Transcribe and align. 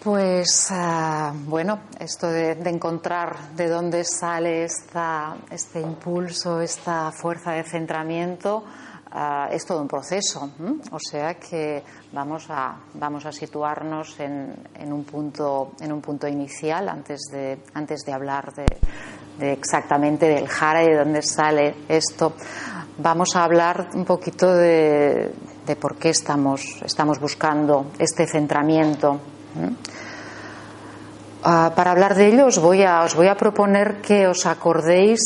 Pues 0.00 0.68
ah, 0.70 1.32
bueno, 1.34 1.80
esto 1.98 2.28
de, 2.28 2.52
encontrar 2.52 3.50
de 3.56 3.68
dónde 3.68 4.04
sale 4.04 4.62
esta, 4.62 5.36
este 5.50 5.80
impulso, 5.80 6.60
esta 6.60 7.10
fuerza 7.10 7.50
de 7.50 7.64
centramiento, 7.64 8.62
ah, 9.10 9.48
es 9.50 9.66
todo 9.66 9.82
un 9.82 9.88
proceso. 9.88 10.48
O 10.92 11.00
sea 11.00 11.34
que 11.34 11.82
vamos 12.12 12.46
a, 12.48 12.76
vamos 12.94 13.26
a 13.26 13.32
situarnos 13.32 14.20
en, 14.20 14.54
en, 14.76 14.92
un 14.92 15.02
punto, 15.02 15.72
en 15.80 15.90
un 15.90 16.00
punto 16.00 16.28
inicial 16.28 16.88
antes 16.88 17.22
de, 17.32 17.58
antes 17.74 18.02
de 18.06 18.12
hablar 18.12 18.54
de, 18.54 18.66
exactamente 19.40 20.26
del 20.26 20.48
jara 20.48 20.82
y 20.82 20.88
de 20.88 20.96
dónde 20.96 21.22
sale 21.22 21.74
esto. 21.88 22.34
Vamos 22.98 23.36
a 23.36 23.44
hablar 23.44 23.88
un 23.94 24.04
poquito 24.04 24.54
de, 24.54 25.30
por 25.78 25.96
qué 25.96 26.10
estamos, 26.10 26.80
estamos 26.82 27.20
buscando 27.20 27.86
este 27.98 28.26
centramiento. 28.26 29.20
Uh, 31.42 31.70
para 31.74 31.90
hablar 31.90 32.14
de 32.14 32.26
ello 32.28 32.46
os 32.46 32.58
voy, 32.58 32.82
a, 32.82 33.02
os 33.02 33.14
voy 33.14 33.28
a 33.28 33.36
proponer 33.36 34.00
que 34.00 34.26
os 34.26 34.46
acordéis 34.46 35.20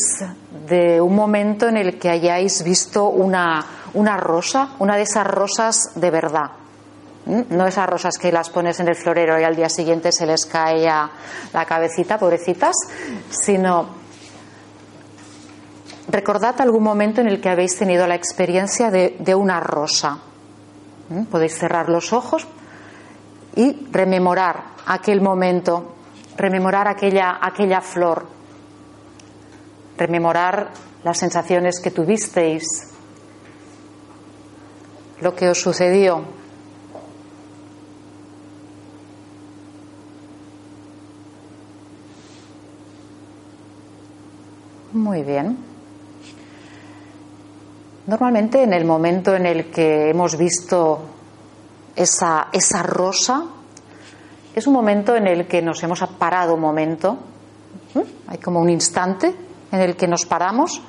de 0.67 1.01
un 1.01 1.15
momento 1.15 1.67
en 1.67 1.77
el 1.77 1.97
que 1.97 2.09
hayáis 2.09 2.61
visto 2.63 3.07
una, 3.07 3.65
una 3.93 4.17
rosa, 4.17 4.75
una 4.79 4.97
de 4.97 5.03
esas 5.03 5.25
rosas 5.25 5.91
de 5.95 6.11
verdad. 6.11 6.51
No 7.25 7.65
esas 7.65 7.87
rosas 7.87 8.17
que 8.17 8.31
las 8.31 8.49
pones 8.49 8.79
en 8.79 8.89
el 8.89 8.95
florero 8.95 9.39
y 9.39 9.43
al 9.43 9.55
día 9.55 9.69
siguiente 9.69 10.11
se 10.11 10.25
les 10.25 10.45
cae 10.45 10.89
a 10.89 11.09
la 11.53 11.65
cabecita, 11.65 12.17
pobrecitas, 12.17 12.75
sino 13.29 14.00
recordad 16.09 16.59
algún 16.59 16.83
momento 16.83 17.21
en 17.21 17.27
el 17.27 17.41
que 17.41 17.49
habéis 17.49 17.77
tenido 17.77 18.07
la 18.07 18.15
experiencia 18.15 18.89
de, 18.91 19.15
de 19.19 19.35
una 19.35 19.59
rosa. 19.59 20.19
¿Mm? 21.09 21.25
Podéis 21.25 21.57
cerrar 21.57 21.89
los 21.89 22.13
ojos 22.13 22.47
y 23.55 23.87
rememorar 23.91 24.63
aquel 24.85 25.21
momento, 25.21 25.93
rememorar 26.37 26.87
aquella, 26.87 27.39
aquella 27.41 27.81
flor, 27.81 28.27
rememorar 29.97 30.69
las 31.03 31.17
sensaciones 31.17 31.79
que 31.79 31.91
tuvisteis, 31.91 32.63
lo 35.19 35.35
que 35.35 35.49
os 35.49 35.59
sucedió. 35.59 36.23
Muy 44.93 45.23
bien. 45.23 45.70
Normalmente 48.07 48.63
en 48.63 48.73
el 48.73 48.85
momento 48.85 49.35
en 49.35 49.45
el 49.45 49.69
que 49.69 50.09
hemos 50.09 50.37
visto 50.37 51.01
esa, 51.95 52.47
esa 52.51 52.83
rosa, 52.83 53.45
es 54.55 54.67
un 54.67 54.73
momento 54.73 55.15
en 55.15 55.27
el 55.27 55.47
que 55.47 55.61
nos 55.61 55.81
hemos 55.83 56.01
parado 56.17 56.55
un 56.55 56.61
momento, 56.61 57.17
hay 58.27 58.37
como 58.37 58.59
un 58.59 58.69
instante 58.69 59.33
en 59.71 59.79
el 59.79 59.95
que 59.95 60.07
nos 60.07 60.25
paramos 60.25 60.81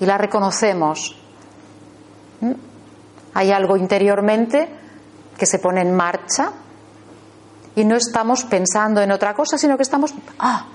y 0.00 0.06
la 0.06 0.18
reconocemos. 0.18 1.16
Hay 3.34 3.52
algo 3.52 3.76
interiormente 3.76 4.68
que 5.36 5.46
se 5.46 5.58
pone 5.58 5.82
en 5.82 5.94
marcha 5.94 6.52
y 7.76 7.84
no 7.84 7.96
estamos 7.96 8.44
pensando 8.44 9.00
en 9.00 9.12
otra 9.12 9.34
cosa, 9.34 9.58
sino 9.58 9.76
que 9.76 9.82
estamos 9.82 10.12
ah, 10.38 10.66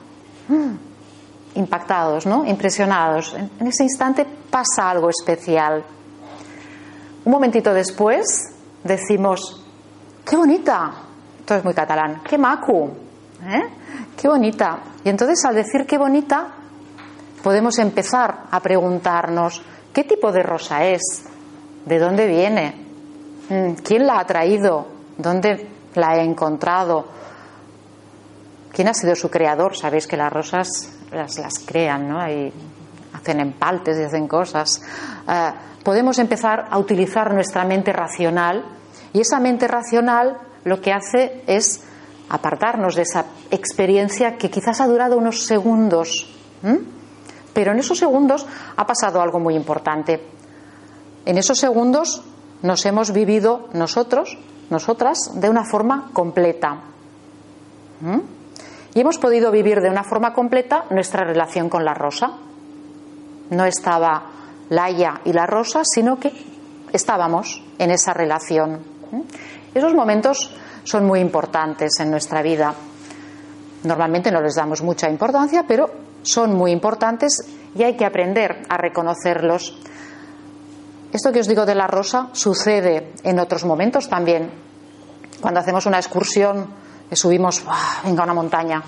impactados, 1.56 2.26
¿no? 2.26 2.46
impresionados. 2.46 3.36
En 3.36 3.68
ese 3.68 3.84
instante 3.84 4.26
pasa 4.50 4.90
algo 4.90 5.10
especial. 5.10 5.84
Un 7.26 7.32
momentito 7.32 7.74
después 7.74 8.26
decimos, 8.84 9.64
qué 10.26 10.36
bonita, 10.36 10.92
esto 11.40 11.56
es 11.56 11.64
muy 11.64 11.74
catalán, 11.74 12.22
qué 12.28 12.38
macu, 12.38 12.92
¿eh? 13.46 13.64
qué 14.18 14.28
bonita. 14.28 14.80
Y 15.04 15.10
entonces 15.10 15.44
al 15.46 15.56
decir 15.56 15.86
qué 15.86 15.98
bonita, 15.98 16.48
podemos 17.44 17.78
empezar 17.80 18.44
a 18.52 18.60
preguntarnos, 18.60 19.62
¿qué 19.94 20.04
tipo 20.04 20.32
de 20.32 20.44
rosa 20.44 20.86
es? 20.86 21.26
¿De 21.86 22.00
dónde 22.00 22.28
viene? 22.28 22.76
Mm, 23.50 23.74
¿Quién 23.84 24.08
la 24.08 24.20
ha 24.20 24.26
traído? 24.26 24.88
¿Dónde 25.18 25.70
la 25.96 26.18
he 26.18 26.24
encontrado? 26.24 27.06
¿Quién 28.72 28.88
ha 28.88 28.94
sido 28.94 29.16
su 29.16 29.30
creador? 29.30 29.78
Sabéis 29.78 30.08
que 30.08 30.18
las 30.18 30.32
rosas 30.34 30.68
las, 31.14 31.60
crean, 31.66 32.10
¿no? 32.10 32.30
Y 32.30 32.52
hacen 33.14 33.40
empaltes 33.40 33.98
y 34.00 34.04
hacen 34.04 34.28
cosas. 34.28 34.82
Eh, 35.28 35.52
podemos 35.84 36.18
empezar 36.20 36.68
a 36.70 36.78
utilizar 36.78 37.34
nuestra 37.34 37.64
mente 37.66 37.94
racional 37.94 38.64
y 39.14 39.22
esa 39.22 39.40
mente 39.40 39.68
racional 39.68 40.38
lo 40.64 40.82
que 40.82 40.92
hace 40.92 41.44
es 41.48 41.84
apartarnos 42.30 42.96
de 42.96 43.04
esa 43.04 43.26
experiencia 43.52 44.38
que 44.38 44.50
quizás 44.50 44.82
ha 44.82 44.88
durado 44.88 45.18
unos 45.18 45.46
segundos, 45.46 46.28
pero 47.54 47.74
en 47.74 47.80
esos 47.80 48.00
segundos 48.00 48.48
ha 48.76 48.88
pasado 48.88 49.22
algo 49.22 49.40
muy 49.40 49.56
importante. 49.56 50.24
En 51.26 51.38
esos 51.38 51.60
segundos 51.60 52.24
nos 52.62 52.86
hemos 52.86 53.12
vivido 53.12 53.68
nosotros, 53.74 54.38
nosotras, 54.70 55.18
de 55.36 55.50
una 55.50 55.66
forma 55.66 56.10
completa. 56.14 56.78
Y 58.96 59.02
hemos 59.02 59.18
podido 59.18 59.52
vivir 59.52 59.82
de 59.82 59.90
una 59.90 60.04
forma 60.04 60.34
completa 60.34 60.86
nuestra 60.92 61.26
relación 61.26 61.70
con 61.70 61.84
la 61.84 61.94
rosa. 61.94 62.32
No 63.50 63.66
estaba 63.66 64.24
Laia 64.70 65.22
y 65.26 65.34
la 65.34 65.46
rosa, 65.46 65.82
sino 65.84 66.20
que 66.20 66.32
estábamos 66.92 67.64
en 67.80 67.92
esa 67.92 68.14
relación. 68.14 68.80
Esos 69.74 69.94
momentos 69.94 70.56
son 70.84 71.06
muy 71.06 71.20
importantes 71.20 71.94
en 72.00 72.12
nuestra 72.12 72.42
vida. 72.42 72.74
Normalmente 73.84 74.32
no 74.32 74.42
les 74.42 74.56
damos 74.56 74.82
mucha 74.82 75.10
importancia, 75.10 75.66
pero 75.68 75.90
son 76.22 76.54
muy 76.56 76.72
importantes 76.72 77.46
y 77.76 77.84
hay 77.84 77.98
que 77.98 78.06
aprender 78.06 78.64
a 78.70 78.78
reconocerlos. 78.78 79.78
Esto 81.12 81.32
que 81.32 81.42
os 81.42 81.48
digo 81.48 81.66
de 81.66 81.76
la 81.76 81.88
rosa 81.88 82.30
sucede 82.32 83.14
en 83.24 83.40
otros 83.40 83.66
momentos 83.66 84.10
también. 84.10 84.52
Cuando 85.42 85.60
hacemos 85.60 85.86
una 85.86 85.98
excursión, 85.98 86.68
subimos, 87.16 87.64
venga, 88.04 88.24
una 88.24 88.34
montaña, 88.34 88.82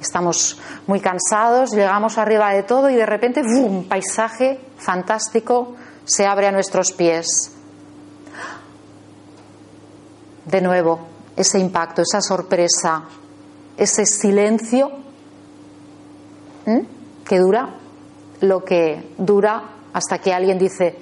estamos 0.00 0.58
muy 0.86 1.00
cansados, 1.00 1.70
llegamos 1.72 2.18
arriba 2.18 2.52
de 2.52 2.62
todo 2.62 2.90
y 2.90 2.94
de 2.96 3.06
repente, 3.06 3.42
un 3.42 3.86
paisaje 3.88 4.60
fantástico 4.78 5.76
se 6.04 6.26
abre 6.26 6.46
a 6.46 6.52
nuestros 6.52 6.92
pies. 6.92 7.52
De 10.46 10.60
nuevo, 10.60 11.00
ese 11.36 11.58
impacto, 11.58 12.02
esa 12.02 12.20
sorpresa, 12.20 13.04
ese 13.76 14.06
silencio 14.06 14.90
que 17.24 17.38
dura 17.38 17.80
lo 18.40 18.64
que 18.64 19.12
dura 19.18 19.62
hasta 19.92 20.18
que 20.18 20.32
alguien 20.32 20.58
dice, 20.58 20.96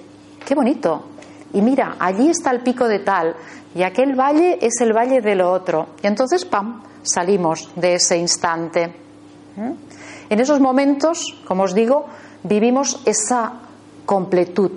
qué 0.44 0.54
bonito. 0.54 1.04
Y 1.52 1.62
mira, 1.62 1.96
allí 1.98 2.28
está 2.28 2.50
el 2.50 2.60
pico 2.60 2.86
de 2.86 2.98
tal, 3.00 3.34
y 3.74 3.82
aquel 3.82 4.14
valle 4.14 4.58
es 4.60 4.80
el 4.80 4.92
valle 4.92 5.20
de 5.20 5.34
lo 5.34 5.50
otro. 5.50 5.88
Y 6.02 6.06
entonces, 6.06 6.44
¡pam!, 6.44 6.82
salimos 7.02 7.70
de 7.76 7.94
ese 7.94 8.16
instante. 8.18 8.92
En 10.30 10.40
esos 10.40 10.60
momentos, 10.60 11.24
como 11.46 11.64
os 11.64 11.74
digo, 11.74 12.06
vivimos 12.42 13.00
esa 13.04 13.52
completud, 14.04 14.72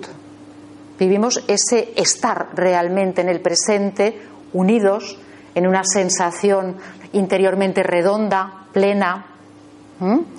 vivimos 0.98 1.42
ese 1.46 1.92
estar 1.96 2.48
realmente 2.54 3.20
en 3.20 3.28
el 3.28 3.40
presente, 3.40 4.20
unidos, 4.52 5.18
en 5.54 5.66
una 5.66 5.82
sensación 5.84 6.76
interiormente 7.12 7.82
redonda, 7.82 8.66
plena, 8.72 9.26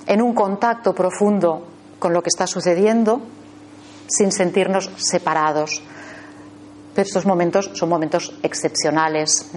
en 0.06 0.22
un 0.22 0.34
contacto 0.34 0.94
profundo 0.94 1.66
con 1.98 2.12
lo 2.12 2.22
que 2.22 2.28
está 2.28 2.46
sucediendo, 2.46 3.20
sin 4.06 4.30
sentirnos 4.32 4.90
separados. 4.96 5.82
Pero 6.94 7.06
estos 7.06 7.26
momentos 7.26 7.70
son 7.74 7.88
momentos 7.88 8.32
excepcionales. 8.42 9.50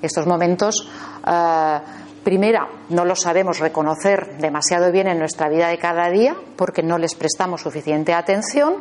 Estos 0.00 0.26
momentos, 0.26 0.88
eh, 1.26 1.78
primera, 2.24 2.68
no 2.88 3.04
los 3.04 3.20
sabemos 3.20 3.58
reconocer 3.58 4.38
demasiado 4.38 4.90
bien 4.90 5.08
en 5.08 5.18
nuestra 5.18 5.48
vida 5.48 5.68
de 5.68 5.78
cada 5.78 6.08
día 6.08 6.34
porque 6.56 6.82
no 6.82 6.96
les 6.96 7.14
prestamos 7.14 7.60
suficiente 7.60 8.14
atención. 8.14 8.76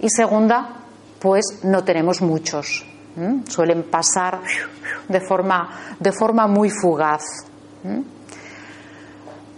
Y 0.00 0.08
segunda, 0.10 0.84
pues 1.18 1.60
no 1.64 1.84
tenemos 1.84 2.22
muchos. 2.22 2.84
Suelen 3.48 3.84
pasar 3.84 4.40
de 5.08 5.20
forma, 5.20 5.96
de 5.98 6.12
forma 6.12 6.46
muy 6.46 6.70
fugaz. 6.70 7.22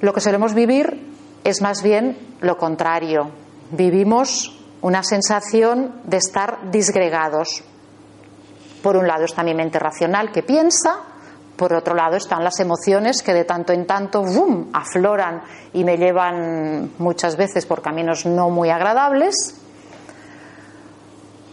Lo 0.00 0.12
que 0.12 0.20
solemos 0.20 0.54
vivir 0.54 1.08
es 1.42 1.60
más 1.60 1.82
bien 1.82 2.16
lo 2.40 2.56
contrario. 2.56 3.30
Vivimos 3.72 4.57
una 4.82 5.02
sensación 5.02 6.00
de 6.04 6.18
estar 6.18 6.70
disgregados. 6.70 7.62
Por 8.82 8.96
un 8.96 9.06
lado 9.06 9.24
está 9.24 9.42
mi 9.42 9.54
mente 9.54 9.78
racional 9.78 10.30
que 10.32 10.42
piensa, 10.42 11.00
Por 11.58 11.72
otro 11.72 11.96
lado 11.96 12.14
están 12.14 12.44
las 12.44 12.60
emociones 12.60 13.20
que 13.20 13.34
de 13.34 13.44
tanto 13.44 13.72
en 13.72 13.84
tanto 13.84 14.22
afloran 14.72 15.42
y 15.72 15.82
me 15.82 15.96
llevan 15.96 16.92
muchas 16.98 17.36
veces 17.36 17.66
por 17.66 17.82
caminos 17.82 18.26
no 18.26 18.48
muy 18.48 18.70
agradables. 18.70 19.34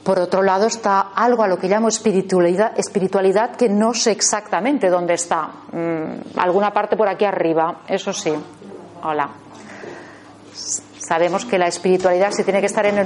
Por 0.04 0.20
otro 0.20 0.44
lado 0.44 0.68
está 0.68 1.00
algo 1.16 1.42
a 1.42 1.48
lo 1.48 1.58
que 1.58 1.68
llamo 1.68 1.88
espiritualidad, 1.88 2.78
espiritualidad 2.78 3.56
que 3.56 3.68
no 3.68 3.96
sé 3.96 4.12
exactamente 4.12 4.92
dónde 4.92 5.16
está. 5.16 5.50
Mm, 5.72 6.38
alguna 6.38 6.70
parte 6.72 6.96
por 6.96 7.10
aquí 7.10 7.26
arriba, 7.26 7.82
eso 7.88 8.14
sí. 8.14 8.32
Hola. 9.02 9.45
Sabemos 11.08 11.46
que 11.46 11.60
la 11.60 11.68
espiritualidad, 11.68 12.32
si 12.32 12.44
tiene 12.44 12.62
que 12.62 12.66
estar 12.66 12.86
en, 12.88 12.98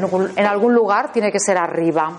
algún 0.45 0.73
lugar, 0.73 1.11
tiene 1.11 1.33
que 1.33 1.39
ser 1.39 1.57
arriba. 1.57 2.13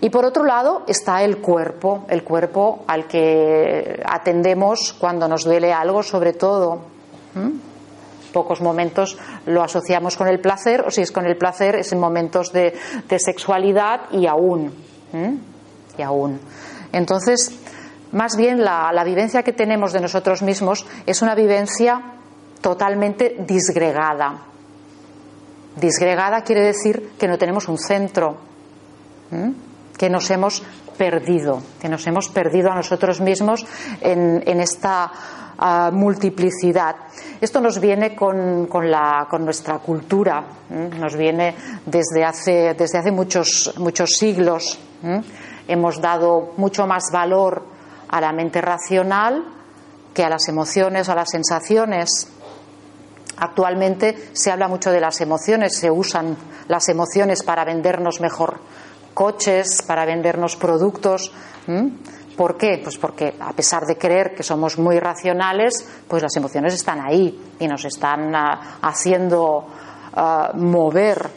Y 0.00 0.08
por 0.08 0.24
otro 0.24 0.44
lado 0.44 0.84
está 0.86 1.24
el 1.24 1.38
cuerpo, 1.38 2.04
el 2.08 2.22
cuerpo 2.22 2.84
al 2.86 3.08
que 3.08 4.00
atendemos 4.04 4.94
cuando 4.98 5.26
nos 5.26 5.44
duele 5.44 5.72
algo, 5.72 6.04
sobre 6.04 6.32
todo 6.32 6.82
pocos 8.32 8.60
momentos 8.60 9.18
lo 9.46 9.64
asociamos 9.64 10.16
con 10.16 10.28
el 10.28 10.38
placer, 10.38 10.82
o 10.86 10.90
si 10.92 11.00
es 11.00 11.10
con 11.10 11.26
el 11.26 11.36
placer, 11.36 11.74
es 11.74 11.90
en 11.90 11.98
momentos 11.98 12.52
de, 12.52 12.72
sexualidad 13.18 14.02
y 14.12 14.28
aún. 14.28 14.72
Y 15.98 16.02
aún. 16.02 16.38
Entonces, 16.92 17.50
más 18.12 18.36
bien 18.36 18.64
la 18.64 19.02
vivencia 19.04 19.42
que 19.42 19.52
tenemos 19.52 19.92
de 19.92 20.00
nosotros 20.00 20.42
mismos 20.42 20.86
es 21.04 21.20
una 21.20 21.34
vivencia 21.34 22.19
totalmente 22.60 23.36
disgregada. 23.46 24.42
Disgregada 25.76 26.42
quiere 26.42 26.62
decir 26.62 27.12
que 27.18 27.28
no 27.28 27.38
tenemos 27.38 27.68
un 27.68 27.78
centro, 27.78 28.36
que 29.96 30.10
nos 30.10 30.30
hemos 30.30 30.62
perdido, 30.98 31.62
que 31.80 31.88
nos 31.88 32.06
hemos 32.06 32.28
perdido 32.28 32.70
a 32.70 32.74
nosotros 32.74 33.20
mismos 33.20 33.64
en, 34.00 34.42
en 34.46 34.60
esta 34.60 35.10
multiplicidad. 35.92 36.96
Esto 37.40 37.60
nos 37.60 37.80
viene 37.80 38.16
con, 38.16 38.66
la, 38.90 39.26
con 39.28 39.44
nuestra 39.44 39.78
cultura, 39.78 40.42
nos 40.70 41.16
viene 41.16 41.54
desde 41.84 42.24
hace, 42.24 42.74
desde 42.74 42.98
hace 42.98 43.12
muchos, 43.12 43.74
muchos 43.78 44.10
siglos. 44.16 44.78
Hemos 45.68 46.00
dado 46.00 46.54
mucho 46.56 46.86
más 46.86 47.04
valor 47.12 47.62
a 48.08 48.20
la 48.20 48.32
mente 48.32 48.60
racional 48.60 49.44
que 50.14 50.24
a 50.24 50.28
las 50.28 50.48
emociones, 50.48 51.08
a 51.08 51.14
las 51.14 51.30
sensaciones. 51.30 52.28
Actualmente 53.40 54.30
se 54.32 54.50
habla 54.50 54.68
mucho 54.68 54.90
de 54.90 55.00
las 55.00 55.20
emociones, 55.20 55.76
se 55.76 55.90
usan 55.90 56.36
las 56.68 56.88
emociones 56.88 57.42
para 57.42 57.64
vendernos 57.64 58.20
mejor 58.20 58.60
coches, 59.14 59.82
para 59.86 60.04
vendernos 60.04 60.56
productos. 60.56 61.32
¿Por 62.36 62.56
qué? 62.56 62.80
Pues 62.82 62.96
porque 62.96 63.34
a 63.40 63.52
pesar 63.52 63.84
de 63.84 63.98
creer 63.98 64.34
que 64.34 64.42
somos 64.42 64.78
muy 64.78 64.98
racionales, 64.98 65.86
pues 66.08 66.22
las 66.22 66.34
emociones 66.36 66.74
están 66.74 67.00
ahí 67.00 67.38
y 67.58 67.66
nos 67.66 67.84
están 67.84 68.34
ah, 68.34 68.78
haciendo 68.80 69.66
ah, 70.14 70.52
mover. 70.54 71.28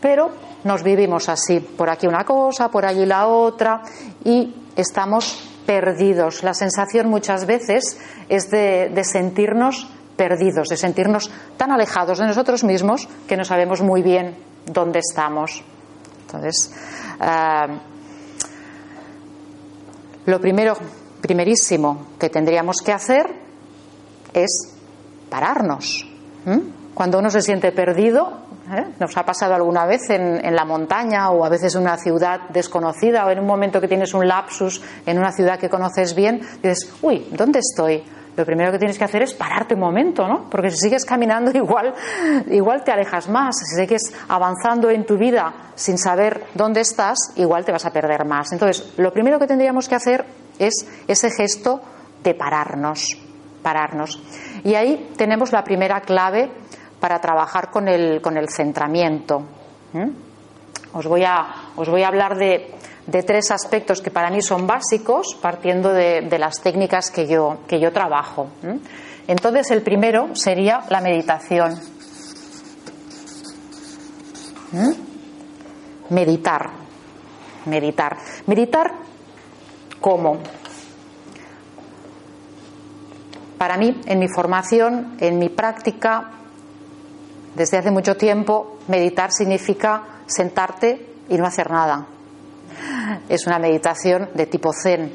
Pero 0.00 0.30
nos 0.64 0.82
vivimos 0.82 1.28
así, 1.28 1.60
por 1.60 1.90
aquí 1.90 2.06
una 2.06 2.24
cosa, 2.24 2.68
por 2.70 2.86
allí 2.86 3.06
la 3.06 3.28
otra, 3.28 3.82
y 4.24 4.54
estamos 4.74 5.56
perdidos. 5.66 6.42
La 6.42 6.54
sensación 6.54 7.08
muchas 7.08 7.46
veces 7.46 7.98
es 8.28 8.50
de, 8.50 8.90
sentirnos 9.04 9.88
perdidos, 10.16 10.68
de 10.68 10.76
sentirnos 10.76 11.30
tan 11.56 11.70
alejados 11.70 12.18
de 12.18 12.26
nosotros 12.26 12.64
mismos 12.64 13.08
que 13.28 13.36
no 13.36 13.44
sabemos 13.44 13.82
muy 13.82 14.02
bien 14.02 14.36
dónde 14.66 15.00
estamos. 15.00 15.62
Entonces, 16.26 16.72
ah, 17.20 17.66
lo 20.26 20.40
primero, 20.40 20.76
primerísimo 21.20 22.06
que 22.18 22.30
tendríamos 22.30 22.78
que 22.84 22.92
hacer 22.92 23.26
es 24.32 24.74
pararnos. 25.30 26.06
Cuando 26.94 27.18
uno 27.18 27.30
se 27.30 27.42
siente 27.42 27.72
perdido, 27.72 28.40
¿eh? 28.72 28.86
nos 28.98 29.16
ha 29.16 29.24
pasado 29.24 29.54
alguna 29.54 29.84
vez 29.86 30.08
en, 30.10 30.44
en, 30.44 30.54
la 30.54 30.64
montaña 30.64 31.30
o 31.30 31.44
a 31.44 31.48
veces 31.48 31.74
en 31.74 31.82
una 31.82 31.96
ciudad 31.96 32.48
desconocida 32.50 33.26
o 33.26 33.30
en 33.30 33.40
un 33.40 33.46
momento 33.46 33.80
que 33.80 33.88
tienes 33.88 34.14
un 34.14 34.26
lapsus 34.26 34.80
en 35.04 35.18
una 35.18 35.32
ciudad 35.32 35.58
que 35.58 35.68
conoces 35.68 36.14
bien, 36.14 36.40
dices, 36.62 36.92
uy, 37.02 37.26
¿dónde 37.32 37.58
estoy? 37.58 38.02
Lo 38.36 38.44
primero 38.44 38.70
que 38.70 38.78
tienes 38.78 38.98
que 38.98 39.04
hacer 39.04 39.22
es 39.22 39.34
pararte 39.34 39.74
un 39.74 39.80
momento, 39.80 40.28
¿no? 40.28 40.50
Porque 40.50 40.70
si 40.70 40.76
sigues 40.76 41.04
caminando 41.04 41.50
igual, 41.54 41.94
igual 42.48 42.84
te 42.84 42.92
alejas 42.92 43.28
más. 43.28 43.56
Si 43.58 43.80
sigues 43.80 44.12
avanzando 44.28 44.90
en 44.90 45.06
tu 45.06 45.16
vida 45.16 45.52
sin 45.74 45.96
saber 45.98 46.44
dónde 46.54 46.82
estás, 46.82 47.18
igual 47.36 47.64
te 47.64 47.72
vas 47.72 47.86
a 47.86 47.92
perder 47.92 48.24
más. 48.24 48.52
Entonces, 48.52 48.92
lo 48.98 49.12
primero 49.12 49.38
que 49.38 49.46
tendríamos 49.46 49.88
que 49.88 49.94
hacer 49.94 50.24
es 50.58 50.86
ese 51.08 51.30
gesto 51.30 51.80
de 52.22 52.34
pararnos, 52.34 53.16
pararnos. 53.62 54.20
Y 54.64 54.74
ahí 54.74 55.12
tenemos 55.16 55.52
la 55.52 55.64
primera 55.64 56.00
clave 56.00 56.50
para 57.00 57.20
trabajar 57.20 57.70
con 57.70 57.88
el, 57.88 58.20
con 58.20 58.36
el 58.36 58.48
centramiento. 58.48 59.42
Os, 60.92 61.06
voy 61.06 61.24
a, 61.24 61.46
os 61.76 61.88
voy 61.88 62.02
a 62.02 62.08
hablar 62.08 62.36
de 62.36 62.74
de 63.06 63.22
tres 63.22 63.50
aspectos 63.50 64.00
que 64.00 64.10
para 64.10 64.30
mí 64.30 64.42
son 64.42 64.66
básicos, 64.66 65.36
partiendo 65.40 65.92
de, 65.92 66.38
las 66.38 66.60
técnicas 66.60 67.10
que 67.10 67.26
yo, 67.26 67.58
que 67.68 67.80
yo 67.80 67.92
trabajo. 67.92 68.48
Entonces, 69.28 69.70
el 69.70 69.82
primero 69.82 70.34
sería 70.34 70.80
la 70.90 71.00
meditación. 71.00 71.80
Meditar. 76.10 76.70
Meditar. 77.66 78.16
Meditar, 78.46 78.92
¿cómo? 80.00 80.38
Para 83.56 83.76
mí, 83.78 84.00
en 84.06 84.18
mi 84.18 84.28
formación, 84.28 85.16
en 85.20 85.38
mi 85.38 85.48
práctica, 85.48 86.30
desde 87.54 87.78
hace 87.78 87.90
mucho 87.90 88.16
tiempo, 88.16 88.78
meditar 88.88 89.32
significa 89.32 90.02
sentarte 90.26 91.14
y 91.28 91.38
no 91.38 91.46
hacer 91.46 91.70
nada 91.70 92.06
es 93.28 93.46
una 93.46 93.58
meditación 93.58 94.30
de 94.34 94.46
tipo 94.46 94.72
zen. 94.72 95.12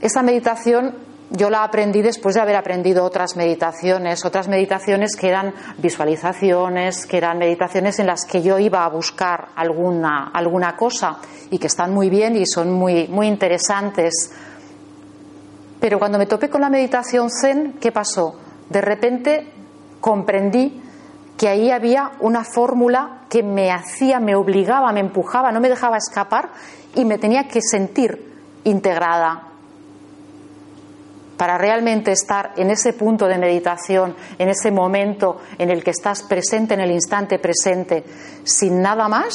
Esa 0.00 0.22
meditación 0.22 0.94
yo 1.30 1.48
la 1.48 1.62
aprendí 1.62 2.02
después 2.02 2.34
de 2.34 2.40
haber 2.40 2.56
aprendido 2.56 3.04
otras 3.04 3.36
meditaciones, 3.36 4.24
otras 4.24 4.48
meditaciones 4.48 5.14
que 5.14 5.28
eran 5.28 5.54
visualizaciones, 5.78 7.06
que 7.06 7.18
eran 7.18 7.38
meditaciones 7.38 8.00
en 8.00 8.06
las 8.06 8.24
que 8.24 8.42
yo 8.42 8.58
iba 8.58 8.84
a 8.84 8.88
buscar 8.88 9.48
alguna, 9.54 10.30
alguna 10.34 10.76
cosa 10.76 11.18
y 11.50 11.58
que 11.58 11.68
están 11.68 11.94
muy 11.94 12.10
bien 12.10 12.36
y 12.36 12.46
son 12.46 12.72
muy, 12.72 13.06
muy 13.06 13.28
interesantes. 13.28 14.32
Pero 15.78 15.98
cuando 15.98 16.18
me 16.18 16.26
topé 16.26 16.50
con 16.50 16.60
la 16.60 16.68
meditación 16.68 17.28
zen, 17.30 17.74
¿qué 17.80 17.92
pasó? 17.92 18.34
De 18.68 18.80
repente 18.80 19.52
comprendí 20.00 20.82
que 21.40 21.48
ahí 21.48 21.70
había 21.70 22.10
una 22.20 22.44
fórmula 22.44 23.22
que 23.30 23.42
me 23.42 23.72
hacía, 23.72 24.20
me 24.20 24.34
obligaba, 24.34 24.92
me 24.92 25.00
empujaba, 25.00 25.50
no 25.50 25.58
me 25.58 25.70
dejaba 25.70 25.96
escapar 25.96 26.50
y 26.94 27.06
me 27.06 27.16
tenía 27.16 27.48
que 27.48 27.62
sentir 27.62 28.30
integrada 28.64 29.48
para 31.38 31.56
realmente 31.56 32.12
estar 32.12 32.52
en 32.58 32.70
ese 32.70 32.92
punto 32.92 33.26
de 33.26 33.38
meditación, 33.38 34.14
en 34.38 34.50
ese 34.50 34.70
momento 34.70 35.40
en 35.56 35.70
el 35.70 35.82
que 35.82 35.92
estás 35.92 36.24
presente, 36.24 36.74
en 36.74 36.80
el 36.80 36.90
instante 36.90 37.38
presente, 37.38 38.04
sin 38.44 38.82
nada 38.82 39.08
más, 39.08 39.32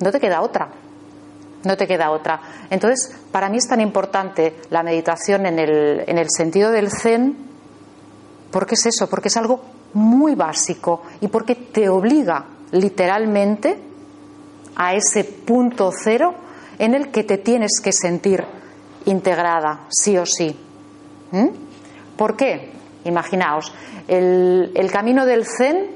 no 0.00 0.10
te 0.10 0.18
queda 0.18 0.40
otra. 0.40 0.70
No 1.64 1.76
te 1.76 1.86
queda 1.86 2.12
otra. 2.12 2.40
Entonces, 2.70 3.14
para 3.30 3.50
mí 3.50 3.58
es 3.58 3.68
tan 3.68 3.82
importante 3.82 4.56
la 4.70 4.82
meditación 4.82 5.44
en 5.44 5.58
el, 5.58 6.04
en 6.06 6.16
el 6.16 6.28
sentido 6.30 6.70
del 6.70 6.90
zen, 6.90 7.36
porque 8.50 8.74
es 8.74 8.86
eso, 8.86 9.10
porque 9.10 9.28
es 9.28 9.36
algo 9.36 9.81
muy 9.94 10.34
básico 10.34 11.02
y 11.20 11.28
porque 11.28 11.54
te 11.54 11.88
obliga 11.88 12.44
literalmente 12.72 13.78
a 14.76 14.94
ese 14.94 15.24
punto 15.24 15.90
cero 15.92 16.34
en 16.78 16.94
el 16.94 17.10
que 17.10 17.24
te 17.24 17.38
tienes 17.38 17.80
que 17.82 17.92
sentir 17.92 18.44
integrada, 19.04 19.86
sí 19.90 20.16
o 20.16 20.26
sí. 20.26 20.58
¿Mm? 21.30 21.48
¿Por 22.16 22.36
qué? 22.36 22.72
Imaginaos, 23.04 23.72
el, 24.08 24.72
el 24.74 24.90
camino 24.90 25.26
del 25.26 25.44
zen 25.46 25.90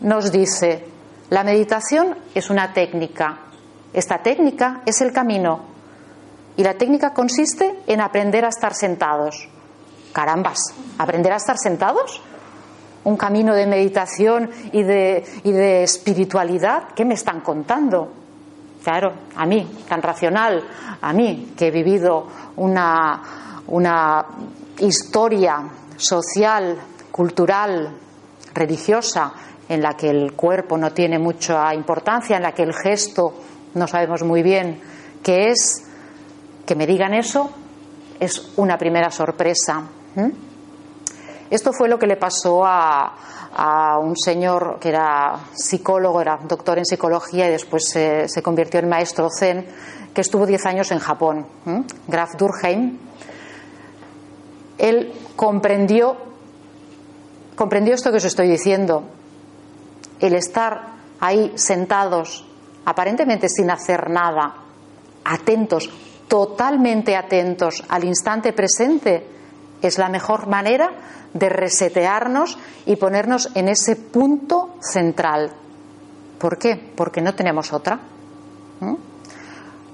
nos 0.00 0.30
dice, 0.30 0.84
la 1.30 1.44
meditación 1.44 2.16
es 2.34 2.50
una 2.50 2.72
técnica, 2.72 3.38
esta 3.92 4.18
técnica 4.18 4.82
es 4.84 5.00
el 5.00 5.12
camino 5.12 5.60
y 6.56 6.62
la 6.62 6.74
técnica 6.74 7.12
consiste 7.12 7.80
en 7.86 8.00
aprender 8.00 8.44
a 8.44 8.48
estar 8.48 8.74
sentados. 8.74 9.48
Carambas, 10.12 10.58
¿aprender 10.98 11.32
a 11.32 11.36
estar 11.36 11.58
sentados? 11.58 12.22
Un 13.06 13.16
camino 13.16 13.54
de 13.54 13.66
meditación 13.66 14.50
y 14.72 14.82
de, 14.82 15.24
y 15.44 15.52
de 15.52 15.84
espiritualidad, 15.84 16.88
¿qué 16.94 17.04
me 17.04 17.14
están 17.14 17.40
contando? 17.40 18.12
Claro, 18.82 19.12
a 19.36 19.46
mí, 19.46 19.64
tan 19.88 20.02
racional, 20.02 20.64
a 21.00 21.12
mí, 21.12 21.52
que 21.56 21.68
he 21.68 21.70
vivido 21.70 22.26
una, 22.56 23.22
una 23.68 24.26
historia 24.80 25.62
social, 25.96 26.76
cultural, 27.12 27.96
religiosa, 28.52 29.32
en 29.68 29.82
la 29.82 29.94
que 29.94 30.10
el 30.10 30.32
cuerpo 30.32 30.76
no 30.76 30.92
tiene 30.92 31.20
mucha 31.20 31.72
importancia, 31.74 32.36
en 32.36 32.42
la 32.42 32.52
que 32.52 32.64
el 32.64 32.74
gesto 32.74 33.34
no 33.74 33.86
sabemos 33.86 34.24
muy 34.24 34.42
bien 34.42 34.80
qué 35.22 35.50
es, 35.50 35.84
que 36.66 36.74
me 36.74 36.88
digan 36.88 37.14
eso 37.14 37.50
es 38.18 38.52
una 38.56 38.76
primera 38.76 39.12
sorpresa. 39.12 39.84
Esto 41.50 41.72
fue 41.72 41.88
lo 41.88 41.98
que 41.98 42.06
le 42.06 42.16
pasó 42.16 42.64
a, 42.64 43.98
un 44.02 44.14
señor 44.16 44.78
que 44.78 44.90
era 44.90 45.34
psicólogo, 45.54 46.20
era 46.20 46.38
doctor 46.46 46.76
en 46.76 46.84
psicología 46.84 47.48
y 47.48 47.52
después 47.52 47.88
se, 47.88 48.42
convirtió 48.42 48.80
en 48.80 48.88
maestro 48.88 49.28
zen, 49.30 49.66
que 50.12 50.20
estuvo 50.20 50.44
10 50.44 50.66
años 50.66 50.90
en 50.90 50.98
Japón, 50.98 51.46
Graf 52.06 52.36
Durkheim. 52.36 52.98
Él 54.76 55.12
comprendió, 55.36 56.16
comprendió 57.54 57.94
esto 57.94 58.10
que 58.10 58.18
os 58.18 58.24
estoy 58.24 58.48
diciendo, 58.48 59.04
el 60.20 60.34
estar 60.34 60.96
ahí 61.20 61.52
sentados, 61.56 62.46
aparentemente 62.84 63.48
sin 63.48 63.70
hacer 63.70 64.10
nada, 64.10 64.54
atentos, 65.24 65.88
totalmente 66.28 67.16
atentos 67.16 67.82
al 67.88 68.04
instante 68.04 68.52
presente, 68.52 69.35
es 69.82 69.98
la 69.98 70.08
mejor 70.08 70.46
manera 70.46 70.90
de 71.32 71.48
resetearnos 71.48 72.58
y 72.86 72.96
ponernos 72.96 73.50
en 73.54 73.68
ese 73.68 73.96
punto 73.96 74.76
central. 74.80 75.52
¿Por 76.38 76.58
qué? 76.58 76.76
Porque 76.96 77.20
no 77.20 77.34
tenemos 77.34 77.72
otra. 77.72 78.00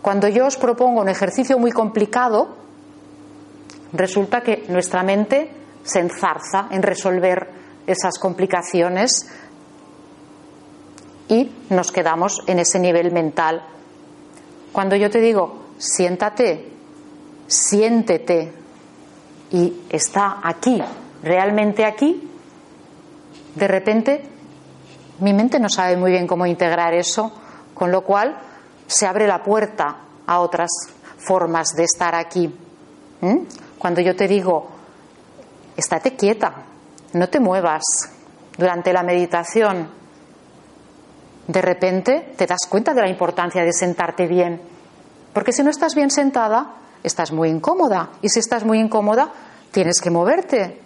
Cuando 0.00 0.28
yo 0.28 0.46
os 0.46 0.56
propongo 0.56 1.00
un 1.00 1.08
ejercicio 1.08 1.58
muy 1.58 1.70
complicado, 1.70 2.56
resulta 3.92 4.40
que 4.40 4.64
nuestra 4.68 5.02
mente 5.02 5.50
se 5.84 6.00
enzarza 6.00 6.66
en 6.70 6.82
resolver 6.82 7.48
esas 7.86 8.18
complicaciones 8.18 9.28
y 11.28 11.50
nos 11.70 11.92
quedamos 11.92 12.42
en 12.46 12.58
ese 12.58 12.78
nivel 12.78 13.12
mental. 13.12 13.62
Cuando 14.72 14.96
yo 14.96 15.10
te 15.10 15.20
digo, 15.20 15.66
siéntate, 15.78 16.72
siéntete 17.46 18.61
y 19.52 19.82
está 19.90 20.40
aquí, 20.42 20.82
realmente 21.22 21.84
aquí, 21.84 22.28
de 23.54 23.68
repente 23.68 24.24
mi 25.20 25.32
mente 25.34 25.60
no 25.60 25.68
sabe 25.68 25.96
muy 25.96 26.10
bien 26.10 26.26
cómo 26.26 26.46
integrar 26.46 26.94
eso, 26.94 27.32
con 27.74 27.92
lo 27.92 28.02
cual 28.02 28.36
se 28.86 29.06
abre 29.06 29.26
la 29.26 29.42
puerta 29.42 29.96
a 30.26 30.40
otras 30.40 30.70
formas 31.18 31.74
de 31.76 31.84
estar 31.84 32.14
aquí. 32.14 32.52
Cuando 33.78 34.00
yo 34.00 34.16
te 34.16 34.26
digo, 34.26 34.68
estate 35.76 36.16
quieta, 36.16 36.54
no 37.12 37.28
te 37.28 37.38
muevas 37.38 37.82
durante 38.56 38.92
la 38.92 39.02
meditación, 39.02 39.88
de 41.46 41.62
repente 41.62 42.34
te 42.36 42.46
das 42.46 42.60
cuenta 42.68 42.94
de 42.94 43.02
la 43.02 43.08
importancia 43.08 43.62
de 43.62 43.72
sentarte 43.72 44.26
bien. 44.26 44.60
Porque 45.32 45.52
si 45.52 45.62
no 45.62 45.70
estás 45.70 45.94
bien 45.94 46.10
sentada, 46.10 46.81
estás 47.02 47.32
muy 47.32 47.48
incómoda. 47.48 48.10
Y 48.22 48.28
si 48.28 48.38
estás 48.40 48.64
muy 48.64 48.78
incómoda, 48.78 49.32
tienes 49.70 50.00
que 50.00 50.10
moverte. 50.10 50.80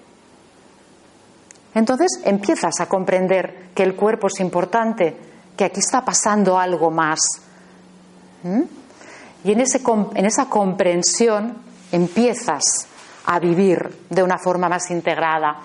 Entonces 1.74 2.20
empiezas 2.24 2.80
a 2.80 2.86
comprender 2.86 3.68
que 3.74 3.82
el 3.82 3.94
cuerpo 3.94 4.28
es 4.28 4.40
importante, 4.40 5.16
que 5.56 5.64
aquí 5.64 5.80
está 5.80 6.04
pasando 6.04 6.58
algo 6.58 6.90
más. 6.90 7.20
¿Mm? 8.42 8.62
Y 9.44 9.52
en, 9.52 9.60
ese, 9.60 9.80
en 10.14 10.24
esa 10.24 10.46
comprensión 10.46 11.58
empiezas 11.92 12.62
a 13.26 13.38
vivir 13.38 14.06
de 14.08 14.22
una 14.22 14.38
forma 14.38 14.68
más 14.68 14.90
integrada. 14.90 15.58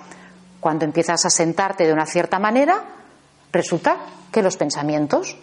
Cuando 0.59 0.85
empiezas 0.85 1.25
a 1.25 1.29
sentarte 1.29 1.85
de 1.85 1.93
una 1.93 2.05
cierta 2.05 2.39
manera, 2.39 2.83
resulta 3.51 3.97
que 4.31 4.41
los 4.41 4.57
pensamientos 4.57 5.35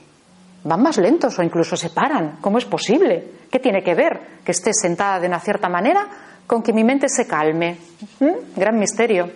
van 0.65 0.83
más 0.83 0.97
lentos 0.99 1.39
o 1.39 1.43
incluso 1.43 1.77
se 1.77 1.91
paran. 1.91 2.39
¿Cómo 2.41 2.59
es 2.59 2.65
posible? 2.65 3.33
¿Qué 3.51 3.59
tiene 3.59 3.83
que 3.83 3.95
ver 3.95 4.41
que 4.45 4.53
esté 4.53 4.71
sentada 4.73 5.21
de 5.21 5.27
una 5.27 5.41
cierta 5.41 5.69
manera 5.69 6.07
con 6.47 6.63
que 6.63 6.73
mi 6.73 6.85
mente 6.85 7.09
se 7.09 7.27
calme? 7.27 7.79
¿Mm? 8.21 8.57
Gran 8.57 8.79
misterio. 8.79 9.31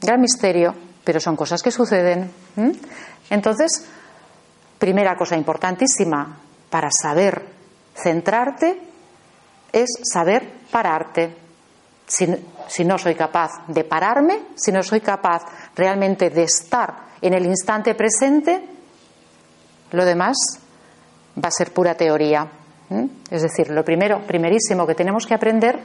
Gran 0.00 0.20
misterio, 0.20 0.74
pero 1.04 1.20
son 1.20 1.36
cosas 1.36 1.62
que 1.62 1.70
suceden. 1.70 2.30
¿Mm? 2.56 2.70
Entonces, 3.30 3.86
primera 4.78 5.16
cosa 5.16 5.36
importantísima 5.36 6.38
para 6.70 6.88
saber 6.90 7.42
centrarte 7.94 8.80
es 9.72 9.88
saber 10.02 10.48
pararte. 10.70 11.34
si, 12.06 12.84
no 12.84 12.98
soy 12.98 13.14
capaz 13.14 13.66
de 13.66 13.84
pararme, 13.84 14.42
si 14.54 14.70
no 14.70 14.82
soy 14.82 15.00
capaz 15.00 15.42
realmente 15.74 16.30
de 16.30 16.44
estar 16.44 17.06
en 17.20 17.34
el 17.34 17.46
instante 17.46 17.94
presente, 17.94 18.75
lo 19.92 20.04
demás 20.04 20.36
va 21.42 21.48
a 21.48 21.50
ser 21.50 21.72
pura 21.72 21.94
teoría. 21.94 22.46
Es 23.30 23.42
decir, 23.42 23.70
lo 23.70 23.84
primero, 23.84 24.20
primerísimo 24.26 24.86
que 24.86 24.94
tenemos 24.94 25.26
que 25.26 25.34
aprender 25.34 25.78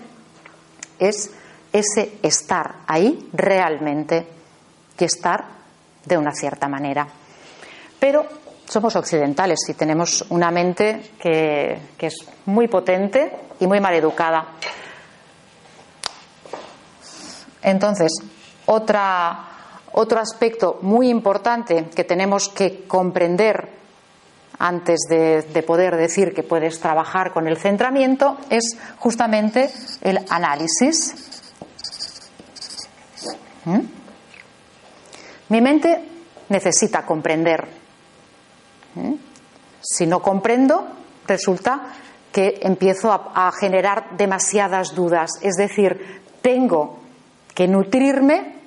es 1.00 1.32
ese 1.74 2.18
estar 2.22 2.76
ahí 2.88 3.30
realmente 3.34 4.28
y 5.00 5.04
estar 5.04 5.46
de 6.06 6.18
una 6.18 6.32
cierta 6.32 6.68
manera. 6.68 7.08
Pero 8.00 8.26
somos 8.68 8.96
occidentales 8.96 9.60
y 9.68 9.74
tenemos 9.74 10.26
una 10.30 10.52
mente 10.52 11.12
que, 11.20 11.80
que 11.98 12.08
es 12.08 12.16
muy 12.46 12.68
potente 12.68 13.32
y 13.60 13.68
muy 13.68 13.80
mal 13.80 13.96
educada. 13.96 14.46
Entonces, 17.64 18.12
otra 18.68 19.52
otro 19.94 20.20
aspecto 20.20 20.80
muy 20.82 21.10
importante 21.10 21.86
que 21.94 22.04
tenemos 22.04 22.50
que 22.50 22.86
comprender 22.86 23.81
antes 24.62 25.08
de, 25.10 25.64
poder 25.64 25.98
decir 25.98 26.36
que 26.36 26.44
puedes 26.44 26.80
trabajar 26.80 27.34
con 27.34 27.48
el 27.48 27.58
centramiento 27.58 28.38
es 28.52 28.78
justamente 29.00 29.72
el 30.02 30.20
análisis. 30.30 31.16
¿Mm? 33.66 33.80
Mi 35.50 35.62
mente 35.62 36.04
necesita 36.50 37.04
comprender. 37.08 37.68
¿Mm? 38.94 39.14
Si 39.82 40.06
no 40.06 40.22
comprendo, 40.22 40.88
resulta 41.26 41.94
que 42.32 42.60
empiezo 42.62 43.12
a 43.12 43.52
generar 43.60 44.16
demasiadas 44.16 44.94
dudas. 44.94 45.32
Es 45.42 45.56
decir, 45.56 46.22
tengo 46.44 47.00
que 47.56 47.68
nutrirme 47.68 48.62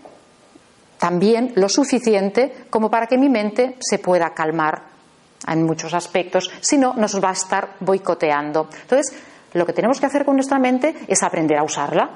también 0.98 1.52
lo 1.54 1.68
suficiente 1.68 2.66
como 2.68 2.90
para 2.90 3.06
que 3.06 3.16
mi 3.16 3.28
mente 3.28 3.76
se 3.78 4.00
pueda 4.00 4.34
calmar 4.34 4.93
en 5.46 5.64
muchos 5.64 5.94
aspectos, 5.94 6.50
si 6.60 6.78
no, 6.78 6.94
nos 6.94 7.22
va 7.22 7.30
a 7.30 7.32
estar 7.32 7.76
boicoteando. 7.80 8.68
Entonces, 8.82 9.14
lo 9.52 9.64
que 9.64 9.72
tenemos 9.72 10.00
que 10.00 10.06
hacer 10.06 10.24
con 10.24 10.34
nuestra 10.34 10.58
mente 10.58 10.94
es 11.06 11.22
aprender 11.22 11.58
a 11.58 11.62
usarla, 11.62 12.10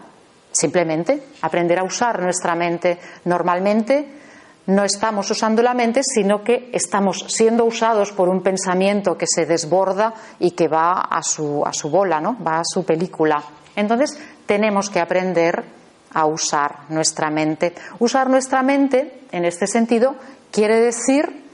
simplemente, 0.50 1.22
aprender 1.42 1.78
a 1.78 1.84
usar 1.84 2.20
nuestra 2.20 2.54
mente. 2.54 2.98
Normalmente 3.24 4.18
no 4.66 4.84
estamos 4.84 5.30
usando 5.30 5.62
la 5.62 5.72
mente, 5.72 6.02
sino 6.02 6.42
que 6.42 6.70
estamos 6.72 7.24
siendo 7.28 7.64
usados 7.64 8.12
por 8.12 8.28
un 8.28 8.42
pensamiento 8.42 9.16
que 9.16 9.26
se 9.26 9.46
desborda 9.46 10.12
y 10.38 10.50
que 10.50 10.68
va 10.68 11.00
a 11.00 11.22
su, 11.22 11.64
a 11.64 11.72
su 11.72 11.88
bola, 11.90 12.20
¿no? 12.20 12.36
va 12.42 12.60
a 12.60 12.64
su 12.64 12.84
película. 12.84 13.42
Entonces, 13.76 14.18
tenemos 14.46 14.90
que 14.90 15.00
aprender 15.00 15.64
a 16.12 16.26
usar 16.26 16.90
nuestra 16.90 17.30
mente. 17.30 17.74
Usar 17.98 18.28
nuestra 18.28 18.62
mente, 18.62 19.20
en 19.30 19.44
este 19.44 19.66
sentido, 19.66 20.16
quiere 20.50 20.80
decir 20.80 21.47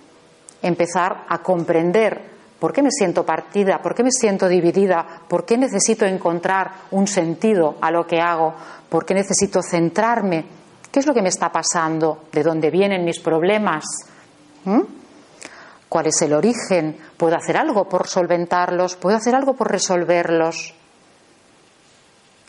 empezar 0.66 1.24
a 1.28 1.38
comprender 1.38 2.34
por 2.58 2.72
qué 2.72 2.82
me 2.82 2.90
siento 2.90 3.24
partida, 3.24 3.80
por 3.82 3.94
qué 3.94 4.02
me 4.02 4.10
siento 4.10 4.48
dividida, 4.48 5.06
por 5.28 5.44
qué 5.44 5.58
necesito 5.58 6.04
encontrar 6.04 6.70
un 6.92 7.06
sentido 7.06 7.76
a 7.80 7.90
lo 7.90 8.06
que 8.06 8.20
hago, 8.20 8.54
por 8.88 9.04
qué 9.04 9.14
necesito 9.14 9.60
centrarme, 9.62 10.44
qué 10.90 11.00
es 11.00 11.06
lo 11.06 11.14
que 11.14 11.22
me 11.22 11.28
está 11.28 11.50
pasando, 11.50 12.24
de 12.32 12.42
dónde 12.42 12.70
vienen 12.70 13.04
mis 13.04 13.20
problemas, 13.20 13.84
cuál 15.88 16.06
es 16.06 16.22
el 16.22 16.32
origen, 16.32 16.96
puedo 17.16 17.36
hacer 17.36 17.56
algo 17.56 17.88
por 17.88 18.08
solventarlos, 18.08 18.96
puedo 18.96 19.16
hacer 19.16 19.34
algo 19.34 19.54
por 19.54 19.70
resolverlos, 19.70 20.74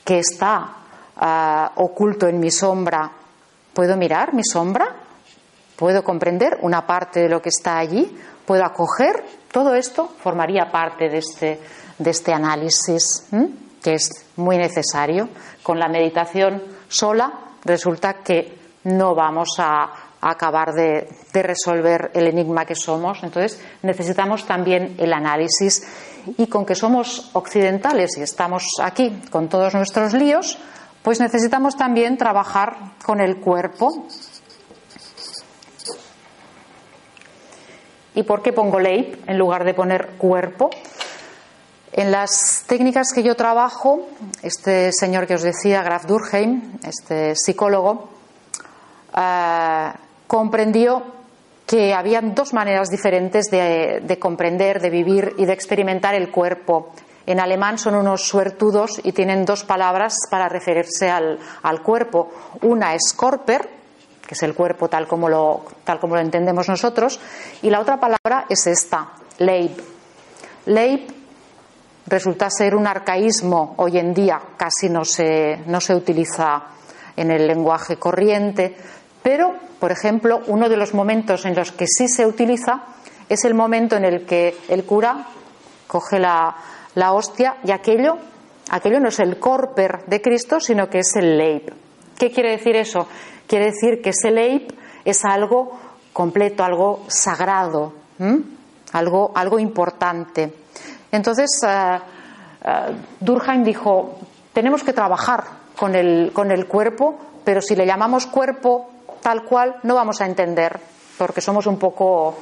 qué 0.04 0.20
está 0.20 0.86
Ah, 1.18 1.72
oculto 1.76 2.28
en 2.28 2.40
mi 2.42 2.52
sombra, 2.52 3.10
¿puedo 3.74 3.96
mirar 3.96 4.34
mi 4.34 4.44
sombra? 4.44 4.86
¿Puedo 5.76 6.04
comprender 6.04 6.58
una 6.62 6.86
parte 6.86 7.22
de 7.22 7.30
lo 7.30 7.42
que 7.42 7.50
está 7.50 7.78
allí? 7.78 8.18
¿Puedo 8.46 8.64
acoger? 8.64 9.24
Todo 9.52 9.76
esto 9.76 10.10
formaría 10.20 10.72
parte 10.72 11.10
de 11.10 11.18
este, 11.18 11.60
de 11.98 12.10
este 12.10 12.34
análisis 12.34 13.28
que 13.84 13.94
es 13.94 14.10
muy 14.38 14.58
necesario. 14.58 15.30
Con 15.62 15.80
la 15.80 15.88
meditación 15.88 16.64
sola 16.88 17.32
resulta 17.64 18.16
que 18.24 18.58
no 18.86 19.16
vamos 19.16 19.56
a, 19.60 20.02
acabar 20.22 20.74
de, 20.74 21.08
de, 21.32 21.44
resolver 21.44 22.10
el 22.16 22.28
enigma 22.28 22.66
que 22.66 22.74
somos. 22.74 23.22
Entonces 23.22 23.62
necesitamos 23.84 24.46
también 24.48 24.96
el 24.98 25.14
análisis. 25.14 25.84
Y 26.38 26.48
con 26.48 26.66
que 26.66 26.74
somos 26.74 27.30
occidentales 27.34 28.18
y 28.18 28.24
estamos 28.24 28.64
aquí 28.82 29.22
con 29.30 29.50
todos 29.50 29.76
nuestros 29.76 30.14
líos, 30.14 30.58
pues 31.04 31.20
necesitamos 31.20 31.78
también 31.78 32.18
trabajar 32.18 32.96
con 33.06 33.22
el 33.22 33.38
cuerpo. 33.38 34.08
¿Y 38.16 38.24
por 38.24 38.42
qué 38.42 38.54
pongo 38.54 38.80
leip 38.80 39.30
en 39.30 39.38
lugar 39.38 39.66
de 39.66 39.74
poner 39.74 40.12
cuerpo? 40.18 40.70
En 41.92 42.12
las 42.12 42.64
técnicas 42.68 43.14
que 43.14 43.24
yo 43.24 43.36
trabajo, 43.36 44.08
este 44.42 44.92
señor 44.92 45.28
que 45.28 45.36
os 45.36 45.44
decía, 45.44 45.84
Graf 45.84 46.06
Durkheim, 46.06 46.80
este 46.84 47.36
psicólogo, 47.36 48.10
eh, 49.16 49.92
comprendió 50.28 51.04
que 51.66 51.94
habían 51.94 52.36
dos 52.36 52.54
maneras 52.54 52.90
diferentes 52.90 53.46
de, 53.50 54.18
comprender, 54.20 54.82
de 54.82 54.90
vivir 54.90 55.34
y 55.38 55.46
de 55.46 55.54
experimentar 55.54 56.14
el 56.16 56.32
cuerpo. 56.32 56.92
En 57.26 57.40
alemán 57.40 57.78
son 57.80 57.96
unos 57.96 58.28
suertudos 58.28 59.02
y 59.04 59.12
tienen 59.14 59.46
dos 59.46 59.64
palabras 59.64 60.16
para 60.30 60.48
referirse 60.48 61.10
al, 61.10 61.40
cuerpo. 61.82 62.30
Una 62.62 62.94
es 62.94 63.14
Körper, 63.18 63.68
que 64.28 64.34
es 64.34 64.44
el 64.44 64.54
cuerpo 64.54 64.88
tal 64.90 65.08
como, 65.08 65.30
lo, 65.30 65.66
tal 65.84 66.00
como 66.00 66.16
lo 66.16 66.22
entendemos 66.22 66.68
nosotros, 66.68 67.20
y 67.62 67.70
la 67.70 67.80
otra 67.80 68.00
palabra 68.00 68.46
es 68.50 68.68
esta, 68.68 69.10
Leib. 69.40 69.82
Leib 70.66 71.14
resulta 72.08 72.50
ser 72.50 72.76
un 72.76 72.88
arcaísmo 72.88 73.76
hoy 73.78 73.98
en 73.98 74.14
día, 74.14 74.42
casi 74.58 74.90
no 74.90 75.06
se, 75.06 75.58
no 75.68 75.80
se 75.80 75.96
utiliza 75.96 76.64
en 77.16 77.32
el 77.32 77.48
lenguaje 77.48 77.98
corriente, 77.98 78.76
pero, 79.24 79.56
por 79.80 79.92
ejemplo, 79.92 80.42
uno 80.48 80.70
de 80.70 80.78
los 80.78 80.94
momentos 80.94 81.46
en 81.46 81.56
los 81.56 81.72
que 81.72 81.88
sí 81.88 82.08
se 82.08 82.26
utiliza 82.26 82.84
es 83.28 83.44
el 83.46 83.54
momento 83.54 83.96
en 83.96 84.06
el 84.06 84.26
que 84.26 84.56
el 84.70 84.86
cura 84.86 85.26
coge 85.88 86.20
la, 86.20 86.56
hostia 87.12 87.58
y 87.64 87.72
aquello, 87.72 88.18
aquello 88.70 89.00
no 89.00 89.10
es 89.10 89.20
el 89.20 89.40
corper 89.40 90.06
de 90.06 90.22
Cristo, 90.22 90.60
sino 90.60 90.90
que 90.90 91.00
es 91.00 91.16
el 91.16 91.38
leib. 91.38 91.74
¿Qué 92.18 92.32
quiere 92.32 92.52
decir 92.52 92.76
eso? 92.76 93.08
Quiere 93.48 93.66
decir 93.66 94.02
que 94.02 94.10
ese 94.10 94.32
leib 94.32 94.74
es 95.04 95.24
algo 95.24 95.80
completo, 96.14 96.64
algo 96.64 97.04
sagrado, 97.08 97.94
algo, 98.94 99.32
algo 99.36 99.60
importante. 99.60 100.54
Entonces, 101.12 101.50
uh, 101.64 102.00
Durkheim 103.20 103.64
dijo, 103.64 104.18
tenemos 104.54 104.84
que 104.84 104.94
trabajar 104.94 105.44
con 105.76 105.96
el, 105.96 106.32
con 106.34 106.52
el 106.52 106.68
cuerpo, 106.68 107.18
pero 107.44 107.62
si 107.62 107.76
le 107.76 107.86
llamamos 107.86 108.26
cuerpo 108.28 108.90
tal 109.22 109.44
cual 109.44 109.76
no 109.84 109.96
vamos 109.96 110.22
a 110.22 110.26
entender, 110.26 110.80
porque 111.18 111.42
somos 111.42 111.68
un 111.68 111.78
poco, 111.78 112.36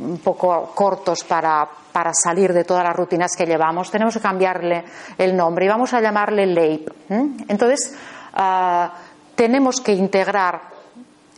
un 0.00 0.18
poco 0.18 0.72
cortos 0.74 1.24
para, 1.24 1.68
para 1.92 2.12
salir 2.14 2.52
de 2.52 2.64
todas 2.64 2.84
las 2.84 2.94
rutinas 2.94 3.34
que 3.36 3.44
llevamos. 3.44 3.90
Tenemos 3.90 4.14
que 4.14 4.20
cambiarle 4.20 4.84
el 5.18 5.36
nombre 5.36 5.64
y 5.64 5.68
vamos 5.68 5.92
a 5.94 6.00
llamarle 6.00 6.46
Leib. 6.46 6.92
Entonces, 7.48 7.94
ah, 8.34 8.92
tenemos 9.38 9.80
que 9.80 9.92
integrar 9.92 10.62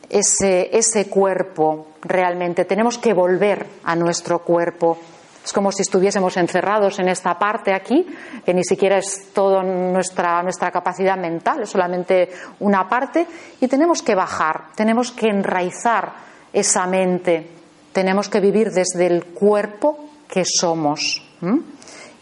ese, 0.09 0.71
ese 0.73 1.11
cuerpo 1.11 1.89
realmente, 2.01 2.65
tenemos 2.65 2.97
que 2.97 3.13
volver 3.13 3.67
a 3.85 3.95
nuestro 3.95 4.39
cuerpo. 4.39 4.97
Es 5.45 5.53
como 5.53 5.71
si 5.71 5.83
estuviésemos 5.83 6.35
encerrados 6.39 6.99
en 6.99 7.09
esta 7.09 7.39
parte 7.39 7.75
aquí, 7.75 8.07
que 8.43 8.55
ni 8.55 8.65
siquiera 8.65 8.97
es 8.97 9.35
toda 9.35 9.63
nuestra, 9.63 10.43
nuestra 10.43 10.71
capacidad 10.71 11.19
mental, 11.19 11.61
es 11.61 11.69
solamente 11.69 12.31
una 12.61 12.89
parte, 12.89 13.27
y 13.61 13.69
tenemos 13.69 14.01
que 14.01 14.15
bajar, 14.15 14.73
tenemos 14.75 15.13
que 15.13 15.29
enraizar 15.29 16.11
esa 16.55 16.87
mente, 16.87 17.51
tenemos 17.93 18.31
que 18.31 18.41
vivir 18.41 18.71
desde 18.71 19.07
el 19.07 19.27
cuerpo 19.27 20.09
que 20.27 20.45
somos 20.47 21.23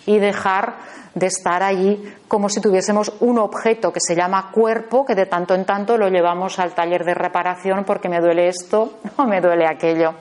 y 0.07 0.19
dejar 0.19 0.75
de 1.19 1.27
estar 1.27 1.63
allí 1.63 2.03
como 2.27 2.49
si 2.49 2.61
tuviésemos 2.61 3.13
un 3.21 3.39
objeto 3.39 3.93
que 3.93 4.01
se 4.01 4.15
llama 4.15 4.51
cuerpo, 4.53 5.05
que 5.05 5.15
de 5.15 5.27
tanto 5.27 5.55
en 5.55 5.65
tanto 5.65 5.97
lo 5.97 6.09
llevamos 6.09 6.59
al 6.59 6.75
taller 6.75 7.05
de 7.05 7.15
reparación 7.15 7.85
porque 7.85 8.09
me 8.09 8.21
duele 8.21 8.49
esto 8.49 8.99
o 9.17 9.25
me 9.25 9.41
duele 9.41 9.67
aquello. 9.67 10.15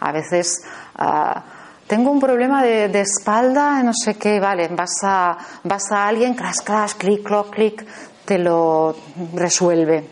A 0.00 0.12
veces 0.12 0.62
ah, 0.96 1.42
tengo 1.86 2.10
un 2.10 2.20
problema 2.20 2.62
de, 2.62 3.00
espalda, 3.00 3.82
no 3.82 3.92
sé 3.92 4.14
qué, 4.14 4.40
vale, 4.40 4.68
vas 4.68 5.02
a, 5.02 5.36
vas 5.64 5.90
a 5.90 6.06
alguien, 6.06 6.34
crash, 6.34 6.60
crash, 6.64 6.94
clic, 6.94 7.22
cloc, 7.22 7.50
clic, 7.50 7.84
te 8.24 8.38
lo 8.38 8.94
resuelve. 9.34 10.04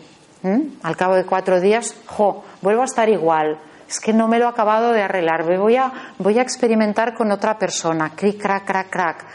Al 0.83 0.95
cabo 0.95 1.15
de 1.15 1.25
cuatro 1.25 1.59
días, 1.59 1.95
jo, 2.05 2.43
vuelvo 2.61 2.81
a 2.81 2.85
estar 2.85 3.09
igual. 3.09 3.59
Es 3.89 3.99
que 3.99 4.13
no 4.13 4.27
me 4.27 4.37
lo 4.37 4.45
he 4.45 4.49
acabado 4.49 4.91
de 4.91 5.01
arreglar. 5.01 5.43
Voy 5.57 5.75
a, 5.75 5.91
voy 6.19 6.37
a 6.37 6.43
experimentar 6.43 7.15
con 7.15 7.31
otra 7.31 7.57
persona. 7.57 8.11
Clic, 8.11 8.39
crack, 8.39 8.63
crack, 8.63 8.89
crack. 8.91 9.25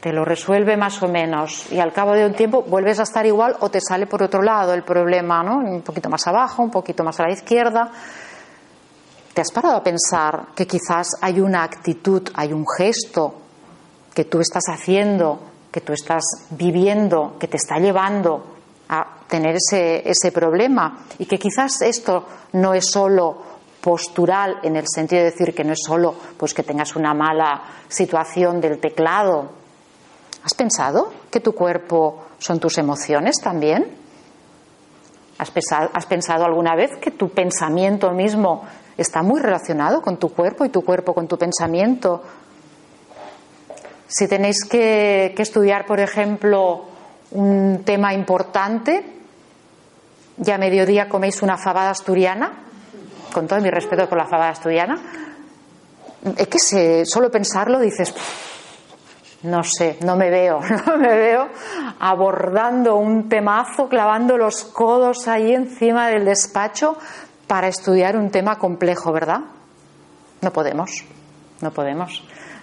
Te 0.00 0.12
lo 0.12 0.24
resuelve 0.24 0.76
más 0.76 1.02
o 1.02 1.08
menos. 1.08 1.72
Y 1.72 1.80
al 1.80 1.92
cabo 1.92 2.12
de 2.12 2.24
un 2.24 2.34
tiempo 2.34 2.62
vuelves 2.62 3.00
a 3.00 3.02
estar 3.02 3.26
igual 3.26 3.56
o 3.58 3.70
te 3.70 3.80
sale 3.80 4.06
por 4.06 4.22
otro 4.22 4.42
lado 4.42 4.74
el 4.74 4.84
problema, 4.84 5.42
¿no? 5.42 5.56
Un 5.56 5.82
poquito 5.82 6.08
más 6.08 6.24
abajo, 6.28 6.62
un 6.62 6.70
poquito 6.70 7.02
más 7.02 7.18
a 7.18 7.24
la 7.24 7.32
izquierda. 7.32 7.90
¿Te 9.32 9.40
has 9.40 9.50
parado 9.50 9.78
a 9.78 9.82
pensar 9.82 10.50
que 10.54 10.68
quizás 10.68 11.08
hay 11.20 11.40
una 11.40 11.64
actitud, 11.64 12.30
hay 12.32 12.52
un 12.52 12.64
gesto 12.78 13.34
que 14.14 14.26
tú 14.26 14.38
estás 14.38 14.66
haciendo, 14.68 15.40
que 15.72 15.80
tú 15.80 15.92
estás 15.92 16.22
viviendo, 16.50 17.36
que 17.40 17.48
te 17.48 17.56
está 17.56 17.78
llevando 17.78 18.54
a 18.88 19.16
tener 19.26 19.56
ese, 19.56 20.08
ese 20.08 20.30
problema? 20.30 21.06
Y 21.18 21.26
que 21.26 21.40
quizás 21.40 21.82
esto 21.82 22.24
no 22.52 22.72
es 22.72 22.88
solo 22.88 23.53
postural 23.84 24.60
en 24.62 24.76
el 24.76 24.86
sentido 24.88 25.22
de 25.22 25.30
decir 25.30 25.54
que 25.54 25.62
no 25.62 25.74
es 25.74 25.80
solo 25.86 26.14
pues 26.38 26.54
que 26.54 26.62
tengas 26.62 26.96
una 26.96 27.12
mala 27.12 27.62
situación 27.86 28.58
del 28.58 28.80
teclado. 28.80 29.50
¿Has 30.42 30.54
pensado 30.54 31.12
que 31.30 31.40
tu 31.40 31.52
cuerpo 31.52 32.24
son 32.38 32.58
tus 32.58 32.78
emociones 32.78 33.36
también? 33.42 33.86
¿Has 35.36 35.50
pensado, 35.50 35.90
¿Has 35.92 36.06
pensado 36.06 36.46
alguna 36.46 36.74
vez 36.74 36.96
que 36.98 37.10
tu 37.10 37.28
pensamiento 37.28 38.10
mismo 38.12 38.62
está 38.96 39.22
muy 39.22 39.40
relacionado 39.40 40.00
con 40.02 40.16
tu 40.18 40.30
cuerpo 40.30 40.64
y 40.64 40.68
tu 40.68 40.82
cuerpo 40.82 41.14
con 41.14 41.26
tu 41.26 41.36
pensamiento. 41.36 42.22
Si 44.06 44.28
tenéis 44.28 44.64
que, 44.64 45.34
estudiar, 45.36 45.86
por 45.86 45.98
ejemplo, 45.98 46.84
un 47.32 47.82
tema 47.84 48.14
importante, 48.14 49.04
ya 50.36 50.54
a 50.54 50.58
mediodía 50.58 51.08
coméis 51.08 51.42
una 51.42 51.56
fabada 51.56 51.90
asturiana, 51.90 52.63
con 53.34 53.46
todo 53.46 53.60
mi 53.60 53.68
respeto 53.68 54.08
por 54.08 54.16
la 54.16 54.26
fabada 54.26 54.52
asturiana, 54.52 54.96
es 56.36 56.46
que 56.46 57.04
solo 57.04 57.30
pensarlo 57.30 57.78
dices, 57.80 58.14
no 59.42 59.62
sé, 59.62 59.98
no 60.00 60.16
me 60.16 60.30
veo, 60.30 60.60
no 60.86 60.96
me 60.96 61.14
veo 61.14 61.48
abordando 62.00 62.96
un 62.96 63.28
temazo, 63.28 63.88
clavando 63.88 64.38
los 64.38 64.64
codos 64.64 65.28
ahí 65.28 65.52
encima 65.52 66.08
del 66.08 66.24
despacho 66.24 66.96
para 67.46 67.68
estudiar 67.68 68.16
un 68.16 68.30
tema 68.30 68.56
complejo, 68.56 69.12
¿verdad? 69.12 69.40
No 70.40 70.52
podemos, 70.52 71.04
no 71.60 71.70
podemos. 71.72 72.22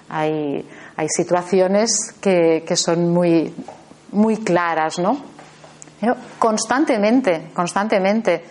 Hay, 0.10 0.68
hay 0.98 1.08
situaciones 1.10 2.16
que, 2.20 2.64
son 2.76 3.10
muy, 3.12 3.54
muy 4.12 4.38
claras, 4.38 4.98
¿no? 4.98 5.30
constantemente, 6.40 7.52
constantemente, 7.54 8.44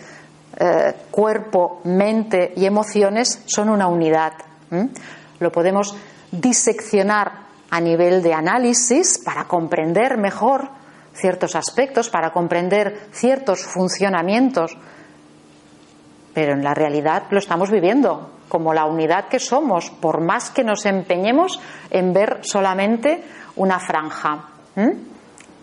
eh, 0.63 0.93
cuerpo, 1.09 1.81
mente 1.85 2.53
y 2.55 2.65
emociones 2.65 3.41
son 3.45 3.69
una 3.69 3.87
unidad. 3.87 4.33
Lo 5.39 5.51
podemos 5.51 5.95
diseccionar 6.31 7.31
a 7.69 7.81
nivel 7.81 8.21
de 8.21 8.33
análisis 8.33 9.17
para 9.23 9.45
comprender 9.45 10.17
mejor 10.17 10.69
ciertos 11.13 11.55
aspectos, 11.55 12.09
para 12.09 12.31
comprender 12.31 13.07
ciertos 13.11 13.65
funcionamientos 13.65 14.77
pero 16.33 16.53
en 16.53 16.63
la 16.63 16.73
realidad 16.73 17.23
lo 17.29 17.39
estamos 17.39 17.69
viviendo 17.69 18.31
como 18.47 18.73
la 18.73 18.85
unidad 18.85 19.27
que 19.27 19.39
somos, 19.39 19.89
por 19.89 20.21
más 20.21 20.49
que 20.49 20.63
nos 20.63 20.85
empeñemos 20.85 21.59
en 21.89 22.13
ver 22.13 22.39
solamente 22.41 23.23
una 23.55 23.79
franja. 23.79 24.49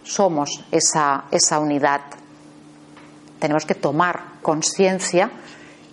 Somos 0.02 0.64
esa, 0.70 1.24
esa 1.30 1.58
unidad. 1.58 2.00
Tenemos 3.38 3.66
que 3.66 3.74
tomar 3.74 4.20
conciencia 4.42 5.30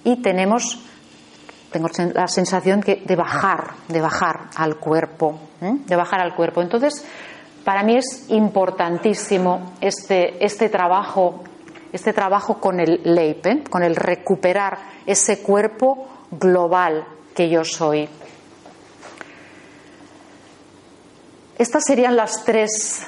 y 0.04 0.22
tenemos, 0.22 0.80
tengo 1.72 1.88
la 2.14 2.28
sensación 2.28 2.82
de 2.82 3.16
bajar, 3.16 3.74
de 3.88 4.02
bajar 4.02 4.50
al 4.56 4.78
cuerpo, 4.78 5.40
de 5.60 5.96
bajar 5.96 6.22
al 6.22 6.36
cuerpo. 6.36 6.62
Entonces, 6.62 7.06
para 7.64 7.84
mí 7.84 7.98
es 7.98 8.26
importantísimo 8.30 9.74
este, 9.82 10.44
este 10.44 10.70
trabajo 10.70 11.44
este 11.96 12.12
trabajo 12.12 12.60
con 12.60 12.82
el 12.82 13.00
LEIP, 13.06 13.46
¿eh? 13.46 13.64
con 13.70 13.82
el 13.82 13.96
recuperar 13.96 14.78
ese 15.06 15.42
cuerpo 15.42 16.06
global 16.30 17.06
que 17.34 17.50
yo 17.50 17.64
soy. 17.64 18.10
Estas 21.58 21.84
serían 21.86 22.18
las 22.18 22.44
tres, 22.44 23.08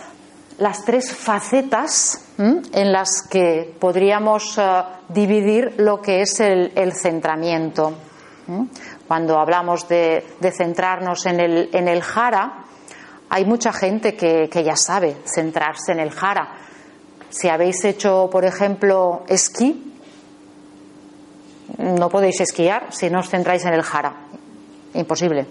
las 0.57 0.83
tres 0.85 1.15
facetas 1.15 2.23
en 2.37 2.91
las 2.91 3.23
que 3.29 3.75
podríamos 3.79 4.57
eh, 4.57 4.83
dividir 5.09 5.75
lo 5.77 6.01
que 6.01 6.21
es 6.21 6.39
el, 6.39 6.93
centramiento. 6.93 7.93
Cuando 9.07 9.39
hablamos 9.39 9.87
de, 9.87 10.23
centrarnos 10.55 11.25
en 11.25 11.39
el, 11.39 11.69
en 11.73 11.87
el 11.87 12.01
jara, 12.01 12.63
hay 13.29 13.45
mucha 13.45 13.73
gente 13.73 14.15
que, 14.15 14.49
que 14.49 14.63
ya 14.63 14.75
sabe 14.75 15.17
centrarse 15.25 15.91
en 15.91 15.99
el 15.99 16.11
jara 16.11 16.67
si 17.29 17.49
habéis 17.49 17.83
hecho, 17.83 18.29
por 18.31 18.45
ejemplo, 18.45 19.23
esquí, 19.27 19.93
no 21.77 22.09
podéis 22.09 22.39
esquiar 22.41 22.87
si 22.93 23.09
no 23.09 23.19
os 23.19 23.29
centráis 23.29 23.65
en 23.65 23.73
el 23.73 23.83
jara. 23.83 24.13
Imposible. 24.93 25.45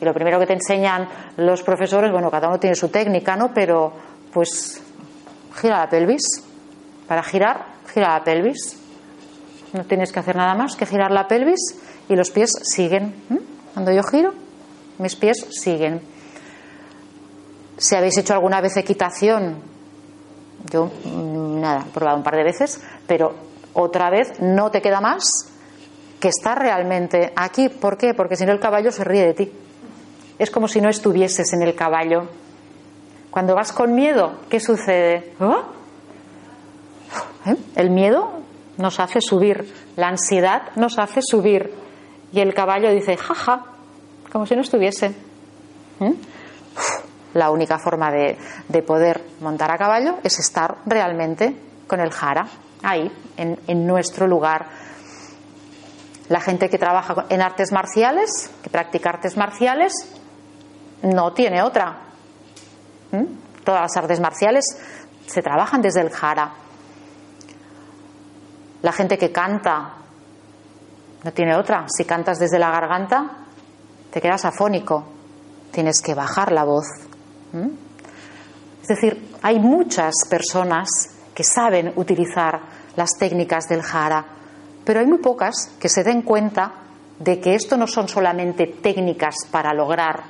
Y 0.00 0.04
lo 0.04 0.12
primero 0.12 0.40
que 0.40 0.46
te 0.46 0.54
enseñan 0.54 1.08
los 1.36 1.62
profesores, 1.62 2.10
bueno, 2.10 2.30
cada 2.30 2.48
uno 2.48 2.58
tiene 2.58 2.74
su 2.74 2.88
técnica, 2.88 3.36
¿no? 3.36 3.52
Pero, 3.54 3.92
pues, 4.34 4.82
gira 5.54 5.78
la 5.78 5.88
pelvis. 5.88 6.22
Para 7.08 7.22
girar, 7.22 7.66
gira 7.92 8.18
la 8.18 8.24
pelvis. 8.24 8.76
No 9.72 9.84
tienes 9.84 10.12
que 10.12 10.20
hacer 10.20 10.36
nada 10.36 10.54
más 10.54 10.76
que 10.76 10.84
girar 10.84 11.10
la 11.10 11.26
pelvis 11.26 11.60
y 12.08 12.16
los 12.16 12.30
pies 12.30 12.50
siguen. 12.62 13.14
Cuando 13.72 13.92
yo 13.92 14.02
giro, 14.02 14.34
mis 14.98 15.16
pies 15.16 15.46
siguen. 15.50 16.02
Si 17.78 17.94
habéis 17.96 18.18
hecho 18.18 18.34
alguna 18.34 18.60
vez 18.60 18.76
equitación, 18.76 19.56
yo 20.70 20.90
mm, 21.04 21.60
nada, 21.60 21.84
he 21.88 21.90
probado 21.90 22.16
un 22.16 22.22
par 22.22 22.36
de 22.36 22.44
veces, 22.44 22.80
pero 23.06 23.34
otra 23.72 24.10
vez 24.10 24.40
no 24.40 24.70
te 24.70 24.80
queda 24.80 25.00
más 25.00 25.24
que 26.20 26.28
estar 26.28 26.58
realmente 26.58 27.32
aquí. 27.34 27.68
¿Por 27.68 27.98
qué? 27.98 28.14
Porque 28.14 28.36
si 28.36 28.46
no 28.46 28.52
el 28.52 28.60
caballo 28.60 28.92
se 28.92 29.04
ríe 29.04 29.26
de 29.26 29.34
ti. 29.34 29.52
Es 30.38 30.50
como 30.50 30.68
si 30.68 30.80
no 30.80 30.88
estuvieses 30.88 31.52
en 31.52 31.62
el 31.62 31.74
caballo. 31.74 32.28
Cuando 33.34 33.56
vas 33.56 33.72
con 33.72 33.96
miedo, 33.96 34.42
¿qué 34.48 34.60
sucede? 34.60 35.34
¿Oh? 35.40 35.64
¿Eh? 37.46 37.56
El 37.74 37.90
miedo 37.90 38.30
nos 38.76 39.00
hace 39.00 39.20
subir, 39.20 39.74
la 39.96 40.06
ansiedad 40.06 40.68
nos 40.76 41.00
hace 41.00 41.18
subir 41.20 41.74
y 42.30 42.38
el 42.38 42.54
caballo 42.54 42.92
dice, 42.92 43.16
jaja, 43.16 43.64
como 44.30 44.46
si 44.46 44.54
no 44.54 44.60
estuviese. 44.60 45.16
¿Eh? 45.98 46.14
La 47.32 47.50
única 47.50 47.80
forma 47.80 48.12
de, 48.12 48.38
poder 48.82 49.20
montar 49.40 49.72
a 49.72 49.78
caballo 49.78 50.18
es 50.22 50.38
estar 50.38 50.76
realmente 50.86 51.56
con 51.88 51.98
el 51.98 52.12
jara, 52.12 52.46
ahí, 52.84 53.10
en, 53.36 53.58
en 53.66 53.84
nuestro 53.84 54.28
lugar. 54.28 54.66
La 56.28 56.40
gente 56.40 56.70
que 56.70 56.78
trabaja 56.78 57.26
en 57.30 57.42
artes 57.42 57.72
marciales, 57.72 58.52
que 58.62 58.70
practica 58.70 59.10
artes 59.10 59.36
marciales, 59.36 59.92
no 61.02 61.32
tiene 61.32 61.60
otra. 61.62 62.03
Todas 63.64 63.82
las 63.82 63.96
artes 63.96 64.20
marciales 64.20 64.64
se 65.26 65.42
trabajan 65.42 65.80
desde 65.80 66.00
el 66.00 66.10
jara. 66.10 66.52
La 68.82 68.92
gente 68.92 69.16
que 69.16 69.32
canta 69.32 69.94
no 71.22 71.32
tiene 71.32 71.56
otra. 71.56 71.86
Si 71.88 72.04
cantas 72.04 72.38
desde 72.38 72.58
la 72.58 72.70
garganta, 72.70 73.30
te 74.10 74.20
quedas 74.20 74.44
afónico. 74.44 75.04
Tienes 75.70 76.02
que 76.02 76.14
bajar 76.14 76.52
la 76.52 76.64
voz. 76.64 76.86
¿Mm? 77.52 77.68
Es 78.82 78.88
decir, 78.88 79.34
hay 79.42 79.58
muchas 79.58 80.12
personas 80.28 80.88
que 81.34 81.42
saben 81.42 81.92
utilizar 81.96 82.60
las 82.96 83.10
técnicas 83.18 83.64
del 83.68 83.82
jara, 83.82 84.24
pero 84.84 85.00
hay 85.00 85.06
muy 85.06 85.18
pocas 85.18 85.72
que 85.80 85.88
se 85.88 86.04
den 86.04 86.22
cuenta 86.22 86.72
de 87.18 87.40
que 87.40 87.54
esto 87.54 87.76
no 87.76 87.86
son 87.86 88.08
solamente 88.08 88.66
técnicas 88.66 89.34
para 89.50 89.72
lograr 89.72 90.22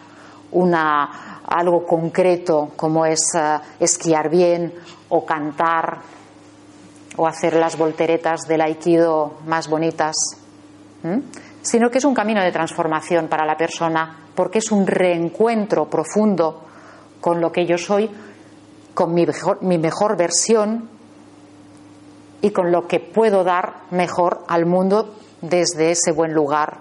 una, 0.52 1.33
algo 1.54 1.86
concreto 1.86 2.72
como 2.76 3.06
es 3.06 3.20
eh, 3.34 3.58
esquiar 3.78 4.28
bien 4.28 4.74
o 5.08 5.24
cantar 5.24 5.98
o 7.16 7.28
hacer 7.28 7.54
las 7.54 7.78
volteretas 7.78 8.40
del 8.48 8.60
aikido 8.60 9.34
más 9.46 9.68
bonitas, 9.68 10.16
sino 11.62 11.88
que 11.88 11.98
es 11.98 12.04
un 12.04 12.12
camino 12.14 12.42
de 12.42 12.50
transformación 12.50 13.28
para 13.28 13.46
la 13.46 13.56
persona, 13.56 14.24
porque 14.34 14.58
es 14.58 14.72
un 14.72 14.84
reencuentro 14.84 15.88
profundo 15.88 16.62
con 17.20 17.40
lo 17.40 17.52
que 17.52 17.66
yo 17.66 17.78
soy, 17.78 18.10
con 18.94 19.14
mi 19.14 19.24
mejor, 19.24 19.62
mi 19.62 19.78
mejor 19.78 20.16
versión 20.16 20.88
y 22.42 22.50
con 22.50 22.72
lo 22.72 22.88
que 22.88 22.98
puedo 22.98 23.44
dar 23.44 23.82
mejor 23.92 24.42
al 24.48 24.66
mundo 24.66 25.14
desde 25.40 25.92
ese 25.92 26.10
buen 26.10 26.34
lugar. 26.34 26.78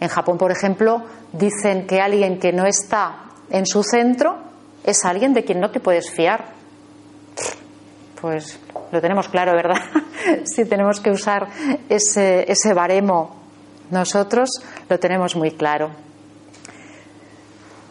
En 0.00 0.08
Japón, 0.08 0.38
por 0.38 0.52
ejemplo, 0.52 1.02
dicen 1.32 1.86
que 1.86 2.00
alguien 2.00 2.38
que 2.38 2.52
no 2.52 2.66
está 2.66 3.24
en 3.50 3.66
su 3.66 3.82
centro 3.82 4.38
es 4.84 5.04
alguien 5.04 5.34
de 5.34 5.44
quien 5.44 5.60
no 5.60 5.70
te 5.70 5.80
puedes 5.80 6.10
fiar. 6.10 6.52
Pues 8.20 8.58
lo 8.92 9.00
tenemos 9.00 9.28
claro, 9.28 9.52
¿verdad? 9.52 9.80
si 10.44 10.64
tenemos 10.64 11.00
que 11.00 11.10
usar 11.10 11.48
ese, 11.88 12.50
ese 12.50 12.74
baremo, 12.74 13.36
nosotros 13.90 14.50
lo 14.88 14.98
tenemos 14.98 15.36
muy 15.36 15.52
claro. 15.52 15.90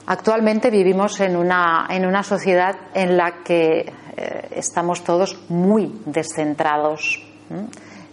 Actualmente 0.05 0.69
vivimos 0.69 1.19
en 1.19 1.35
una, 1.35 1.87
en 1.89 2.05
una 2.05 2.23
sociedad 2.23 2.75
en 2.93 3.17
la 3.17 3.43
que 3.43 3.91
eh, 4.15 4.47
estamos 4.51 5.03
todos 5.03 5.37
muy 5.49 6.01
descentrados. 6.05 7.21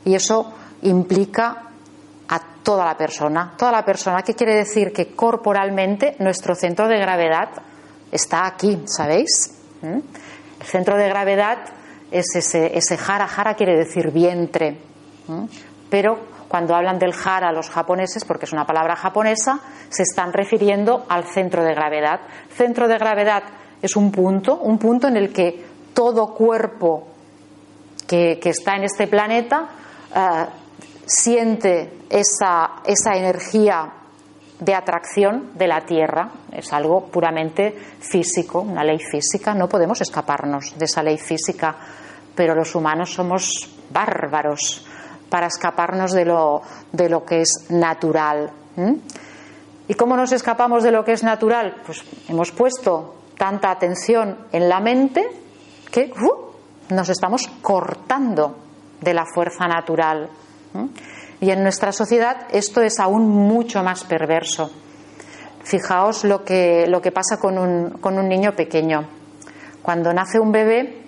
Y 0.04 0.14
eso 0.14 0.52
implica 0.82 1.70
a 2.28 2.40
toda 2.62 2.84
la 2.84 2.96
persona. 2.96 3.52
Toda 3.56 3.72
la 3.72 3.84
persona, 3.84 4.22
¿qué 4.22 4.34
quiere 4.34 4.54
decir? 4.54 4.92
Que 4.92 5.14
corporalmente 5.14 6.16
nuestro 6.18 6.54
centro 6.54 6.88
de 6.88 6.98
gravedad 6.98 7.50
está 8.10 8.46
aquí, 8.46 8.82
¿sabéis? 8.86 9.54
¿Mm? 9.82 9.98
El 10.60 10.66
centro 10.66 10.96
de 10.96 11.08
gravedad 11.08 11.58
es 12.10 12.26
ese, 12.34 12.76
ese 12.76 12.96
jara, 12.96 13.26
jara 13.26 13.54
quiere 13.54 13.76
decir 13.76 14.10
vientre. 14.10 14.78
¿Mm? 15.26 15.44
Pero 15.90 16.18
cuando 16.48 16.74
hablan 16.74 16.98
del 16.98 17.12
jara 17.12 17.52
los 17.52 17.68
japoneses, 17.68 18.24
porque 18.24 18.44
es 18.46 18.52
una 18.52 18.64
palabra 18.64 18.96
japonesa, 18.96 19.60
se 19.88 20.04
están 20.04 20.32
refiriendo 20.32 21.04
al 21.08 21.24
centro 21.24 21.64
de 21.64 21.74
gravedad. 21.74 22.20
Centro 22.50 22.88
de 22.88 22.96
gravedad 22.96 23.42
es 23.82 23.96
un 23.96 24.10
punto, 24.10 24.56
un 24.58 24.78
punto 24.78 25.08
en 25.08 25.16
el 25.16 25.32
que 25.32 25.64
todo 25.92 26.32
cuerpo 26.34 27.08
que, 28.06 28.38
está 28.44 28.76
en 28.76 28.84
este 28.84 29.06
planeta 29.06 29.68
eh, 30.14 30.46
siente 31.06 31.92
esa, 32.10 32.82
esa 32.84 33.14
energía 33.14 33.92
de 34.60 34.74
atracción 34.74 35.50
de 35.54 35.66
la 35.66 35.84
Tierra. 35.84 36.30
Es 36.52 36.72
algo 36.72 37.06
puramente 37.06 37.76
físico, 38.00 38.60
una 38.60 38.84
ley 38.84 38.98
física. 38.98 39.54
No 39.54 39.68
podemos 39.68 40.00
escaparnos 40.00 40.76
de 40.78 40.84
esa 40.84 41.02
ley 41.02 41.18
física, 41.18 41.74
pero 42.34 42.54
los 42.54 42.74
humanos 42.74 43.12
somos 43.12 43.68
bárbaros 43.90 44.86
para 45.28 45.46
escaparnos 45.46 46.12
de 46.12 46.24
lo, 46.24 46.62
de 46.92 47.08
lo 47.08 47.24
que 47.24 47.40
es 47.40 47.66
natural. 47.70 48.50
¿Y 49.88 49.94
cómo 49.94 50.16
nos 50.16 50.32
escapamos 50.32 50.82
de 50.82 50.92
lo 50.92 51.04
que 51.04 51.12
es 51.12 51.22
natural? 51.22 51.82
Pues 51.84 52.04
hemos 52.28 52.52
puesto 52.52 53.16
tanta 53.36 53.70
atención 53.70 54.38
en 54.52 54.68
la 54.68 54.80
mente 54.80 55.26
que 55.90 56.12
uh, 56.12 56.94
nos 56.94 57.08
estamos 57.08 57.48
cortando 57.60 58.56
de 59.00 59.14
la 59.14 59.24
fuerza 59.26 59.66
natural. 59.66 60.28
Y 61.40 61.50
en 61.50 61.62
nuestra 61.62 61.92
sociedad 61.92 62.46
esto 62.50 62.80
es 62.80 62.98
aún 62.98 63.28
mucho 63.28 63.82
más 63.82 64.04
perverso. 64.04 64.70
Fijaos 65.62 66.24
lo 66.24 66.44
que, 66.44 66.86
lo 66.86 67.00
que 67.00 67.12
pasa 67.12 67.38
con 67.38 67.58
un, 67.58 67.90
con 68.00 68.18
un 68.18 68.28
niño 68.28 68.52
pequeño. 68.54 69.04
Cuando 69.82 70.12
nace 70.12 70.38
un 70.38 70.52
bebé, 70.52 71.04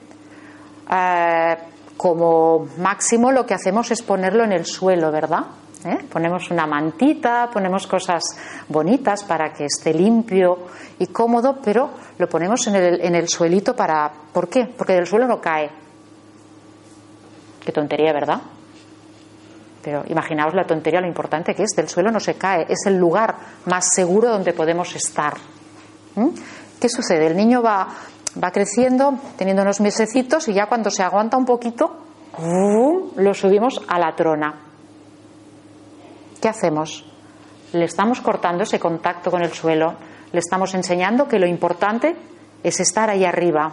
eh, 0.91 1.57
como 1.97 2.67
máximo 2.79 3.33
lo 3.33 3.47
que 3.47 3.55
hacemos 3.55 3.91
es 3.91 4.03
ponerlo 4.03 4.45
en 4.45 4.53
el 4.53 4.67
suelo, 4.67 5.11
¿verdad? 5.11 5.47
¿Eh? 5.85 5.99
Ponemos 6.11 6.51
una 6.51 6.67
mantita, 6.67 7.49
ponemos 7.53 7.87
cosas 7.87 8.23
bonitas 8.69 9.25
para 9.25 9.53
que 9.53 9.67
esté 9.67 9.95
limpio 9.95 10.67
y 10.99 11.07
cómodo, 11.07 11.59
pero 11.63 11.91
lo 12.19 12.29
ponemos 12.29 12.67
en 12.67 12.77
el, 12.77 13.01
en 13.01 13.15
el 13.15 13.29
suelito 13.29 13.77
para. 13.77 14.11
¿Por 14.33 14.49
qué? 14.49 14.67
Porque 14.77 14.95
del 14.95 15.07
suelo 15.07 15.27
no 15.27 15.41
cae. 15.41 15.71
Qué 17.65 17.73
tontería, 17.73 18.13
¿verdad? 18.13 18.41
Pero 19.87 20.03
imaginaos 20.09 20.53
la 20.53 20.65
tontería, 20.65 21.01
lo 21.01 21.07
importante 21.07 21.55
que 21.55 21.63
es, 21.63 21.71
del 21.77 21.89
suelo 21.89 22.11
no 22.11 22.19
se 22.19 22.35
cae, 22.35 22.67
es 22.69 22.87
el 22.87 22.99
lugar 22.99 23.37
más 23.67 23.95
seguro 23.95 24.31
donde 24.31 24.53
podemos 24.53 24.93
estar. 24.97 25.35
¿Mm? 26.17 26.31
¿Qué 26.81 26.89
sucede? 26.89 27.29
El 27.29 27.37
niño 27.37 27.63
va, 27.63 27.87
va 28.43 28.51
creciendo, 28.51 29.17
teniendo 29.37 29.63
unos 29.63 29.81
mesecitos 29.81 30.49
y 30.49 30.55
ya 30.55 30.67
cuando 30.67 30.91
se 30.91 31.05
aguanta 31.05 31.37
un 31.37 31.45
poquito, 31.45 31.99
lo 33.15 33.33
subimos 33.33 33.81
a 33.87 34.01
la 34.01 34.17
trona. 34.17 34.55
¿Qué 36.43 36.49
hacemos? 36.49 37.05
Le 37.73 37.85
estamos 37.85 38.21
cortando 38.21 38.65
ese 38.65 38.81
contacto 38.81 39.31
con 39.31 39.43
el 39.43 39.53
suelo, 39.53 39.95
le 40.33 40.41
estamos 40.41 40.75
enseñando 40.75 41.29
que 41.29 41.39
lo 41.39 41.47
importante 41.47 42.17
es 42.65 42.81
estar 42.81 43.09
ahí 43.09 43.25
arriba, 43.25 43.73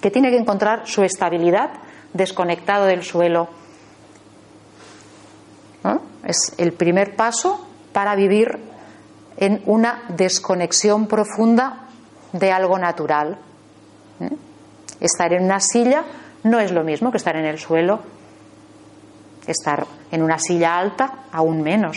que 0.00 0.10
tiene 0.10 0.30
que 0.30 0.38
encontrar 0.38 0.88
su 0.88 1.04
estabilidad 1.04 1.70
desconectado 2.14 2.86
del 2.86 3.04
suelo 3.04 3.59
es 6.24 6.54
el 6.58 6.72
primer 6.72 7.16
paso 7.16 7.66
para 7.92 8.14
vivir 8.14 8.58
en 9.36 9.62
una 9.66 10.02
desconexión 10.08 11.06
profunda 11.06 11.88
de 12.32 12.52
algo 12.52 12.78
natural. 12.78 13.38
¿eh? 14.20 14.30
Estar 15.00 15.32
en 15.32 15.44
una 15.44 15.60
silla 15.60 16.04
no 16.44 16.60
es 16.60 16.72
lo 16.72 16.84
mismo 16.84 17.10
que 17.10 17.16
estar 17.16 17.36
en 17.36 17.46
el 17.46 17.58
suelo. 17.58 18.00
Estar 19.46 19.86
en 20.10 20.22
una 20.22 20.38
silla 20.38 20.76
alta, 20.76 21.24
aún 21.32 21.62
menos. 21.62 21.96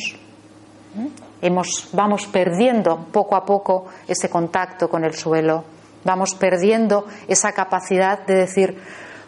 ¿eh? 0.97 1.09
Hemos, 1.41 1.89
vamos 1.91 2.25
perdiendo 2.27 3.05
poco 3.11 3.35
a 3.35 3.45
poco 3.45 3.87
ese 4.07 4.29
contacto 4.29 4.89
con 4.89 5.03
el 5.03 5.13
suelo. 5.13 5.65
Vamos 6.05 6.35
perdiendo 6.35 7.05
esa 7.27 7.51
capacidad 7.51 8.25
de 8.25 8.35
decir, 8.35 8.77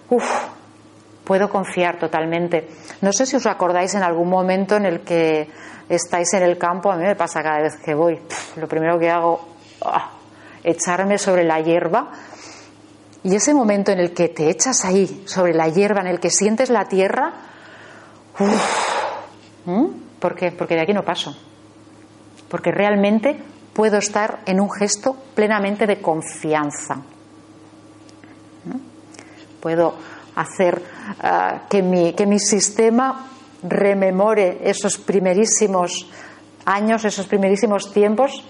uff, 0.10 0.48
puedo 1.26 1.50
confiar 1.50 2.00
totalmente. 2.00 2.70
No 3.02 3.12
sé 3.12 3.26
si 3.26 3.36
os 3.36 3.46
acordáis 3.46 3.94
en 3.96 4.04
algún 4.04 4.30
momento 4.30 4.78
en 4.78 4.86
el 4.86 5.02
que 5.02 5.50
estáis 5.90 6.34
en 6.34 6.44
el 6.44 6.58
campo, 6.58 6.92
a 6.92 6.96
mí 6.96 7.04
me 7.04 7.16
pasa 7.16 7.44
cada 7.44 7.62
vez 7.62 7.76
que 7.78 7.94
voy, 7.94 8.20
lo 8.56 8.68
primero 8.68 8.98
que 8.98 9.10
hago, 9.10 9.48
¡ah! 9.84 10.12
echarme 10.64 11.18
sobre 11.18 11.44
la 11.44 11.60
hierba. 11.60 12.12
Y 13.24 13.36
ese 13.36 13.54
momento 13.54 13.92
en 13.92 14.00
el 14.00 14.14
que 14.14 14.30
te 14.30 14.50
echas 14.50 14.86
ahí, 14.86 15.24
sobre 15.26 15.54
la 15.54 15.68
hierba, 15.68 16.02
en 16.02 16.08
el 16.08 16.20
que 16.20 16.30
sientes 16.30 16.70
la 16.70 16.86
tierra, 16.86 17.34
¿por 20.20 20.36
qué? 20.36 20.52
Porque 20.52 20.76
de 20.76 20.82
aquí 20.82 20.94
no 20.94 21.04
paso. 21.04 21.36
Porque 22.50 22.72
realmente 22.72 23.36
puedo 23.74 23.98
estar 23.98 24.42
en 24.46 24.60
un 24.60 24.72
gesto 24.72 25.16
plenamente 25.34 25.88
de 25.88 26.02
confianza. 26.02 27.02
Puedo 29.60 29.96
hacer 30.36 30.82
ah, 31.21 31.63
que, 31.69 31.82
mi, 31.82 32.13
que 32.13 32.26
mi 32.26 32.39
sistema 32.39 33.28
rememore 33.63 34.60
esos 34.63 34.98
primerísimos 34.98 36.10
años, 36.65 37.06
esos 37.06 37.28
primerísimos 37.28 37.91
tiempos 37.91 38.43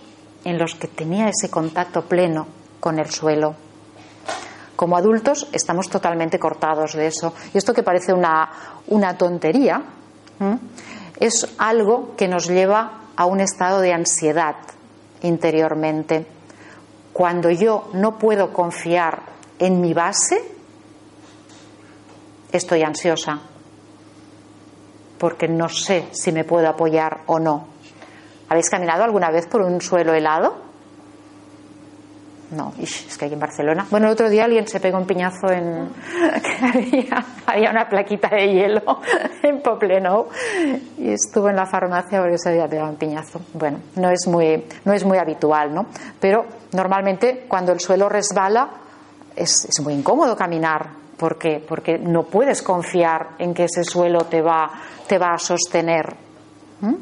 en 0.44 0.58
los 0.58 0.76
que 0.76 0.88
tenía 0.88 1.30
ese 1.30 1.50
contacto 1.50 2.04
pleno 2.04 2.48
con 2.80 3.00
el 3.00 3.10
suelo. 3.10 3.56
Como 4.76 4.98
adultos 4.98 5.48
estamos 5.54 5.90
totalmente 5.90 6.38
cortados 6.38 6.94
de 6.94 7.08
eso. 7.08 7.34
Y 7.54 7.58
esto 7.58 7.74
que 7.74 7.84
parece 7.84 8.14
una, 8.14 8.50
una 8.88 9.18
tontería 9.18 9.82
es 11.20 11.48
algo 11.58 12.16
que 12.18 12.28
nos 12.28 12.48
lleva 12.48 13.02
a 13.16 13.26
un 13.26 13.40
estado 13.40 13.80
de 13.80 13.94
ansiedad 13.94 14.56
interiormente. 15.22 16.26
Cuando 17.14 17.50
yo 17.50 17.90
no 17.94 18.18
puedo 18.18 18.52
confiar 18.52 19.22
en 19.60 19.80
mi 19.80 19.94
base, 19.94 20.55
estoy 22.58 22.84
ansiosa 22.84 23.40
porque 25.18 25.48
no 25.48 25.70
sé 25.70 26.08
si 26.12 26.32
me 26.32 26.44
puedo 26.44 26.68
apoyar 26.68 27.22
o 27.28 27.40
no. 27.40 27.68
¿Habéis 28.50 28.70
caminado 28.70 29.04
alguna 29.04 29.32
vez 29.32 29.48
por 29.48 29.62
un 29.62 29.82
suelo 29.82 30.14
helado? 30.14 30.66
No, 32.52 32.74
es 32.80 33.18
que 33.18 33.26
aquí 33.26 33.34
en 33.34 33.40
Barcelona. 33.40 33.88
Bueno, 33.90 34.06
el 34.06 34.14
otro 34.14 34.30
día 34.30 34.46
alguien 34.46 34.68
se 34.68 34.80
pegó 34.80 34.98
un 35.00 35.08
piñazo 35.08 35.50
en. 35.50 35.90
había, 37.48 37.72
una 37.72 37.90
plaquita 37.90 38.30
de 38.30 38.48
hielo 38.48 39.02
en 39.44 39.62
Poplenou 39.62 40.28
y 40.98 41.10
estuvo 41.10 41.50
en 41.50 41.56
la 41.56 41.66
farmacia 41.66 42.22
porque 42.22 42.38
se 42.38 42.50
había 42.50 42.68
pegado 42.68 42.90
un 42.92 42.98
piñazo. 42.98 43.42
Bueno, 43.54 43.80
no 43.96 44.12
es 44.12 44.28
muy, 44.28 44.64
no 44.86 44.94
es 44.94 45.04
muy 45.04 45.18
habitual, 45.18 45.74
¿no? 45.74 45.88
Pero 46.20 46.46
normalmente 46.74 47.46
cuando 47.48 47.72
el 47.72 47.80
suelo 47.80 48.08
resbala 48.10 48.70
es, 49.36 49.66
es 49.66 49.80
muy 49.82 49.96
incómodo 49.96 50.36
caminar. 50.36 51.05
¿Por 51.18 51.38
qué? 51.38 51.64
Porque 51.66 51.98
no 51.98 52.24
puedes 52.24 52.62
confiar 52.62 53.36
en 53.40 53.54
que 53.54 53.66
ese 53.66 53.84
suelo 53.84 54.26
te 54.26 54.42
va, 54.42 54.72
te 55.08 55.18
va 55.18 55.34
a 55.34 55.38
sostener. 55.38 56.16
¿Mm? 56.82 56.96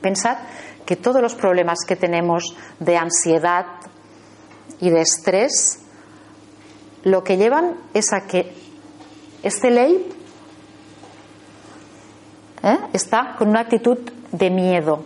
Pensad 0.00 0.36
que 0.84 0.96
todos 0.96 1.22
los 1.22 1.34
problemas 1.34 1.78
que 1.86 1.96
tenemos 1.96 2.54
de 2.78 2.96
ansiedad, 2.98 3.64
y 4.80 4.90
de 4.90 5.00
estrés, 5.00 5.80
lo 7.04 7.22
que 7.22 7.36
llevan 7.36 7.76
es 7.92 8.12
a 8.12 8.26
que 8.26 8.52
este 9.42 9.70
ley 9.70 10.08
¿eh? 12.62 12.78
está 12.92 13.34
con 13.38 13.48
una 13.48 13.60
actitud 13.60 13.98
de 14.32 14.50
miedo. 14.50 15.04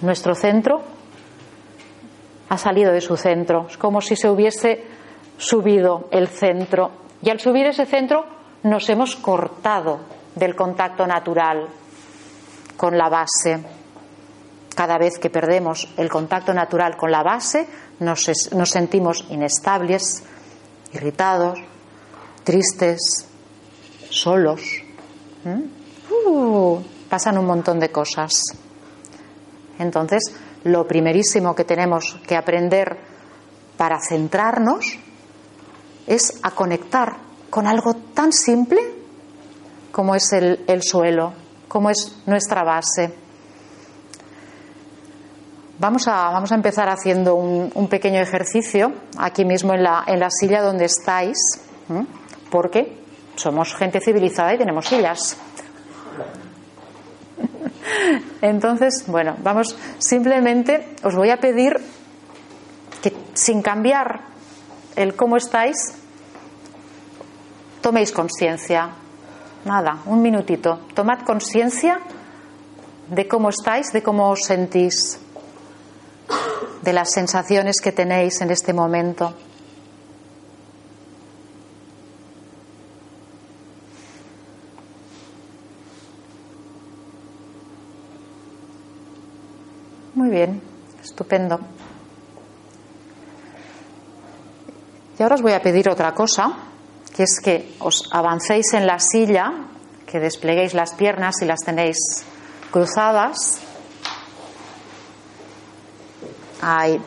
Nuestro 0.00 0.34
centro 0.34 0.82
ha 2.48 2.58
salido 2.58 2.92
de 2.92 3.00
su 3.00 3.16
centro. 3.16 3.66
Es 3.68 3.76
como 3.76 4.00
si 4.00 4.16
se 4.16 4.28
hubiese 4.28 4.84
subido 5.38 6.08
el 6.10 6.28
centro. 6.28 6.90
Y 7.22 7.30
al 7.30 7.40
subir 7.40 7.66
ese 7.66 7.86
centro 7.86 8.24
nos 8.62 8.88
hemos 8.88 9.16
cortado 9.16 10.00
del 10.34 10.54
contacto 10.54 11.06
natural 11.06 11.66
con 12.76 12.96
la 12.96 13.08
base. 13.08 13.64
Cada 14.74 14.98
vez 14.98 15.18
que 15.18 15.30
perdemos 15.30 15.88
el 15.96 16.10
contacto 16.10 16.52
natural 16.52 16.96
con 16.96 17.10
la 17.10 17.22
base, 17.22 17.66
nos, 18.00 18.30
sentimos 18.64 19.24
inestables, 19.30 20.22
irritados, 20.92 21.58
tristes, 22.44 23.26
solos. 24.10 24.60
Uh, 26.26 26.80
pasan 27.08 27.38
un 27.38 27.46
montón 27.46 27.80
de 27.80 27.90
cosas. 27.90 28.42
Entonces, 29.78 30.34
lo 30.66 30.86
primerísimo 30.86 31.54
que 31.54 31.64
tenemos 31.64 32.18
que 32.26 32.36
aprender 32.36 32.96
para 33.76 33.98
centrarnos 34.00 34.84
es 36.06 36.38
a 36.42 36.50
conectar 36.52 37.16
con 37.50 37.66
algo 37.66 37.94
tan 38.14 38.32
simple 38.32 38.80
como 39.92 40.14
es 40.14 40.32
el 40.32 40.82
suelo, 40.82 41.32
como 41.68 41.90
es 41.90 42.22
nuestra 42.26 42.62
base. 42.64 43.26
Vamos 45.78 46.08
a, 46.08 46.30
vamos 46.30 46.50
a 46.52 46.54
empezar 46.54 46.88
haciendo 46.88 47.34
un, 47.34 47.88
pequeño 47.88 48.18
ejercicio 48.20 48.94
aquí 49.18 49.44
mismo 49.44 49.74
en 49.74 49.82
la, 49.82 50.04
en 50.06 50.20
la 50.20 50.30
silla 50.30 50.62
donde 50.62 50.86
estáis, 50.86 51.36
porque 52.50 52.96
somos 53.34 53.74
gente 53.74 54.00
civilizada 54.00 54.54
y 54.54 54.58
tenemos 54.58 54.86
sillas. 54.86 55.36
Entonces, 58.40 59.04
bueno, 59.06 59.36
vamos, 59.42 59.76
simplemente 59.98 60.96
os 61.02 61.14
voy 61.14 61.30
a 61.30 61.38
pedir 61.38 61.76
que 63.02 63.12
sin 63.34 63.62
cambiar 63.62 64.20
el 64.96 65.14
cómo 65.14 65.36
estáis, 65.36 65.76
toméis 67.80 68.12
conciencia. 68.12 68.90
Nada, 69.64 69.98
un 70.06 70.22
minutito. 70.22 70.80
Tomad 70.94 71.20
conciencia 71.20 72.00
de 73.08 73.28
cómo 73.28 73.50
estáis, 73.50 73.92
de 73.92 74.02
cómo 74.02 74.30
os 74.30 74.40
sentís 74.46 75.20
de 76.82 76.92
las 76.92 77.10
sensaciones 77.10 77.80
que 77.80 77.92
tenéis 77.92 78.40
en 78.40 78.50
este 78.50 78.72
momento. 78.72 79.34
Bien, 90.36 90.60
estupendo. 91.02 91.58
Y 95.18 95.22
ahora 95.22 95.36
os 95.36 95.42
voy 95.42 95.52
a 95.52 95.62
pedir 95.62 95.88
otra 95.88 96.12
cosa, 96.12 96.52
que 97.14 97.22
es 97.22 97.40
que 97.40 97.74
os 97.80 98.08
avancéis 98.12 98.74
en 98.74 98.86
la 98.86 98.98
silla, 98.98 99.52
que 100.06 100.20
despleguéis 100.20 100.74
las 100.74 100.92
piernas 100.92 101.40
y 101.40 101.46
las 101.46 101.60
tenéis 101.60 101.96
cruzadas 102.70 103.60
Ahí. 106.68 107.00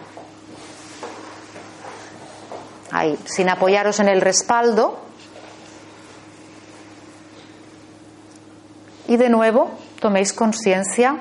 Ahí, 2.91 3.19
sin 3.25 3.49
apoyaros 3.49 3.99
en 3.99 4.07
el 4.07 4.21
respaldo. 4.21 4.99
Y 9.07 9.17
de 9.17 9.29
nuevo, 9.29 9.71
toméis 9.99 10.31
conciencia 10.31 11.17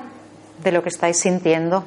de 0.63 0.71
lo 0.71 0.83
que 0.83 0.89
estáis 0.89 1.19
sintiendo. 1.19 1.83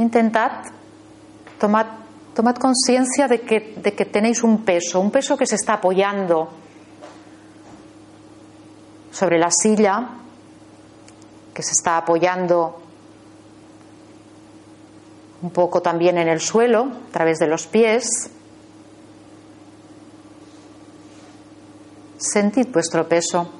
Intentad, 0.00 0.50
tomad, 1.58 1.86
conciencia 2.58 3.28
de 3.28 3.42
que, 3.42 3.74
de 3.76 3.94
que 3.94 4.06
tenéis 4.06 4.42
un 4.42 4.64
peso, 4.64 4.98
un 4.98 5.10
peso 5.10 5.36
que 5.36 5.44
se 5.46 5.56
está 5.56 5.74
apoyando 5.74 6.48
sobre 9.10 9.38
la 9.38 9.50
silla 9.50 10.08
que 11.52 11.62
se 11.62 11.72
está 11.72 11.98
apoyando 11.98 12.80
un 15.42 15.50
poco 15.50 15.82
también 15.82 16.16
en 16.18 16.28
el 16.28 16.40
suelo 16.40 16.84
a 17.08 17.12
través 17.12 17.38
de 17.38 17.46
los 17.46 17.66
pies. 17.66 18.30
Sentid 22.16 22.68
vuestro 22.68 23.08
peso. 23.08 23.50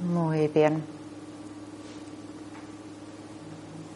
Muy 0.00 0.48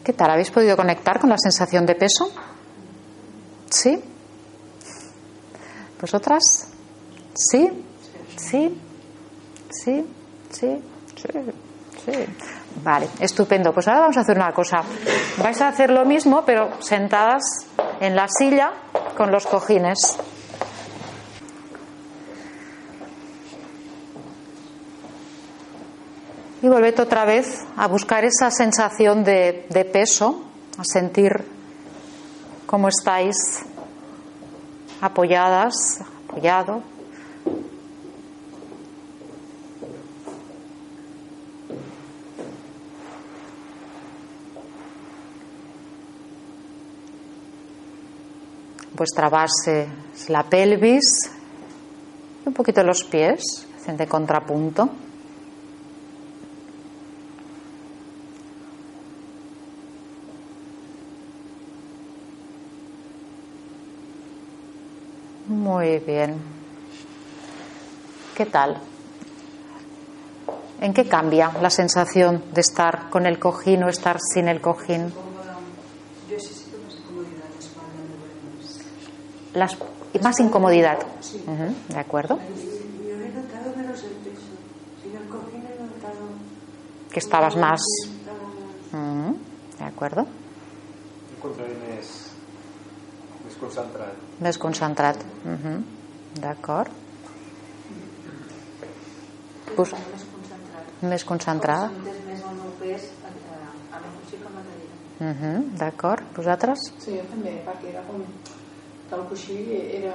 ¿Qué 0.03 0.13
tal? 0.13 0.31
¿Habéis 0.31 0.51
podido 0.51 0.75
conectar 0.75 1.19
con 1.19 1.29
la 1.29 1.37
sensación 1.37 1.85
de 1.85 1.95
peso? 1.95 2.31
¿Sí? 3.69 4.01
¿Vosotras? 5.99 6.67
¿Sí? 7.33 7.69
¿Sí? 8.35 8.81
¿Sí? 9.69 10.05
¿Sí? 10.49 10.83
Sí? 11.15 11.27
¿Sí? 12.05 12.11
Vale, 12.83 13.07
estupendo. 13.19 13.73
Pues 13.73 13.87
ahora 13.87 14.01
vamos 14.01 14.17
a 14.17 14.21
hacer 14.21 14.35
una 14.35 14.51
cosa. 14.51 14.81
Vais 15.41 15.61
a 15.61 15.69
hacer 15.69 15.89
lo 15.89 16.05
mismo, 16.05 16.43
pero 16.45 16.81
sentadas 16.81 17.41
en 18.01 18.15
la 18.15 18.27
silla 18.27 18.71
con 19.15 19.31
los 19.31 19.45
cojines. 19.47 20.17
Y 26.63 26.69
volved 26.69 26.97
otra 27.01 27.25
vez 27.25 27.65
a 27.75 27.89
buscar 27.89 28.23
esa 28.23 28.49
sensación 28.49 29.25
de, 29.25 29.89
peso, 29.91 30.45
a 30.77 30.85
sentir 30.85 31.43
cómo 32.65 32.87
estáis 32.87 33.35
apoyadas, 35.01 35.99
apoyado. 36.29 36.81
Vuestra 48.93 49.27
base 49.27 49.89
es 50.15 50.29
la 50.29 50.43
pelvis, 50.43 51.29
un 52.45 52.53
poquito 52.53 52.81
los 52.83 53.03
pies, 53.03 53.67
hacen 53.75 53.97
de 53.97 54.07
contrapunto. 54.07 54.89
Muy 65.83 65.99
bien. 65.99 66.37
¿Qué 68.37 68.45
tal? 68.45 68.77
¿En 70.79 70.93
qué 70.93 71.09
cambia 71.09 71.51
la 71.61 71.69
sensación 71.69 72.41
de 72.53 72.61
estar 72.61 73.09
con 73.09 73.25
el 73.25 73.37
cojín 73.37 73.83
o 73.83 73.89
estar 73.89 74.17
sin 74.33 74.47
el 74.47 74.61
cojín? 74.61 75.07
Más 75.07 75.13
incomodidad 76.95 77.49
en. 79.53 79.59
Las, 79.59 79.77
y 80.13 80.19
más 80.19 80.39
incomodidad. 80.39 80.99
Ujú, 80.99 81.75
¿De 81.93 81.99
acuerdo? 81.99 82.37
Yo 82.37 83.15
he 83.19 83.29
notado 83.29 83.75
menos 83.75 84.01
el 84.05 84.11
peso. 84.11 84.39
Sin 85.03 85.17
el 85.17 85.27
cojín 85.27 85.65
he 85.67 85.83
notado. 85.83 86.29
Que 87.11 87.19
estabas 87.19 87.57
más. 87.57 87.81
Estaba 88.05 88.37
más- 89.11 89.27
Ujú, 89.27 89.37
¿De 89.79 89.83
acuerdo? 89.83 90.21
El 90.21 91.41
contrari 91.41 91.75
més, 91.75 92.31
més 93.53 93.59
concentrat. 93.61 94.15
Més 94.41 94.57
concentrat. 94.57 95.17
Ujú, 95.45 95.73
D'acord. 96.41 96.89
Pues, 99.75 99.91
més 99.93 100.25
concentrat. 100.31 101.03
més 101.03 101.23
concentrada. 101.25 101.87
Com 101.89 102.25
més 102.27 102.41
el 102.49 102.55
meu 102.57 102.71
pes 102.79 103.05
a, 103.25 103.29
a, 103.29 103.59
a 103.97 104.01
la 104.01 104.09
funció 104.15 104.39
que 104.41 104.49
m'agradaria. 104.53 105.29
Ujú, 105.29 105.77
D'acord. 105.79 106.23
Vosaltres? 106.35 106.87
Sí, 106.99 107.15
jo 107.17 107.23
també, 107.31 107.55
perquè 107.67 107.89
era 107.93 108.03
com 108.07 108.21
que 109.09 109.15
el 109.17 109.23
coixí 109.29 109.57
era 109.99 110.13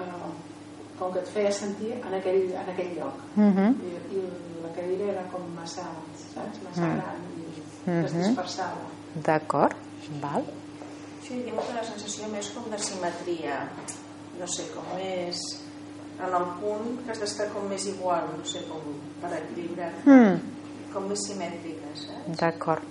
com 0.98 1.12
que 1.14 1.20
et 1.22 1.29
feia 1.31 1.51
sentir 1.55 1.92
en 2.01 2.14
aquell, 2.18 2.48
en 2.51 2.70
aquell 2.74 2.94
lloc. 2.98 3.18
Ujú, 3.38 3.66
I, 3.87 3.92
I 4.18 4.22
la 4.64 4.72
cadira 4.74 5.12
era 5.14 5.27
com 5.33 5.46
massa, 5.55 5.87
saps? 6.35 6.62
Massa 6.66 6.87
Mm. 6.87 6.96
gran 6.98 7.20
i 7.38 7.90
Mhm. 7.90 8.05
es 8.05 8.12
dispersava. 8.14 8.88
D'acord. 9.14 9.77
Val. 10.22 10.44
Sí, 11.29 11.43
tinc 11.45 11.59
una 11.61 11.83
sensació 11.85 12.29
més 12.33 12.49
com 12.55 12.69
de 12.73 12.79
simetria, 12.81 13.57
no 14.38 14.47
sé, 14.49 14.64
com 14.75 14.87
més 14.97 15.41
en 16.19 16.35
el 16.35 16.47
punt 16.61 16.95
que 17.05 17.12
has 17.12 17.21
d'estar 17.21 17.49
com 17.53 17.67
més 17.71 17.85
igual, 17.87 18.31
no 18.38 18.45
sé, 18.49 18.62
com 18.71 18.81
per 19.21 19.33
equilibrar, 19.37 19.91
Mm, 20.07 20.38
com 20.93 21.05
més 21.09 21.21
simètrica, 21.29 21.91
saps? 21.95 22.38
D'acord. 22.41 22.83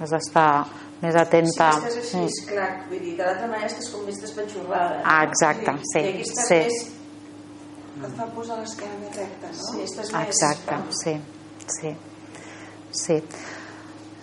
Has 0.00 0.10
d'estar 0.14 0.66
més 1.02 1.12
Si 1.14 1.18
atenta. 1.20 1.70
estàs 1.70 1.96
així, 1.96 2.16
Mm. 2.16 2.26
és 2.26 2.38
clar, 2.48 2.70
vull 2.88 3.00
dir, 3.00 3.16
de 3.16 3.24
l'altra 3.24 3.46
manera 3.48 3.66
estàs 3.66 3.90
com 3.92 4.04
més 4.06 4.20
despatxorrada. 4.22 5.02
Ah, 5.04 5.24
exacte, 5.24 5.72
sí, 5.92 5.98
I 5.98 6.08
aquí 6.08 6.22
estàs 6.22 6.48
sí. 6.48 6.54
més... 6.54 6.94
Et 7.98 8.14
fa 8.16 8.26
posar 8.26 8.60
l'esquena 8.60 8.94
més 9.00 9.16
recta, 9.16 9.48
no? 9.48 9.72
Sí, 9.72 9.80
estàs 9.82 10.12
més... 10.12 10.28
Exacte, 10.28 10.76
sí, 11.02 11.20
sí, 11.66 11.96
sí. 12.92 13.22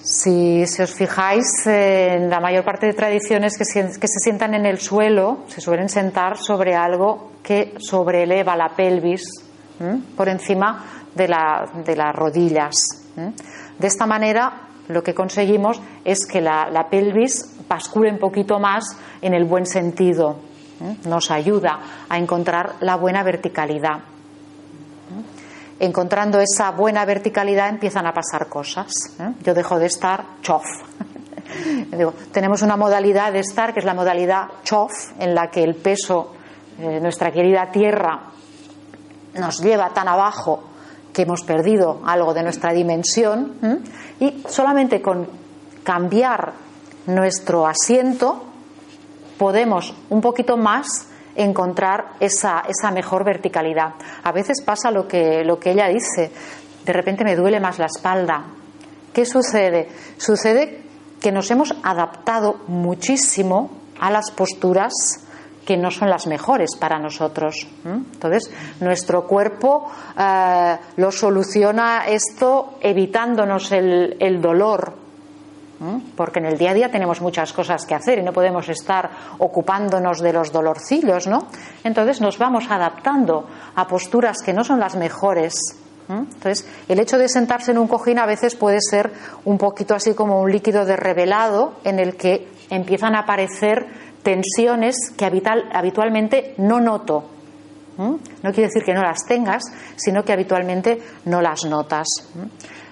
Si, 0.06 0.62
os 0.62 0.94
fijáis, 0.94 1.66
eh, 1.66 2.14
en 2.14 2.30
la 2.30 2.40
mayor 2.40 2.64
parte 2.64 2.86
de 2.86 2.94
tradiciones 2.94 3.58
que, 3.58 3.66
se 3.66 4.20
sientan 4.20 4.54
en 4.54 4.68
el 4.68 4.78
suelo, 4.80 5.40
se 5.48 5.62
suelen 5.62 5.90
sentar 5.90 6.38
sobre 6.38 6.76
algo 6.76 7.32
que 7.42 7.74
sobreeleva 7.80 8.56
la 8.56 8.70
pelvis 8.70 9.24
por 10.16 10.30
encima 10.30 10.86
de, 11.16 11.28
la- 11.28 11.68
de 11.84 11.96
las 11.96 12.16
rodillas. 12.16 12.76
De 13.80 13.88
esta 13.88 14.06
manera, 14.06 14.68
lo 14.90 15.02
que 15.02 15.16
conseguimos 15.16 15.82
es 16.04 16.28
que 16.28 16.40
la, 16.40 16.88
pelvis 16.88 17.56
bascule 17.68 18.12
un 18.12 18.20
poquito 18.20 18.60
más 18.60 18.84
en 19.24 19.34
el 19.34 19.46
buen 19.46 19.66
sentido. 19.66 20.38
Nos 21.06 21.32
ayuda 21.32 21.80
a 22.08 22.18
encontrar 22.20 22.76
la 22.82 22.96
buena 22.96 23.24
verticalidad 23.24 24.00
encontrando 25.80 26.40
esa 26.40 26.72
buena 26.72 27.06
verticalidad 27.06 27.70
empiezan 27.70 28.08
a 28.08 28.14
pasar 28.14 28.48
cosas. 28.48 28.92
¿eh? 29.20 29.34
Yo 29.44 29.54
dejo 29.54 29.78
de 29.80 29.88
estar 29.88 30.24
chof. 30.42 30.66
Tenemos 32.32 32.62
una 32.62 32.78
modalidad 32.78 33.32
de 33.34 33.40
estar 33.40 33.74
que 33.74 33.80
es 33.80 33.86
la 33.86 33.94
modalidad 33.94 34.48
chof, 34.64 34.92
en 35.20 35.36
la 35.36 35.50
que 35.50 35.64
el 35.64 35.76
peso, 35.76 36.34
eh, 36.80 37.00
nuestra 37.02 37.32
querida 37.32 37.70
tierra, 37.72 38.22
nos 39.36 39.60
lleva 39.62 39.90
tan 39.94 40.08
abajo 40.08 40.64
que 41.14 41.24
hemos 41.24 41.44
perdido 41.44 42.02
algo 42.06 42.34
de 42.34 42.44
nuestra 42.44 42.74
dimensión 42.74 43.58
¿eh? 43.62 43.78
y 44.20 44.44
solamente 44.50 45.02
con 45.02 45.28
cambiar 45.84 46.54
nuestro 47.08 47.68
asiento 47.68 48.44
podemos 49.38 49.94
un 50.10 50.22
poquito 50.22 50.58
más 50.58 51.08
encontrar 51.36 52.14
esa, 52.20 52.64
esa 52.68 52.92
mejor 52.92 53.24
verticalidad. 53.24 53.94
A 54.24 54.32
veces 54.32 54.62
pasa 54.62 54.92
lo 54.92 55.08
que, 55.08 55.44
lo 55.44 55.60
que 55.60 55.72
ella 55.72 55.88
dice, 55.88 56.32
de 56.86 56.94
repente 56.94 57.24
me 57.24 57.36
duele 57.36 57.60
más 57.60 57.80
la 57.80 57.88
espalda. 57.88 58.46
¿Qué 59.14 59.26
sucede? 59.26 59.90
Sucede 60.18 60.82
que 61.22 61.32
nos 61.32 61.50
hemos 61.52 61.74
adaptado 61.84 62.62
muchísimo 62.68 63.72
a 64.00 64.12
las 64.12 64.32
posturas 64.32 64.94
que 65.66 65.78
no 65.78 65.90
son 65.90 66.10
las 66.10 66.28
mejores 66.28 66.76
para 66.80 67.00
nosotros. 67.00 67.68
Entonces, 67.84 68.52
nuestro 68.80 69.26
cuerpo 69.26 69.90
eh, 70.18 70.78
lo 70.98 71.12
soluciona 71.12 72.06
esto 72.08 72.76
evitándonos 72.82 73.72
el, 73.72 74.16
el 74.20 74.42
dolor. 74.42 75.05
Porque 76.16 76.40
en 76.40 76.46
el 76.46 76.58
día 76.58 76.72
a 76.72 76.74
día 76.74 76.92
tenemos 76.92 77.22
muchas 77.22 77.52
cosas 77.52 77.86
que 77.86 77.96
hacer 77.96 78.20
y 78.20 78.24
no 78.24 78.32
podemos 78.32 78.70
estar 78.70 79.10
ocupándonos 79.40 80.20
de 80.22 80.34
los 80.34 80.52
dolorcillos, 80.52 81.28
¿no? 81.28 81.48
Entonces 81.84 82.22
nos 82.22 82.38
vamos 82.38 82.66
adaptando 82.70 83.48
a 83.76 83.88
posturas 83.88 84.38
que 84.44 84.54
no 84.54 84.64
son 84.64 84.80
las 84.80 84.96
mejores. 84.96 85.54
¿Mm? 86.08 86.20
Entonces, 86.34 86.68
el 86.88 87.00
hecho 87.00 87.18
de 87.18 87.28
sentarse 87.28 87.72
en 87.72 87.78
un 87.78 87.88
cojín 87.88 88.20
a 88.20 88.26
veces 88.26 88.56
puede 88.56 88.78
ser 88.80 89.12
un 89.44 89.58
poquito 89.58 89.96
así 89.96 90.14
como 90.14 90.40
un 90.42 90.52
líquido 90.52 90.86
de 90.86 90.96
revelado 90.96 91.74
en 91.84 92.00
el 92.00 92.16
que 92.16 92.48
empiezan 92.70 93.16
a 93.16 93.22
aparecer 93.22 93.86
tensiones 94.24 94.96
que 95.18 95.26
habitualmente 95.26 96.54
no 96.58 96.80
noto. 96.80 97.26
¿Mm? 97.98 98.16
No 98.44 98.52
quiere 98.52 98.68
decir 98.68 98.84
que 98.84 98.94
no 98.94 99.02
las 99.02 99.26
tengas, 99.26 99.64
sino 99.96 100.24
que 100.24 100.34
habitualmente 100.34 101.02
no 101.26 101.42
las 101.42 101.66
notas. 101.66 102.08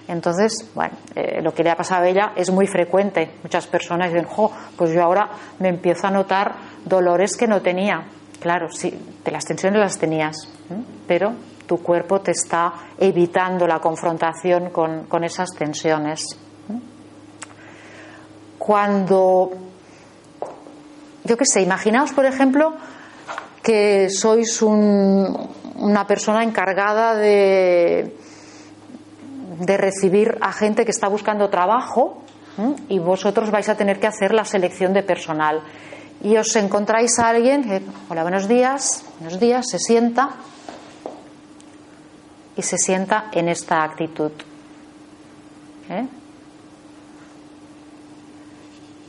Entonces, 0.06 0.70
bueno, 0.74 0.94
eh, 1.14 1.40
lo 1.42 1.54
que 1.54 1.62
le 1.62 1.70
ha 1.70 1.76
pasado 1.76 2.04
a 2.04 2.08
ella 2.08 2.32
es 2.36 2.50
muy 2.50 2.66
frecuente. 2.66 3.36
Muchas 3.42 3.66
personas 3.66 4.12
dicen, 4.12 4.26
jo, 4.26 4.52
pues 4.76 4.90
yo 4.92 5.02
ahora 5.02 5.30
me 5.60 5.68
empiezo 5.68 6.06
a 6.06 6.10
notar 6.10 6.54
dolores 6.84 7.36
que 7.36 7.46
no 7.46 7.62
tenía. 7.62 8.04
Claro, 8.40 8.68
sí, 8.70 8.92
de 9.24 9.30
las 9.30 9.44
tensiones 9.44 9.80
las 9.80 9.98
tenías, 9.98 10.36
pero 11.08 11.32
tu 11.66 11.78
cuerpo 11.82 12.20
te 12.20 12.32
está 12.32 12.74
evitando 12.98 13.66
la 13.66 13.78
confrontación 13.78 14.68
con, 14.68 15.04
con 15.04 15.24
esas 15.24 15.48
tensiones. 15.56 16.26
Cuando, 18.58 19.50
yo 21.24 21.36
qué 21.36 21.44
sé, 21.46 21.62
imaginaos, 21.62 22.12
por 22.12 22.24
ejemplo, 22.26 22.74
que 23.62 24.08
sois 24.10 24.60
un- 24.62 25.48
una 25.76 26.06
persona 26.06 26.42
encargada 26.44 27.14
de, 27.14 28.14
de 29.58 29.76
recibir 29.76 30.38
a 30.40 30.52
gente 30.52 30.84
que 30.84 30.90
está 30.90 31.08
buscando 31.08 31.48
trabajo 31.50 32.22
y 32.88 32.98
vosotros 32.98 33.50
vais 33.50 33.68
a 33.68 33.76
tener 33.76 33.98
que 33.98 34.06
hacer 34.06 34.32
la 34.32 34.44
selección 34.44 34.92
de 34.92 35.02
personal. 35.02 35.62
Y 36.22 36.36
os 36.36 36.54
encontráis 36.56 37.18
a 37.18 37.28
alguien 37.28 37.84
hola, 38.08 38.22
buenos 38.22 38.48
días, 38.48 39.04
buenos 39.18 39.40
días, 39.40 39.66
se 39.68 39.78
sienta 39.78 40.30
y 42.56 42.62
se 42.62 42.78
sienta 42.78 43.26
en 43.32 43.48
esta 43.48 43.82
actitud. 43.82 44.32
¿Eh? 45.90 46.06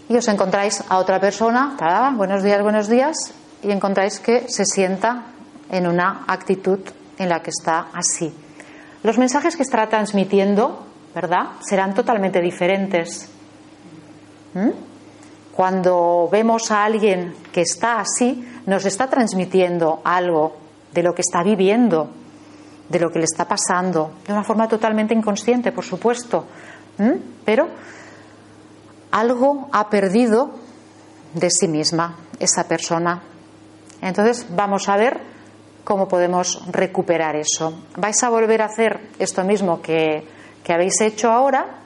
Y 0.10 0.18
os 0.18 0.28
encontráis 0.28 0.84
a 0.88 0.98
otra 0.98 1.20
persona, 1.20 1.78
buenos 2.16 2.44
días, 2.44 2.62
buenos 2.62 2.88
días, 2.88 3.34
y 3.64 3.72
encontráis 3.72 4.20
que 4.20 4.46
se 4.50 4.66
sienta 4.66 5.24
en 5.70 5.88
una 5.88 6.26
actitud 6.28 6.80
en 7.18 7.30
la 7.30 7.42
que 7.42 7.50
está 7.50 7.88
así. 7.94 8.45
Los 9.06 9.18
mensajes 9.18 9.56
que 9.56 9.64
está 9.64 9.88
transmitiendo 9.88 10.86
¿verdad? 11.16 11.52
Serán 11.62 11.94
totalmente 11.94 12.42
diferentes. 12.42 13.30
¿Mm? 14.54 14.70
Cuando 15.56 16.28
vemos 16.30 16.70
a 16.70 16.84
alguien 16.84 17.34
que 17.54 17.62
está 17.62 18.02
así, 18.02 18.46
nos 18.66 18.86
está 18.86 19.10
transmitiendo 19.10 20.02
algo 20.04 20.58
de 20.94 21.02
lo 21.02 21.16
que 21.16 21.22
está 21.22 21.42
viviendo, 21.42 22.10
de 22.90 23.00
lo 23.00 23.10
que 23.10 23.20
le 23.20 23.26
está 23.26 23.48
pasando, 23.48 24.12
de 24.28 24.34
una 24.34 24.44
forma 24.44 24.68
totalmente 24.68 25.14
inconsciente, 25.14 25.72
por 25.72 25.86
supuesto. 25.86 26.46
¿Mm? 26.98 27.14
Pero 27.46 27.70
algo 29.12 29.70
ha 29.72 29.90
perdido 29.90 30.52
de 31.34 31.50
sí 31.50 31.70
misma 31.70 32.18
esa 32.40 32.68
persona. 32.68 33.24
Entonces 34.02 34.48
vamos 34.50 34.90
a 34.90 34.98
ver 34.98 35.22
cómo 35.86 36.10
podemos 36.10 36.62
recuperar 36.72 37.38
eso. 37.38 37.74
¿Vais 37.96 38.22
a 38.24 38.30
volver 38.30 38.62
a 38.62 38.66
hacer 38.66 39.00
esto 39.20 39.44
mismo 39.46 39.82
que, 39.82 40.28
que 40.64 40.74
habéis 40.74 41.00
hecho 41.00 41.32
ahora? 41.32 41.78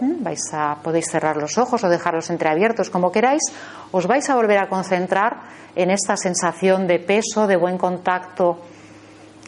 ¿Mm? 0.00 0.22
Vais 0.22 0.40
a, 0.54 0.76
podéis 0.82 1.10
cerrar 1.10 1.36
los 1.36 1.58
ojos 1.58 1.84
o 1.84 1.90
dejarlos 1.90 2.30
entreabiertos 2.30 2.88
como 2.88 3.12
queráis. 3.12 3.42
Os 3.90 4.06
vais 4.06 4.30
a 4.30 4.36
volver 4.36 4.58
a 4.58 4.68
concentrar 4.68 5.42
en 5.74 5.90
esta 5.90 6.16
sensación 6.16 6.86
de 6.86 7.00
peso, 7.00 7.46
de 7.46 7.56
buen 7.56 7.76
contacto 7.76 8.62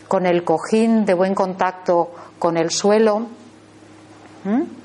con 0.08 0.26
el 0.26 0.44
cojín, 0.44 1.06
de 1.06 1.14
buen 1.14 1.34
contacto 1.34 2.10
con 2.38 2.56
el 2.56 2.70
suelo. 2.70 3.20
¿Mm? 4.44 4.83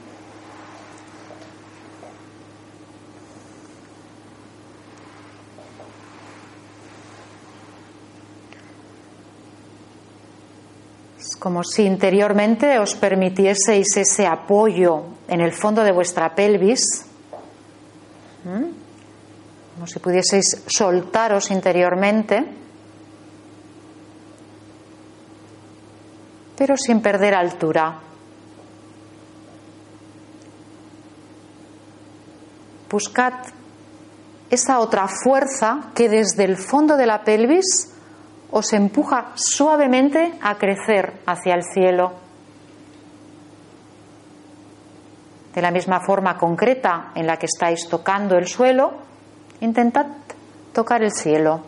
Como 11.40 11.64
si 11.64 11.84
interiormente 11.84 12.78
os 12.80 12.96
permitieseis 12.96 13.96
ese 13.96 14.28
apoyo 14.28 15.16
en 15.28 15.40
el 15.40 15.54
fondo 15.54 15.84
de 15.84 15.92
vuestra 15.92 16.36
pelvis, 16.36 16.84
como 18.44 19.88
si 19.88 20.00
pudieseis 20.00 20.64
soltaros 20.68 21.50
interiormente, 21.52 22.44
pero 26.58 26.76
sin 26.76 27.02
perder 27.02 27.34
altura. 27.34 28.00
Buscad 32.90 33.34
esa 34.50 34.80
otra 34.80 35.08
fuerza 35.08 35.92
que 35.96 36.10
desde 36.10 36.44
el 36.44 36.58
fondo 36.58 36.98
de 36.98 37.06
la 37.06 37.24
pelvis 37.24 37.94
os 38.52 38.74
empuja 38.74 39.32
suavemente 39.36 40.34
a 40.42 40.58
crecer 40.58 41.22
hacia 41.26 41.56
el 41.56 41.64
cielo. 41.64 42.14
De 45.54 45.62
la 45.62 45.72
misma 45.72 46.00
forma 46.00 46.38
concreta 46.38 47.12
en 47.16 47.28
la 47.28 47.38
que 47.38 47.46
estáis 47.46 47.88
tocando 47.88 48.38
el 48.38 48.48
suelo, 48.48 48.94
intentad 49.62 50.06
tocar 50.74 51.04
el 51.04 51.12
cielo. 51.12 51.62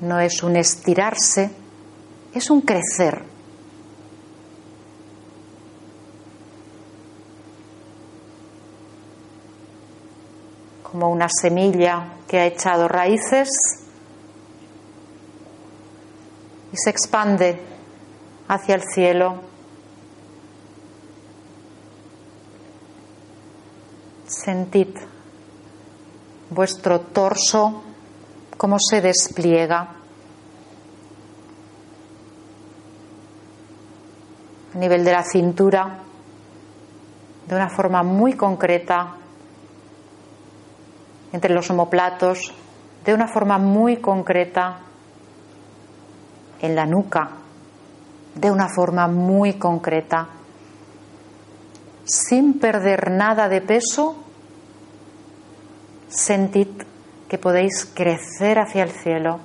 No 0.00 0.20
es 0.20 0.42
un 0.42 0.56
estirarse, 0.56 1.50
es 2.34 2.50
un 2.50 2.60
crecer. 2.60 3.35
Como 10.98 11.10
una 11.10 11.28
semilla 11.28 12.04
que 12.26 12.38
ha 12.38 12.46
echado 12.46 12.88
raíces 12.88 13.50
y 16.72 16.76
se 16.78 16.88
expande 16.88 17.60
hacia 18.48 18.76
el 18.76 18.82
cielo. 18.82 19.34
Sentid 24.26 24.96
vuestro 26.48 27.00
torso 27.00 27.82
cómo 28.56 28.78
se 28.78 29.02
despliega 29.02 29.96
a 34.74 34.78
nivel 34.78 35.04
de 35.04 35.12
la 35.12 35.24
cintura 35.24 35.98
de 37.46 37.54
una 37.54 37.68
forma 37.68 38.02
muy 38.02 38.32
concreta 38.32 39.16
entre 41.36 41.52
los 41.52 41.68
omoplatos 41.68 42.50
de 43.04 43.12
una 43.12 43.28
forma 43.28 43.58
muy 43.58 43.98
concreta 43.98 44.78
en 46.62 46.74
la 46.74 46.86
nuca, 46.86 47.28
de 48.34 48.50
una 48.50 48.68
forma 48.74 49.06
muy 49.06 49.58
concreta, 49.58 50.28
sin 52.06 52.58
perder 52.58 53.10
nada 53.10 53.50
de 53.50 53.60
peso, 53.60 54.16
sentid 56.08 56.68
que 57.28 57.36
podéis 57.36 57.84
crecer 57.84 58.58
hacia 58.58 58.84
el 58.84 58.90
cielo. 58.92 59.40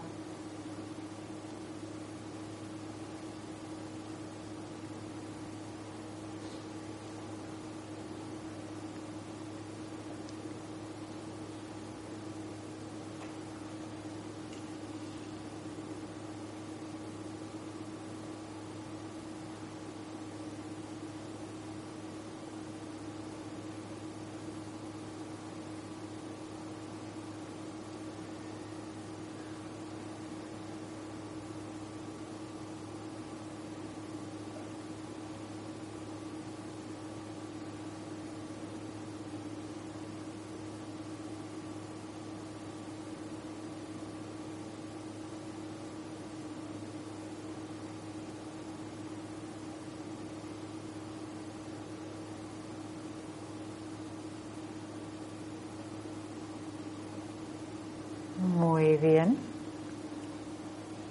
Muy 58.42 58.91
bien. 59.02 59.38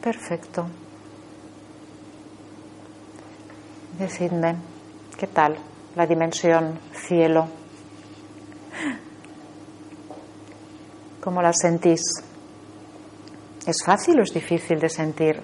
Perfecto. 0.03 0.66
Decidme, 3.99 4.57
¿qué 5.18 5.26
tal 5.26 5.59
la 5.97 6.07
dimensión 6.07 6.78
cielo? 6.95 7.49
¿Cómo 11.20 11.43
la 11.43 11.53
sentís? 11.53 12.01
¿Es 13.66 13.76
fácil 13.84 14.20
o 14.20 14.22
es 14.22 14.32
difícil 14.32 14.80
de 14.80 14.88
sentir? 14.88 15.43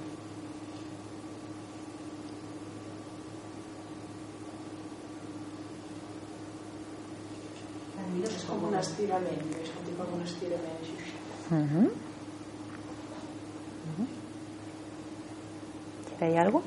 És 8.26 8.44
com 8.48 8.64
un 8.68 8.74
estirament, 8.78 9.42
és 9.60 9.70
com 9.74 9.86
com 9.98 10.14
un 10.16 10.22
estirament 10.24 10.76
així. 10.80 10.94
Ujú. 11.56 11.82
Ujú. 13.90 14.06
¿Hay 16.20 16.36
algo? 16.36 16.62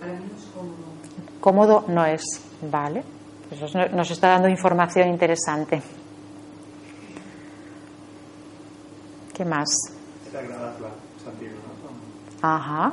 Para 0.00 0.12
mí 0.12 0.26
no 0.30 0.36
es 0.36 0.46
cómodo. 0.54 0.92
Cómodo 1.52 1.84
no 1.88 2.02
es, 2.06 2.22
vale. 2.62 3.04
Eso 3.50 3.66
es- 3.66 3.92
nos 3.92 4.10
está 4.10 4.28
dando 4.28 4.48
información 4.48 5.06
interesante. 5.10 5.82
¿Qué 9.34 9.44
más? 9.44 9.68
Ajá. 12.40 12.92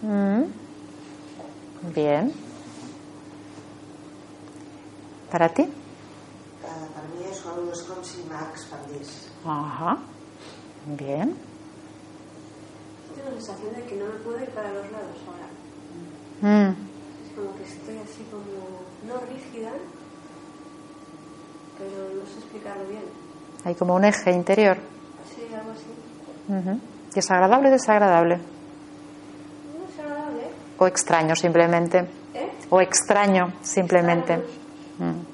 Mm. 0.00 0.44
Bien. 1.94 2.32
¿Para 5.30 5.50
ti? 5.50 5.64
Per 6.62 7.04
mi 7.12 7.28
és 7.28 7.38
com, 7.44 7.68
és 7.68 7.82
com 7.86 8.00
si 8.02 8.24
m'expandís. 8.30 9.10
Ajá. 9.44 9.98
Bien. 10.86 11.36
Tengo 13.14 13.28
la 13.28 13.36
sensación 13.36 13.74
de 13.74 13.82
que 13.84 13.96
no 13.96 14.06
me 14.06 14.18
puedo 14.24 14.40
ir 14.40 14.48
para 14.50 14.72
los 14.72 14.90
lados 14.90 15.18
ahora. 15.28 15.48
Mm. 16.42 16.70
Es 16.70 17.36
como 17.36 17.56
que 17.56 17.62
estoy 17.62 17.98
así 17.98 18.24
como, 18.30 18.82
no 19.06 19.20
rígida, 19.26 19.70
pero 21.78 22.14
no 22.14 22.26
sé 22.26 22.38
explicarlo 22.38 22.84
bien. 22.88 23.04
Hay 23.64 23.74
como 23.74 23.94
un 23.94 24.04
eje 24.04 24.32
interior. 24.32 24.76
Sí, 25.34 25.54
algo 25.54 25.70
así. 25.72 25.86
Uh 26.48 26.78
es 27.14 27.30
agradable 27.30 27.68
o 27.68 27.72
desagradable? 27.72 28.36
No 28.36 28.42
es. 30.40 30.46
O 30.78 30.86
extraño 30.86 31.36
simplemente. 31.36 31.98
¿Eh? 32.34 32.50
O 32.70 32.80
extraño 32.80 33.52
simplemente. 33.62 34.34
Extraño. 34.34 35.12
Mm. 35.12 35.31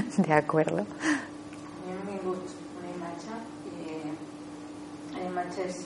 De 0.16 0.32
acuerdo. 0.32 0.78
A 0.78 1.86
mi 1.86 1.92
m'ha 1.94 2.04
vingut 2.10 2.54
una 2.78 2.88
imatge 2.94 3.34
i 3.70 3.78
la 5.14 5.24
imatge 5.26 5.66
és 5.66 5.80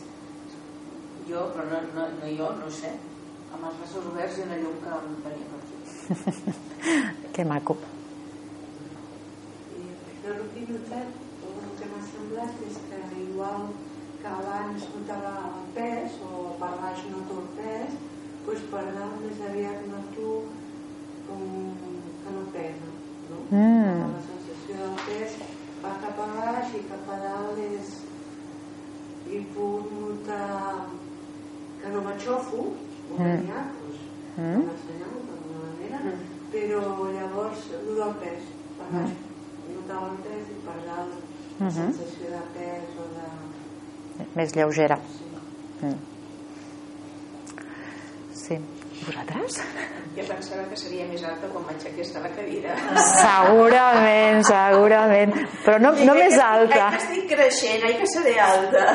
jo, 1.29 1.41
però 1.55 1.65
no, 1.71 1.81
no, 1.97 2.07
no 2.21 2.31
jo, 2.39 2.51
no 2.61 2.71
sé, 2.79 2.93
amb 3.55 3.67
els 3.71 3.81
braços 3.81 4.09
oberts 4.13 4.39
i 4.39 4.45
una 4.47 4.61
llum 4.61 4.79
que 4.85 4.99
em 5.01 5.17
venia 5.27 5.47
per 5.51 5.59
aquí. 5.63 5.77
Que 7.35 7.45
maco. 7.51 7.77
I 9.81 9.87
jo 10.23 10.35
el 10.37 10.49
que 10.53 10.63
he 10.63 10.67
notat, 10.71 11.21
o 11.43 11.53
el 11.65 11.77
que 11.81 11.91
m'ha 11.93 12.03
semblat, 12.11 12.65
és 12.69 12.81
que 12.89 13.01
igual 13.25 13.71
que 14.23 14.33
abans 14.33 14.89
notava 14.97 15.37
el 15.51 15.71
pes, 15.79 16.21
o 16.29 16.45
per 16.61 16.75
baix 16.83 17.07
noto 17.15 17.41
el 17.43 17.49
pes, 17.61 17.97
doncs 18.47 18.69
per 18.75 18.85
dalt 18.93 19.23
més 19.25 19.47
aviat 19.51 19.89
noto 19.91 20.35
com 21.31 21.49
que 22.23 22.37
no 22.37 22.51
pega. 22.55 22.94
No? 23.31 23.39
Mm. 23.51 24.01
La 24.15 24.23
sensació 24.29 24.77
del 24.81 24.97
pes 25.07 25.37
va 25.85 25.93
cap 26.03 26.19
a 26.25 26.27
baix 26.37 26.75
i 26.79 26.83
cap 26.91 27.09
a 27.15 27.21
dalt 27.25 27.59
és... 27.69 27.95
I 29.35 29.39
puc 29.55 29.89
notar 29.97 30.87
que 31.81 31.89
no 31.95 32.01
m'aixofo, 32.05 32.59
o 32.65 33.17
Mm. 33.19 33.25
mm. 33.25 33.47
ja, 33.49 33.63
doncs, 33.79 34.01
Mm. 34.37 34.43
mm. 34.43 34.65
d'alguna 35.01 35.59
manera, 35.65 35.99
però 36.53 36.83
llavors 37.15 37.61
dura 37.87 38.07
el 38.11 38.15
pes 38.23 38.43
per 38.79 38.89
baix. 38.93 39.15
Notava 39.75 40.11
el 40.13 40.19
pes 40.27 40.51
i 40.55 40.59
per 40.67 40.77
dalt 40.87 41.13
la 41.61 41.71
sensació 41.71 42.31
de 42.35 42.43
pes 42.57 42.97
o 43.01 43.09
de... 43.17 44.27
Més 44.37 44.55
lleugera. 44.57 44.99
Sí. 45.17 45.87
Mm. 45.87 45.99
Sí. 48.45 48.59
Vosaltres? 49.03 49.57
Jo 50.15 50.25
pensava 50.29 50.63
que 50.71 50.77
seria 50.79 51.05
més 51.09 51.23
alta 51.27 51.49
quan 51.51 51.65
m'aixequés 51.67 52.13
de 52.15 52.21
la 52.23 52.31
cadira. 52.37 52.77
Segurament, 53.09 54.41
segurament. 54.47 55.35
Però 55.65 55.81
no, 55.83 55.91
no 56.07 56.15
més 56.17 56.39
alta. 56.39 56.87
Ai, 56.87 56.95
que 56.95 57.03
estic 57.03 57.27
creixent, 57.33 57.85
ai, 57.89 57.97
que 57.99 58.09
seré 58.13 58.37
alta. 58.45 58.87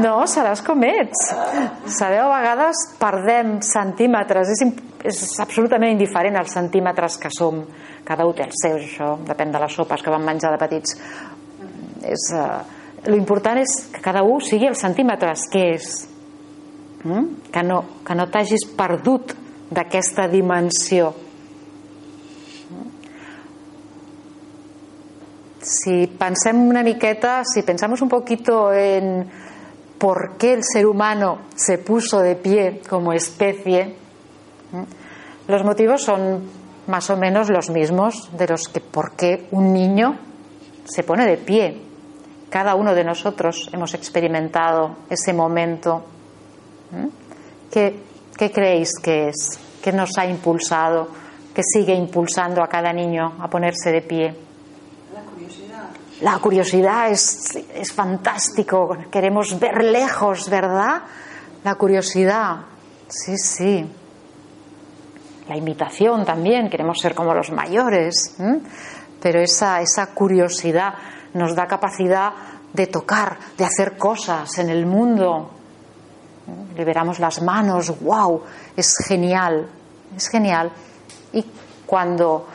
No, 0.00 0.14
seràs 0.30 0.64
com 0.66 0.82
ets. 0.88 1.28
Sabeu, 1.98 2.30
a 2.30 2.40
vegades 2.40 2.82
perdem 3.02 3.58
centímetres. 3.66 4.56
És, 4.56 4.64
és 5.12 5.22
absolutament 5.44 5.94
indiferent 5.98 6.40
als 6.40 6.56
centímetres 6.56 7.20
que 7.20 7.32
som. 7.36 7.62
Cada 8.08 8.26
un 8.26 8.36
té 8.36 8.48
els 8.48 8.64
seus, 8.64 8.82
això 8.88 9.14
depèn 9.28 9.52
de 9.52 9.62
les 9.62 9.80
sopes 9.80 10.02
que 10.02 10.12
vam 10.12 10.24
menjar 10.26 10.56
de 10.56 10.62
petits. 10.64 10.96
És, 12.10 12.30
uh, 12.32 12.78
L'important 13.08 13.56
és 13.56 13.70
que 13.94 14.02
cada 14.04 14.20
un 14.28 14.42
sigui 14.44 14.68
els 14.68 14.80
centímetres 14.82 15.46
que 15.52 15.62
és. 15.76 15.92
Mm? 17.04 17.50
Que 17.52 17.62
no, 17.62 17.84
que 18.04 18.14
no 18.14 18.28
t'hagis 18.28 18.68
perdut 18.76 19.34
d'aquesta 19.70 20.28
dimensió. 20.28 21.14
si 25.62 26.06
pensem 26.06 26.56
una 26.68 26.82
miqueta, 26.82 27.42
si 27.44 27.62
pensamos 27.62 28.00
un 28.02 28.08
poquito 28.08 28.72
en 28.72 29.28
por 29.98 30.36
qué 30.38 30.54
el 30.54 30.64
ser 30.64 30.86
humano 30.86 31.40
se 31.54 31.78
puso 31.78 32.20
de 32.20 32.34
pie 32.34 32.80
como 32.88 33.12
especie, 33.12 33.80
¿eh? 33.80 33.94
los 35.46 35.64
motivos 35.64 36.02
son 36.02 36.48
más 36.86 37.10
o 37.10 37.16
menos 37.16 37.50
los 37.50 37.70
mismos 37.70 38.30
de 38.36 38.48
los 38.48 38.68
que 38.68 38.80
por 38.80 39.12
qué 39.12 39.46
un 39.50 39.72
niño 39.72 40.16
se 40.84 41.02
pone 41.02 41.26
de 41.26 41.36
pie. 41.36 41.82
Cada 42.48 42.74
uno 42.74 42.94
de 42.94 43.04
nosotros 43.04 43.68
hemos 43.72 43.94
experimentado 43.94 44.96
ese 45.08 45.32
momento. 45.32 46.04
¿Eh? 46.94 47.08
¿Qué, 47.70 48.02
qué 48.36 48.50
creéis 48.50 48.90
que 49.02 49.28
es? 49.28 49.58
¿Qué 49.82 49.92
nos 49.92 50.10
ha 50.18 50.26
impulsado? 50.26 51.08
¿Qué 51.54 51.62
sigue 51.62 51.94
impulsando 51.94 52.62
a 52.62 52.68
cada 52.68 52.92
niño 52.92 53.34
a 53.40 53.48
ponerse 53.48 53.90
de 53.90 54.02
pie? 54.02 54.34
La 55.12 55.22
curiosidad. 55.22 55.88
La 56.20 56.38
curiosidad 56.38 57.10
es, 57.10 57.56
es 57.74 57.92
fantástico, 57.92 58.96
queremos 59.10 59.58
ver 59.58 59.84
lejos, 59.84 60.48
¿verdad? 60.50 61.02
La 61.64 61.74
curiosidad, 61.74 62.56
sí, 63.08 63.36
sí. 63.36 63.86
La 65.48 65.56
imitación 65.56 66.24
también, 66.24 66.70
queremos 66.70 66.98
ser 67.00 67.14
como 67.14 67.34
los 67.34 67.50
mayores, 67.50 68.36
¿m? 68.38 68.60
pero 69.20 69.40
esa, 69.40 69.80
esa 69.80 70.14
curiosidad 70.14 70.94
nos 71.34 71.54
da 71.54 71.66
capacidad 71.66 72.32
de 72.72 72.86
tocar, 72.86 73.36
de 73.58 73.64
hacer 73.64 73.96
cosas 73.98 74.58
en 74.58 74.70
el 74.70 74.86
mundo. 74.86 75.50
Liberamos 76.76 77.18
las 77.18 77.42
manos, 77.42 78.00
wow, 78.00 78.42
es 78.76 78.96
genial, 79.06 79.68
es 80.16 80.28
genial. 80.28 80.70
Y 81.32 81.44
cuando, 81.86 82.46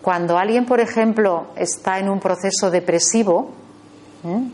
cuando 0.00 0.38
alguien, 0.38 0.66
por 0.66 0.80
ejemplo, 0.80 1.48
está 1.56 1.98
en 1.98 2.08
un 2.08 2.20
proceso 2.20 2.70
depresivo, 2.70 3.50
¿m? 4.24 4.50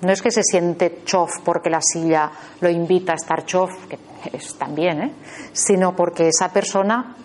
no 0.00 0.12
es 0.12 0.22
que 0.22 0.30
se 0.30 0.42
siente 0.42 1.02
chof 1.04 1.40
porque 1.44 1.70
la 1.70 1.80
silla 1.80 2.30
lo 2.60 2.68
invita 2.68 3.12
a 3.12 3.16
estar 3.16 3.44
chof, 3.44 3.70
que 3.88 3.98
es 4.32 4.54
también, 4.56 5.02
¿eh? 5.02 5.12
sino 5.52 5.94
porque 5.94 6.28
esa 6.28 6.52
persona 6.52 7.16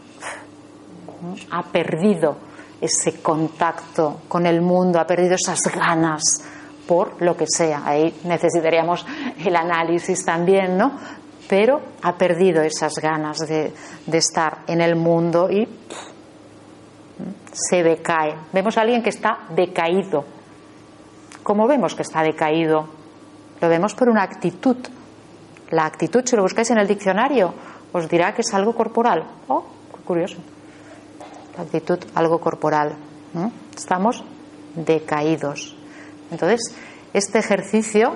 ¿m? 1.21 1.35
ha 1.51 1.63
perdido 1.63 2.37
ese 2.79 3.21
contacto 3.21 4.21
con 4.27 4.45
el 4.45 4.61
mundo, 4.61 4.99
ha 4.99 5.07
perdido 5.07 5.35
esas 5.35 5.59
ganas 5.73 6.43
por 6.87 7.21
lo 7.21 7.35
que 7.35 7.45
sea. 7.47 7.83
Ahí 7.85 8.13
necesitaríamos 8.23 9.05
el 9.43 9.55
análisis 9.55 10.23
también, 10.25 10.77
¿no? 10.77 10.91
Pero 11.47 11.81
ha 12.01 12.13
perdido 12.15 12.61
esas 12.61 12.93
ganas 12.95 13.39
de, 13.39 13.73
de 14.05 14.17
estar 14.17 14.59
en 14.67 14.81
el 14.81 14.95
mundo 14.95 15.49
y 15.49 15.67
se 17.51 17.83
decae. 17.83 18.35
Vemos 18.51 18.77
a 18.77 18.81
alguien 18.81 19.03
que 19.03 19.09
está 19.09 19.39
decaído. 19.49 20.25
¿Cómo 21.43 21.67
vemos 21.67 21.93
que 21.95 22.01
está 22.03 22.23
decaído? 22.23 22.87
Lo 23.61 23.69
vemos 23.69 23.93
por 23.93 24.09
una 24.09 24.23
actitud. 24.23 24.77
La 25.69 25.85
actitud, 25.85 26.23
si 26.25 26.35
lo 26.35 26.43
buscáis 26.43 26.69
en 26.71 26.77
el 26.77 26.87
diccionario, 26.87 27.53
os 27.91 28.09
dirá 28.09 28.33
que 28.33 28.41
es 28.41 28.53
algo 28.53 28.73
corporal. 28.73 29.23
Oh, 29.47 29.63
qué 29.95 30.01
curioso. 30.01 30.37
La 31.57 31.63
actitud, 31.63 31.99
algo 32.15 32.39
corporal. 32.39 32.95
Estamos 33.75 34.23
decaídos. 34.75 35.75
Entonces, 36.33 36.75
este 37.13 37.39
ejercicio 37.39 38.15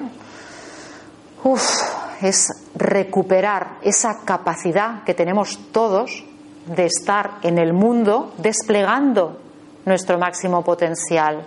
es 2.21 2.47
recuperar 2.75 3.77
esa 3.83 4.25
capacidad 4.25 5.03
que 5.03 5.13
tenemos 5.13 5.59
todos 5.71 6.25
de 6.65 6.85
estar 6.85 7.37
en 7.43 7.59
el 7.59 7.73
mundo 7.73 8.33
desplegando 8.39 9.39
nuestro 9.85 10.17
máximo 10.17 10.63
potencial. 10.63 11.45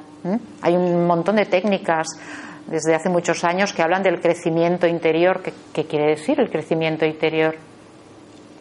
Hay 0.62 0.76
un 0.76 1.06
montón 1.06 1.36
de 1.36 1.46
técnicas 1.46 2.06
desde 2.66 2.94
hace 2.94 3.08
muchos 3.08 3.42
años 3.44 3.72
que 3.72 3.82
hablan 3.82 4.02
del 4.02 4.20
crecimiento 4.20 4.86
interior. 4.86 5.42
¿Qué, 5.42 5.52
qué 5.72 5.84
quiere 5.86 6.10
decir 6.10 6.40
el 6.40 6.50
crecimiento 6.50 7.04
interior? 7.04 7.56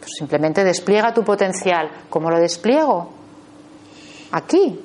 Pues 0.00 0.10
simplemente 0.18 0.64
despliega 0.64 1.14
tu 1.14 1.22
potencial. 1.22 1.88
¿Cómo 2.10 2.28
lo 2.28 2.40
despliego? 2.40 3.12
¿Aquí? 4.32 4.80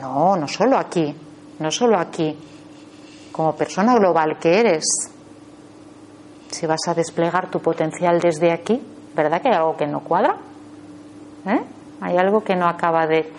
No, 0.00 0.36
no 0.36 0.48
solo 0.48 0.78
aquí. 0.78 1.14
No 1.58 1.70
solo 1.70 1.98
aquí. 1.98 2.36
Como 3.34 3.56
persona 3.56 3.96
global 3.96 4.38
que 4.38 4.60
eres. 4.60 4.84
Si 6.52 6.66
vas 6.66 6.86
a 6.86 6.94
desplegar 6.94 7.50
tu 7.50 7.58
potencial 7.58 8.20
desde 8.20 8.52
aquí, 8.52 8.80
¿verdad 9.12 9.42
que 9.42 9.48
hay 9.48 9.56
algo 9.56 9.76
que 9.76 9.88
no 9.88 10.04
cuadra? 10.04 10.36
¿Eh? 11.44 11.60
Hay 12.00 12.16
algo 12.16 12.44
que 12.44 12.54
no 12.54 12.68
acaba 12.68 13.08
de... 13.08 13.32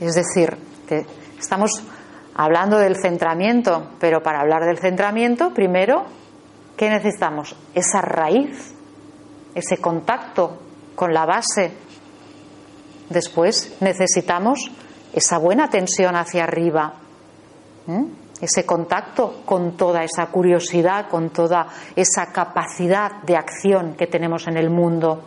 Es 0.00 0.16
decir, 0.16 0.58
que 0.88 1.06
estamos 1.38 1.80
hablando 2.34 2.76
del 2.78 2.96
centramiento, 2.96 3.90
pero 4.00 4.20
para 4.20 4.40
hablar 4.40 4.64
del 4.64 4.78
centramiento, 4.78 5.54
primero, 5.54 6.06
¿qué 6.76 6.90
necesitamos? 6.90 7.54
Esa 7.72 8.00
raíz, 8.00 8.74
ese 9.54 9.76
contacto 9.76 10.58
con 10.96 11.14
la 11.14 11.24
base. 11.24 11.72
Después 13.10 13.76
necesitamos 13.80 14.72
esa 15.12 15.38
buena 15.38 15.68
tensión 15.68 16.16
hacia 16.16 16.44
arriba, 16.44 16.94
¿eh? 17.88 18.04
ese 18.40 18.66
contacto 18.66 19.42
con 19.44 19.76
toda 19.76 20.02
esa 20.02 20.26
curiosidad, 20.26 21.08
con 21.08 21.30
toda 21.30 21.68
esa 21.94 22.32
capacidad 22.32 23.22
de 23.22 23.36
acción 23.36 23.94
que 23.94 24.06
tenemos 24.06 24.48
en 24.48 24.56
el 24.56 24.68
mundo. 24.68 25.22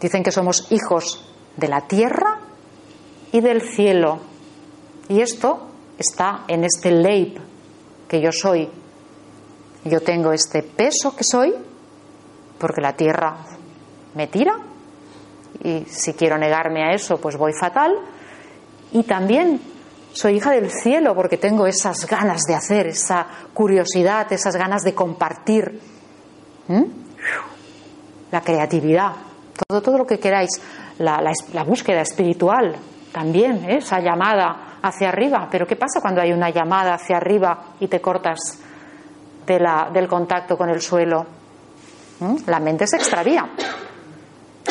Dicen 0.00 0.22
que 0.22 0.32
somos 0.32 0.70
hijos 0.72 1.30
de 1.56 1.68
la 1.68 1.82
tierra 1.82 2.38
y 3.32 3.40
del 3.40 3.62
cielo. 3.62 4.18
Y 5.08 5.20
esto 5.20 5.68
está 5.98 6.44
en 6.48 6.64
este 6.64 6.90
leib 6.90 7.38
que 8.08 8.20
yo 8.20 8.32
soy. 8.32 8.70
Yo 9.84 10.00
tengo 10.00 10.32
este 10.32 10.62
peso 10.62 11.14
que 11.14 11.24
soy 11.24 11.54
porque 12.58 12.80
la 12.80 12.94
tierra 12.94 13.36
me 14.14 14.26
tira 14.26 14.65
y 15.62 15.84
si 15.88 16.12
quiero 16.14 16.36
negarme 16.38 16.84
a 16.84 16.92
eso, 16.94 17.18
pues 17.20 17.36
voy 17.36 17.52
fatal. 17.52 17.92
Y 18.92 19.02
también 19.04 19.60
soy 20.12 20.36
hija 20.36 20.50
del 20.52 20.70
cielo 20.70 21.14
porque 21.14 21.36
tengo 21.36 21.66
esas 21.66 22.06
ganas 22.06 22.42
de 22.48 22.54
hacer, 22.54 22.86
esa 22.86 23.26
curiosidad, 23.52 24.32
esas 24.32 24.56
ganas 24.56 24.82
de 24.82 24.94
compartir. 24.94 25.80
La 28.32 28.40
creatividad, 28.40 29.12
todo, 29.68 29.80
todo 29.80 29.98
lo 29.98 30.06
que 30.06 30.18
queráis, 30.18 30.50
la, 30.98 31.22
la- 31.52 31.62
búsqueda 31.64 32.00
espiritual 32.00 32.74
también, 33.12 33.64
¿eh? 33.70 33.76
esa 33.78 34.00
llamada 34.00 34.78
hacia 34.82 35.08
arriba. 35.08 35.48
Pero 35.50 35.66
¿qué 35.66 35.76
pasa 35.76 36.00
cuando 36.00 36.20
hay 36.20 36.32
una 36.32 36.50
llamada 36.50 36.94
hacia 36.94 37.16
arriba 37.18 37.58
y 37.80 37.86
te 37.88 38.00
cortas 38.00 38.38
de 39.46 39.60
la- 39.60 39.90
del 39.92 40.08
contacto 40.08 40.56
con 40.56 40.68
el 40.70 40.80
suelo? 40.80 41.24
La 42.46 42.58
mente 42.60 42.86
se 42.86 42.96
extravía, 42.96 43.46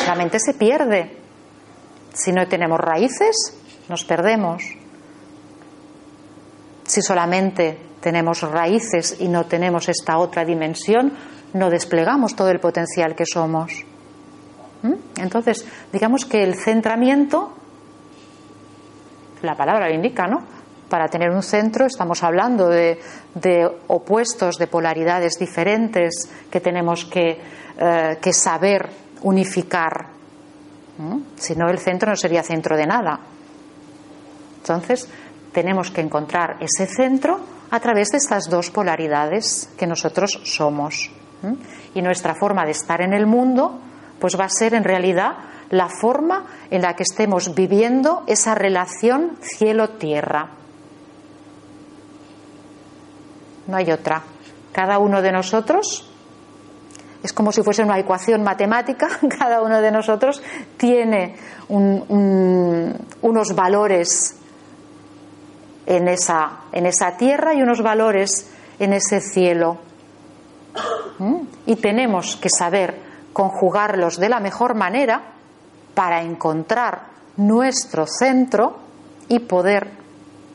la 0.06 0.14
mente 0.14 0.38
se 0.38 0.54
pierde. 0.54 1.16
Si 2.12 2.32
no 2.32 2.46
tenemos 2.48 2.80
raíces, 2.80 3.36
nos 3.88 4.04
perdemos. 4.04 4.62
Si 6.84 7.02
solamente 7.02 7.78
tenemos 8.00 8.42
raíces 8.42 9.16
y 9.20 9.28
no 9.28 9.46
tenemos 9.46 9.88
esta 9.88 10.18
otra 10.18 10.44
dimensión, 10.44 11.12
no 11.52 11.70
desplegamos 11.70 12.36
todo 12.36 12.50
el 12.50 12.60
potencial 12.60 13.14
que 13.14 13.24
somos. 13.26 13.84
¿Mm? 14.82 15.20
Entonces, 15.20 15.66
digamos 15.92 16.24
que 16.24 16.42
el 16.42 16.54
centramiento, 16.54 17.52
la 19.42 19.56
palabra 19.56 19.88
lo 19.88 19.94
indica, 19.94 20.26
¿no? 20.26 20.44
Para 20.88 21.08
tener 21.08 21.30
un 21.30 21.42
centro 21.42 21.86
estamos 21.86 22.22
hablando 22.22 22.68
de, 22.68 23.00
opuestos, 23.88 24.56
de 24.56 24.68
polaridades 24.68 25.34
diferentes 25.38 26.30
que 26.48 26.60
tenemos 26.60 27.04
que, 27.06 27.40
eh, 27.78 28.18
que 28.20 28.32
saber 28.32 29.05
unificar. 29.22 30.08
Si 31.36 31.54
no, 31.54 31.68
el 31.68 31.78
centro 31.78 32.10
no 32.10 32.16
sería 32.16 32.42
centro 32.42 32.76
de 32.76 32.86
nada. 32.86 33.20
Entonces, 34.58 35.08
tenemos 35.52 35.90
que 35.90 36.00
encontrar 36.00 36.56
ese 36.60 36.86
centro 36.86 37.40
a 37.70 37.80
través 37.80 38.08
de 38.08 38.18
estas 38.18 38.48
dos 38.48 38.70
polaridades 38.70 39.70
que 39.76 39.86
nosotros 39.86 40.40
somos. 40.44 41.10
Y 41.94 42.02
nuestra 42.02 42.34
forma 42.34 42.64
de 42.64 42.72
estar 42.72 43.00
en 43.00 43.12
el 43.12 43.26
mundo, 43.26 43.78
pues 44.18 44.38
va 44.38 44.44
a 44.44 44.50
ser 44.50 44.74
en 44.74 44.84
realidad 44.84 45.36
la 45.70 45.88
forma 45.88 46.46
en 46.70 46.82
la 46.82 46.94
que 46.94 47.02
estemos 47.02 47.54
viviendo 47.54 48.22
esa 48.26 48.54
relación 48.54 49.36
cielo-tierra. 49.40 50.48
No 53.66 53.76
hay 53.76 53.90
otra. 53.90 54.22
Cada 54.72 54.98
uno 54.98 55.22
de 55.22 55.32
nosotros 55.32 56.08
es 57.22 57.32
como 57.32 57.52
si 57.52 57.62
fuese 57.62 57.82
una 57.82 57.98
ecuación 57.98 58.42
matemática, 58.42 59.08
cada 59.38 59.62
uno 59.62 59.80
de 59.80 59.90
nosotros 59.90 60.42
tiene 60.76 61.36
un- 61.68 62.04
un- 62.08 62.94
unos 63.22 63.54
valores 63.54 64.36
en 65.86 66.08
esa, 66.08 66.60
en 66.72 66.86
esa 66.86 67.16
tierra 67.16 67.54
y 67.54 67.62
unos 67.62 67.82
valores 67.82 68.50
en 68.78 68.92
ese 68.92 69.20
cielo. 69.20 69.78
¿Mm? 71.18 71.36
Y 71.66 71.76
tenemos 71.76 72.36
que 72.36 72.50
saber 72.50 73.00
conjugarlos 73.32 74.18
de 74.18 74.28
la 74.28 74.40
mejor 74.40 74.74
manera 74.74 75.22
para 75.94 76.22
encontrar 76.22 77.06
nuestro 77.36 78.06
centro 78.06 78.78
y 79.28 79.38
poder 79.40 79.90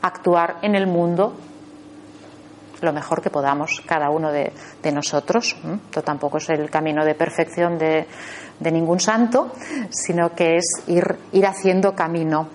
actuar 0.02 0.56
en 0.62 0.74
el 0.74 0.86
mundo 0.86 1.34
lo 2.82 2.92
mejor 2.92 3.22
que 3.22 3.30
podamos 3.30 3.82
cada 3.86 4.10
uno 4.10 4.30
de, 4.30 4.52
nosotros. 4.92 5.56
Esto 5.86 6.02
tampoco 6.02 6.38
es 6.38 6.48
el 6.50 6.68
camino 6.70 7.04
de 7.04 7.14
perfección 7.14 7.78
de, 7.78 8.06
de 8.58 8.72
ningún 8.72 9.00
santo, 9.00 9.52
sino 9.90 10.34
que 10.34 10.56
es 10.56 10.64
ir, 10.86 11.16
ir 11.32 11.46
haciendo 11.46 11.94
camino. 11.94 12.48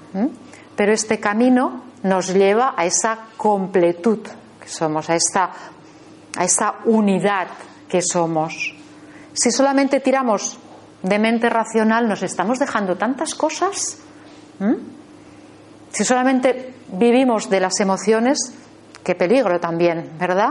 Pero 0.75 0.93
este 0.93 1.19
camino 1.19 1.84
nos 2.03 2.34
lleva 2.34 2.73
a 2.78 2.86
esa 2.86 3.28
completud 3.38 4.19
que 4.61 4.67
somos, 4.67 5.09
a 5.09 5.15
esta, 5.15 5.51
a 6.38 6.43
esa 6.43 6.75
unidad 6.86 7.47
que 7.88 8.01
somos. 8.01 8.73
Si 9.34 9.51
solamente 9.51 9.99
tiramos 9.99 10.59
de 11.01 11.19
mente 11.19 11.49
racional, 11.49 12.07
nos 12.07 12.23
estamos 12.23 12.59
dejando 12.59 12.97
tantas 12.97 13.36
cosas. 13.36 13.99
Si 15.91 16.03
solamente 16.03 16.73
vivimos 16.91 17.49
de 17.49 17.59
las 17.59 17.80
emociones, 17.80 18.38
qué 19.08 19.16
peligro 19.16 19.58
también, 19.58 20.18
¿verdad? 20.20 20.49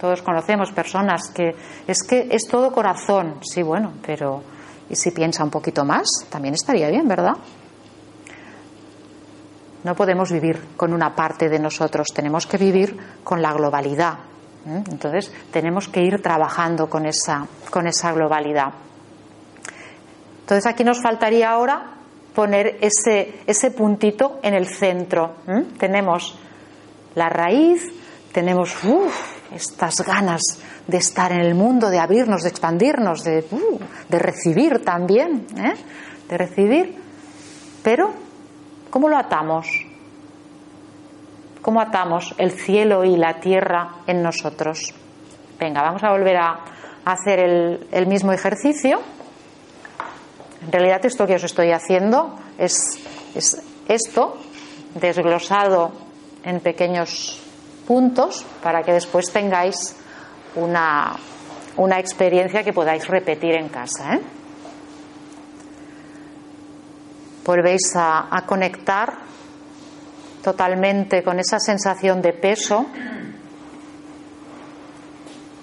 Todos 0.00 0.20
conocemos 0.20 0.72
personas 0.72 1.30
que 1.32 1.54
es 1.86 2.02
que 2.02 2.26
es 2.32 2.48
todo 2.48 2.72
corazón, 2.72 3.36
sí, 3.42 3.62
bueno, 3.62 3.92
pero 4.04 4.42
¿y 4.90 4.96
si 4.96 5.12
piensa 5.12 5.44
un 5.44 5.50
poquito 5.50 5.84
más? 5.84 6.08
También 6.28 6.54
estaría 6.54 6.88
bien, 6.88 7.06
¿verdad? 7.06 7.34
No 9.84 9.94
podemos 9.94 10.32
vivir 10.32 10.60
con 10.76 10.92
una 10.92 11.14
parte 11.14 11.48
de 11.48 11.60
nosotros, 11.60 12.08
tenemos 12.12 12.44
que 12.48 12.56
vivir 12.56 12.98
con 13.22 13.40
la 13.40 13.52
globalidad. 13.52 14.14
¿eh? 14.66 14.82
Entonces, 14.90 15.32
tenemos 15.52 15.86
que 15.86 16.02
ir 16.02 16.20
trabajando 16.20 16.90
con 16.90 17.06
esa, 17.06 17.46
con 17.70 17.86
esa 17.86 18.12
globalidad. 18.12 18.72
Entonces, 20.40 20.66
aquí 20.66 20.82
nos 20.82 21.00
faltaría 21.00 21.50
ahora 21.50 21.92
poner 22.34 22.78
ese, 22.80 23.42
ese 23.46 23.70
puntito 23.70 24.40
en 24.42 24.54
el 24.54 24.66
centro. 24.66 25.36
¿eh? 25.46 25.66
Tenemos 25.78 26.36
la 27.16 27.30
raíz, 27.30 27.82
tenemos 28.30 28.76
estas 29.50 29.96
ganas 30.02 30.42
de 30.86 30.98
estar 30.98 31.32
en 31.32 31.40
el 31.40 31.54
mundo, 31.54 31.88
de 31.88 31.98
abrirnos, 31.98 32.42
de 32.42 32.50
expandirnos, 32.50 33.24
de, 33.24 33.44
uh, 33.50 33.78
de 34.08 34.18
recibir 34.18 34.84
también, 34.84 35.46
¿eh? 35.56 35.74
de 36.28 36.38
recibir. 36.38 36.94
Pero, 37.82 38.12
¿cómo 38.90 39.08
lo 39.08 39.16
atamos? 39.16 39.66
¿Cómo 41.62 41.80
atamos 41.80 42.34
el 42.36 42.52
cielo 42.52 43.02
y 43.02 43.16
la 43.16 43.40
tierra 43.40 44.02
en 44.06 44.22
nosotros? 44.22 44.94
Venga, 45.58 45.80
vamos 45.80 46.04
a 46.04 46.10
volver 46.10 46.36
a 46.36 46.60
hacer 47.06 47.40
el, 47.40 47.88
el 47.92 48.06
mismo 48.06 48.32
ejercicio. 48.32 49.00
En 50.62 50.70
realidad 50.70 51.04
esto 51.06 51.26
que 51.26 51.36
os 51.36 51.44
estoy 51.44 51.72
haciendo 51.72 52.38
es, 52.58 52.98
es 53.34 53.62
esto, 53.88 54.36
desglosado 54.94 56.05
en 56.44 56.60
pequeños 56.60 57.40
puntos 57.86 58.44
para 58.62 58.82
que 58.82 58.92
después 58.92 59.32
tengáis 59.32 59.96
una, 60.56 61.16
una 61.76 61.98
experiencia 61.98 62.62
que 62.62 62.72
podáis 62.72 63.06
repetir 63.06 63.54
en 63.54 63.68
casa. 63.68 64.14
¿eh? 64.14 64.20
Volvéis 67.44 67.94
a, 67.94 68.28
a 68.30 68.44
conectar 68.44 69.14
totalmente 70.42 71.22
con 71.22 71.38
esa 71.38 71.58
sensación 71.58 72.22
de 72.22 72.32
peso 72.32 72.86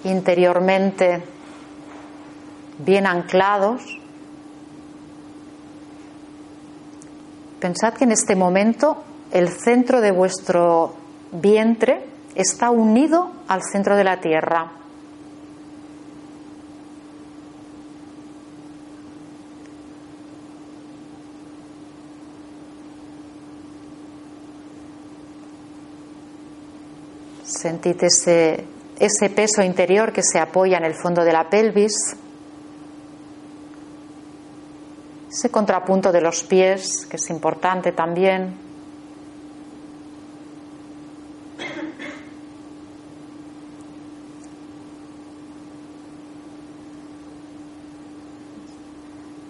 interiormente 0.04 1.22
bien 2.78 3.06
anclados. 3.06 3.82
Pensad 7.60 7.94
que 7.94 8.04
en 8.04 8.12
este 8.12 8.36
momento 8.36 9.02
el 9.34 9.48
centro 9.48 10.00
de 10.00 10.12
vuestro 10.12 10.94
vientre 11.32 12.06
está 12.36 12.70
unido 12.70 13.32
al 13.48 13.62
centro 13.64 13.96
de 13.96 14.04
la 14.04 14.20
tierra. 14.20 14.70
Sentid 27.42 28.04
ese, 28.04 28.64
ese 29.00 29.30
peso 29.30 29.62
interior 29.62 30.12
que 30.12 30.22
se 30.22 30.38
apoya 30.38 30.78
en 30.78 30.84
el 30.84 30.94
fondo 30.94 31.24
de 31.24 31.32
la 31.32 31.50
pelvis, 31.50 32.16
ese 35.28 35.50
contrapunto 35.50 36.12
de 36.12 36.20
los 36.20 36.44
pies, 36.44 37.04
que 37.10 37.16
es 37.16 37.30
importante 37.30 37.90
también. 37.90 38.63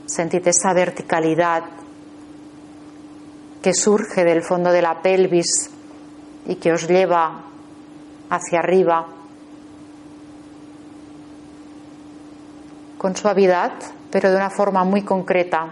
Sentid 0.06 0.46
esa 0.46 0.72
verticalidad 0.72 1.64
que 3.62 3.72
surge 3.74 4.24
del 4.24 4.42
fondo 4.42 4.70
de 4.70 4.82
la 4.82 5.00
pelvis 5.00 5.70
y 6.46 6.56
que 6.56 6.72
os 6.72 6.86
lleva 6.86 7.42
hacia 8.28 8.58
arriba 8.60 9.06
con 12.98 13.14
suavidad, 13.16 13.72
pero 14.10 14.30
de 14.30 14.36
una 14.36 14.48
forma 14.48 14.82
muy 14.84 15.02
concreta. 15.02 15.68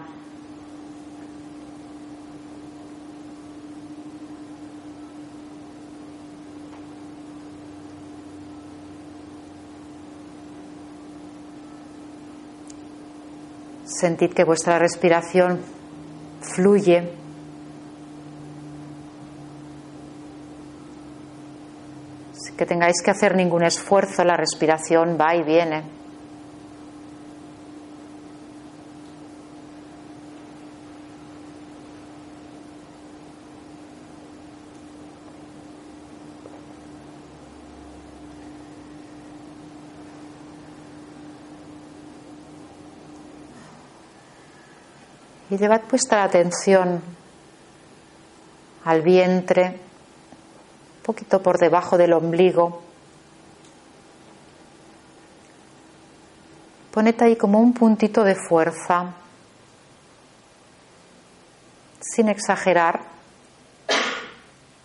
Sentid 13.93 14.33
que 14.33 14.43
vuestra 14.43 14.79
respiración 14.79 15.59
fluye. 16.41 17.13
Sin 22.33 22.57
que 22.57 22.65
tengáis 22.65 23.01
que 23.03 23.11
hacer 23.11 23.35
ningún 23.35 23.63
esfuerzo, 23.63 24.23
la 24.23 24.35
respiración 24.35 25.17
va 25.19 25.35
y 25.35 25.43
viene. 25.43 26.02
Y 45.53 45.57
llevad 45.57 45.83
vuestra 45.87 46.23
atención 46.23 46.99
al 48.85 49.01
vientre, 49.03 49.67
un 49.67 51.03
poquito 51.03 51.43
por 51.43 51.59
debajo 51.59 51.95
del 51.95 52.13
ombligo. 52.13 52.81
Poned 56.91 57.21
ahí 57.21 57.35
como 57.35 57.59
un 57.59 57.71
puntito 57.71 58.23
de 58.23 58.33
fuerza, 58.33 59.13
sin 62.01 62.29
exagerar, 62.29 63.01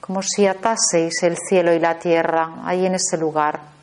como 0.02 0.20
si 0.22 0.46
ataseis 0.46 1.22
el 1.22 1.38
cielo 1.48 1.72
y 1.72 1.78
la 1.78 1.98
tierra 1.98 2.56
ahí 2.64 2.84
en 2.84 2.96
ese 2.96 3.16
lugar. 3.16 3.77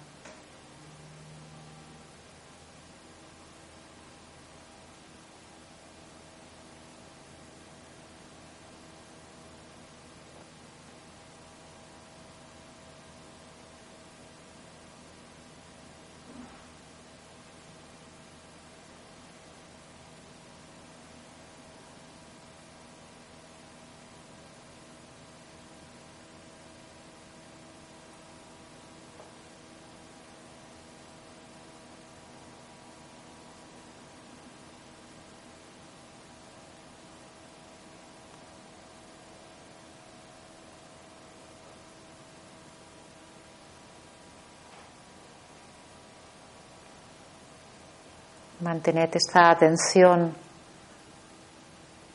Mantened 48.61 49.09
esta 49.13 49.49
atención 49.51 50.33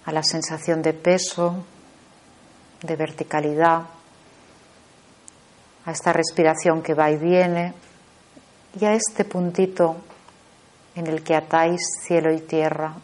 a 0.07 0.13
la 0.13 0.23
sensación 0.23 0.81
de 0.81 0.95
peso, 0.95 1.65
de 2.83 2.97
verticalidad, 2.97 3.83
a 5.85 5.91
esta 5.91 6.15
respiración 6.15 6.83
que 6.83 6.95
va 6.95 7.11
y 7.11 7.19
viene 7.19 7.75
y 8.79 8.85
a 8.87 8.95
este 8.95 9.27
puntito 9.27 9.97
en 10.95 11.07
el 11.09 11.23
que 11.23 11.35
atáis 11.35 11.81
cielo 12.07 12.33
y 12.33 12.41
tierra 12.41 12.95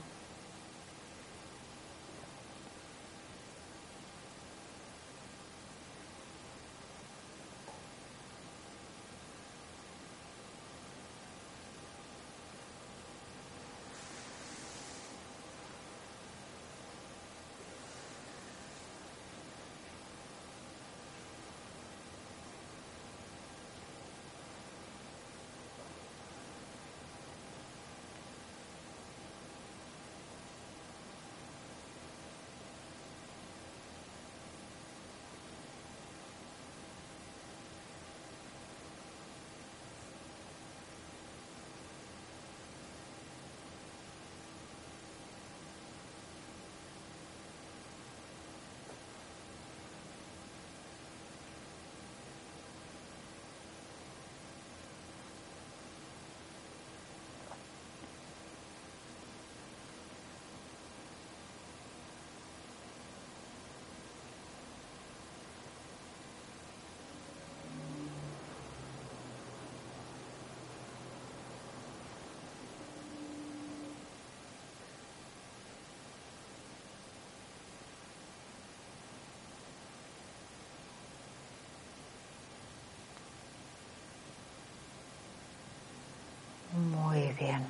Muy 86.76 87.25
bien. 87.38 87.64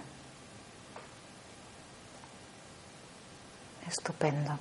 Estupendo. 3.87 4.59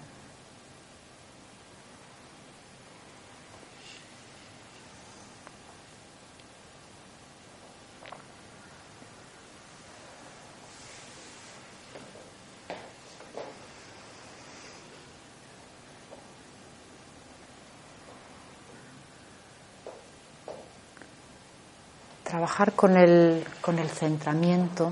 Trabajar 22.46 22.74
con 22.74 22.96
el, 22.96 23.44
con 23.60 23.80
el 23.80 23.90
centramiento, 23.90 24.92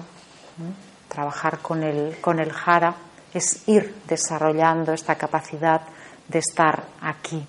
trabajar 1.07 1.59
con 1.59 1.83
el, 1.83 2.19
con 2.19 2.39
el 2.39 2.51
jara, 2.51 2.95
es 3.31 3.67
ir 3.67 3.93
desarrollando 4.07 4.91
esta 4.91 5.13
capacidad 5.15 5.81
de 6.27 6.39
estar 6.39 6.83
aquí. 6.99 7.45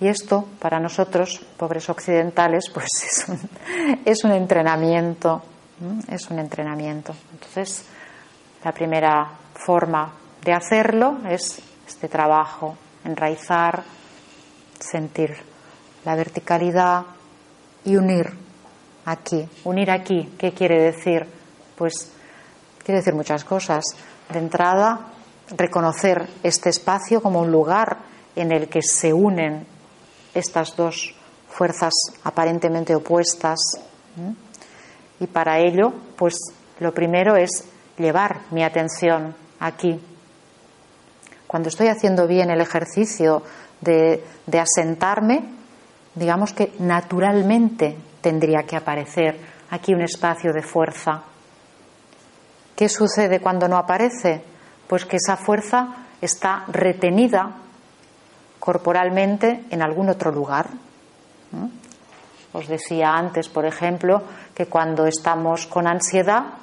Y 0.00 0.06
esto, 0.06 0.46
para 0.58 0.78
nosotros, 0.78 1.40
pobres 1.56 1.88
occidentales, 1.88 2.64
pues 2.74 2.88
es 3.02 3.26
un, 3.26 3.50
es 4.04 4.22
un 4.22 4.32
entrenamiento, 4.32 5.42
es 6.06 6.28
un 6.28 6.40
entrenamiento. 6.40 7.14
Entonces, 7.32 7.86
la 8.62 8.72
primera 8.72 9.30
forma 9.54 10.12
de 10.44 10.52
hacerlo 10.52 11.20
es 11.26 11.62
este 11.88 12.08
trabajo, 12.08 12.76
enraizar, 13.02 13.82
sentir 14.78 15.34
la 16.04 16.14
verticalidad, 16.16 17.04
y 17.84 17.96
unir 17.96 18.30
aquí. 19.04 19.48
Unir 19.64 19.90
aquí, 19.90 20.34
¿qué 20.38 20.52
quiere 20.52 20.82
decir? 20.82 21.26
Pues 21.76 22.10
quiere 22.84 22.98
decir 22.98 23.14
muchas 23.14 23.44
cosas. 23.44 23.84
De 24.32 24.38
entrada, 24.38 25.00
reconocer 25.56 26.28
este 26.42 26.70
espacio 26.70 27.22
como 27.22 27.40
un 27.40 27.50
lugar 27.50 27.98
en 28.36 28.52
el 28.52 28.68
que 28.68 28.82
se 28.82 29.12
unen 29.12 29.66
estas 30.34 30.76
dos 30.76 31.14
fuerzas 31.48 31.92
aparentemente 32.24 32.94
opuestas. 32.94 33.58
Y 35.18 35.26
para 35.26 35.58
ello, 35.58 35.92
pues 36.16 36.34
lo 36.78 36.94
primero 36.94 37.36
es 37.36 37.64
llevar 37.98 38.40
mi 38.50 38.62
atención 38.62 39.34
aquí. 39.58 40.00
Cuando 41.46 41.68
estoy 41.68 41.88
haciendo 41.88 42.26
bien 42.26 42.50
el 42.50 42.60
ejercicio 42.60 43.42
de, 43.80 44.24
de 44.46 44.58
asentarme, 44.60 45.59
digamos 46.14 46.52
que 46.52 46.72
naturalmente 46.78 47.96
tendría 48.20 48.62
que 48.62 48.76
aparecer 48.76 49.38
aquí 49.70 49.94
un 49.94 50.02
espacio 50.02 50.52
de 50.52 50.62
fuerza 50.62 51.24
¿Qué 52.80 52.88
sucede 52.88 53.40
cuando 53.40 53.68
no 53.68 53.76
aparece? 53.76 54.42
Pues 54.88 55.04
que 55.04 55.16
esa 55.16 55.36
fuerza 55.36 56.06
está 56.18 56.64
retenida 56.68 57.56
corporalmente 58.58 59.66
en 59.68 59.82
algún 59.82 60.08
otro 60.08 60.32
lugar. 60.32 60.66
Os 62.54 62.66
decía 62.68 63.10
antes, 63.10 63.50
por 63.50 63.66
ejemplo, 63.66 64.22
que 64.54 64.64
cuando 64.64 65.04
estamos 65.04 65.66
con 65.66 65.86
ansiedad, 65.86 66.54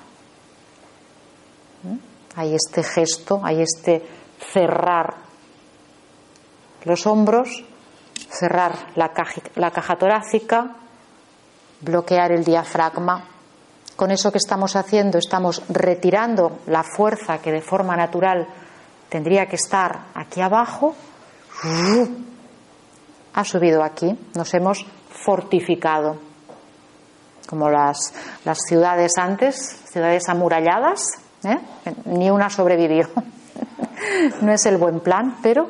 hay 2.36 2.56
este 2.56 2.82
gesto, 2.82 3.42
hay 3.44 3.62
este 3.62 4.02
cerrar 4.40 5.18
los 6.84 7.06
hombros, 7.06 7.64
cerrar 8.30 8.74
la 8.96 9.10
caja, 9.10 9.96
torácica, 9.96 10.76
bloquear 11.82 12.32
el 12.32 12.44
diafragma. 12.44 13.26
Con 13.96 14.12
eso 14.12 14.32
que 14.32 14.38
estamos 14.38 14.76
haciendo, 14.76 15.18
estamos 15.18 15.64
retirando 15.70 16.60
la 16.68 16.84
fuerza 16.84 17.40
que 17.40 17.52
de 17.52 17.62
forma 17.62 17.96
natural 17.96 18.48
tendría 19.10 19.48
que 19.48 19.56
estar 19.56 20.06
aquí 20.14 20.42
abajo. 20.42 20.96
Ha 23.34 23.44
subido 23.44 23.84
aquí, 23.84 24.18
nos 24.36 24.54
hemos 24.54 24.86
fortificado. 25.10 26.18
Como 27.48 27.70
las, 27.70 28.14
las 28.44 28.60
ciudades 28.68 29.14
antes, 29.18 29.56
ciudades 29.90 30.28
amuralladas, 30.28 31.02
¿eh? 31.44 31.58
ni 32.06 32.30
una 32.30 32.50
sobrevivió. 32.50 33.08
no 34.42 34.52
es 34.52 34.66
el 34.66 34.78
buen 34.78 35.00
plan, 35.00 35.38
pero 35.42 35.70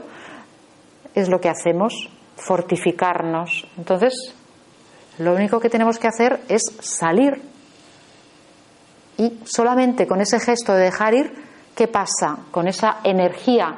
es 1.13 1.29
lo 1.29 1.39
que 1.39 1.49
hacemos, 1.49 2.09
fortificarnos. 2.37 3.67
Entonces, 3.77 4.13
lo 5.17 5.33
único 5.33 5.59
que 5.59 5.69
tenemos 5.69 5.97
que 5.99 6.07
hacer 6.07 6.41
es 6.47 6.61
salir. 6.79 7.41
Y 9.17 9.39
solamente 9.45 10.05
con 10.07 10.21
ese 10.21 10.39
gesto 10.39 10.73
de 10.73 10.83
dejar 10.83 11.13
ir, 11.15 11.33
¿qué 11.75 11.87
pasa? 11.87 12.37
Con 12.51 12.67
esa 12.67 12.97
energía 13.03 13.75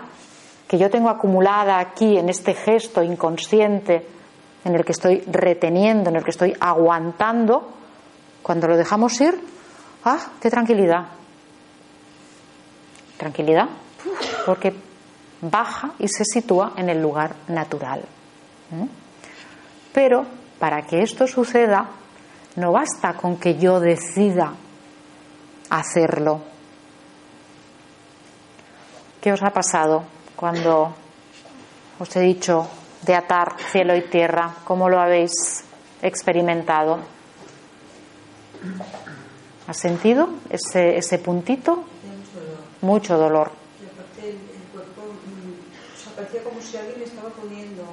que 0.67 0.77
yo 0.77 0.89
tengo 0.89 1.09
acumulada 1.09 1.79
aquí 1.79 2.17
en 2.17 2.29
este 2.29 2.53
gesto 2.53 3.01
inconsciente, 3.01 4.05
en 4.65 4.75
el 4.75 4.83
que 4.83 4.91
estoy 4.91 5.21
reteniendo, 5.21 6.09
en 6.09 6.17
el 6.17 6.23
que 6.23 6.31
estoy 6.31 6.55
aguantando, 6.59 7.71
cuando 8.43 8.67
lo 8.67 8.77
dejamos 8.77 9.19
ir, 9.21 9.39
¡ah, 10.03 10.19
qué 10.41 10.49
tranquilidad! 10.49 11.07
Tranquilidad, 13.17 13.67
porque 14.45 14.75
baja 15.41 15.93
y 15.99 16.07
se 16.07 16.23
sitúa 16.25 16.73
en 16.75 16.89
el 16.89 17.01
lugar 17.01 17.35
natural. 17.47 18.03
Pero 19.93 20.25
para 20.59 20.83
que 20.83 21.01
esto 21.01 21.27
suceda, 21.27 21.89
no 22.55 22.71
basta 22.71 23.13
con 23.13 23.37
que 23.37 23.57
yo 23.57 23.79
decida 23.79 24.53
hacerlo. 25.69 26.41
¿Qué 29.21 29.31
os 29.33 29.43
ha 29.43 29.51
pasado 29.51 30.03
cuando 30.35 30.93
os 31.99 32.15
he 32.15 32.21
dicho 32.21 32.67
de 33.01 33.15
atar 33.15 33.55
cielo 33.71 33.95
y 33.95 34.01
tierra? 34.09 34.55
¿Cómo 34.63 34.89
lo 34.89 34.99
habéis 34.99 35.63
experimentado? 36.01 36.99
¿Has 39.67 39.77
sentido 39.77 40.29
ese, 40.49 40.97
ese 40.97 41.19
puntito? 41.19 41.83
Mucho 42.81 43.17
dolor. 43.17 43.51
Y 43.81 43.85
aparte 43.85 44.29
el, 44.29 44.37
cuerpo 44.71 45.01
mm, 45.03 46.15
parecía 46.15 46.43
como 46.43 46.61
si 46.61 46.77
alguien 46.77 47.01
estaba 47.03 47.29
poniendo, 47.29 47.83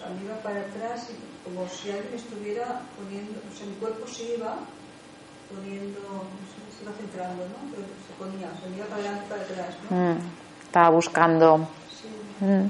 sea, 0.00 0.10
me 0.16 0.24
iba 0.24 0.36
para 0.42 0.60
atrás 0.60 1.10
y 1.10 1.44
como 1.44 1.68
si 1.68 1.90
alguien 1.90 2.14
estuviera 2.14 2.80
poniendo, 2.96 3.40
o 3.40 3.56
sea, 3.56 3.66
mi 3.66 3.74
cuerpo 3.74 4.06
se 4.06 4.34
iba 4.36 4.56
poniendo, 5.48 6.00
se 6.76 6.82
iba 6.82 6.92
centrando, 6.92 7.44
¿no? 7.44 7.70
Pero 7.74 7.86
se 7.86 8.12
ponía, 8.18 8.48
se 8.62 8.76
iba 8.76 8.86
para 8.86 9.02
adelante 9.02 9.24
para 9.28 9.42
atrás, 9.42 9.76
¿no? 9.90 9.96
Mm, 9.96 10.18
estaba 10.62 10.90
buscando. 10.90 11.68
Sí. 11.90 12.44
Mm, 12.44 12.68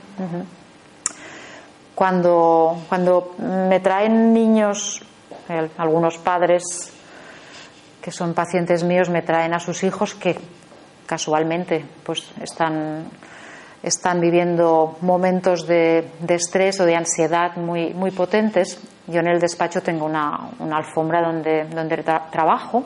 cuando, 1.94 2.82
cuando 2.88 3.34
me 3.38 3.78
traen 3.80 4.32
niños, 4.32 5.02
el, 5.48 5.70
algunos 5.76 6.16
padres 6.18 6.62
que 8.00 8.10
son 8.10 8.32
pacientes 8.32 8.82
míos 8.82 9.10
me 9.10 9.22
traen 9.22 9.52
a 9.52 9.60
sus 9.60 9.82
hijos 9.84 10.14
que 10.14 10.38
casualmente 11.06 11.84
pues 12.04 12.30
están 12.40 13.04
están 13.82 14.20
viviendo 14.20 14.96
momentos 15.00 15.66
de, 15.66 16.10
de, 16.20 16.34
estrés 16.34 16.80
o 16.80 16.84
de 16.84 16.96
ansiedad 16.96 17.56
muy, 17.56 17.94
muy 17.94 18.10
potentes. 18.10 18.80
Yo 19.06 19.20
en 19.20 19.28
el 19.28 19.40
despacho 19.40 19.82
tengo 19.82 20.04
una, 20.04 20.50
una 20.58 20.76
alfombra 20.76 21.22
donde, 21.22 21.64
donde 21.64 21.96
tra 21.98 22.26
trabajo 22.30 22.84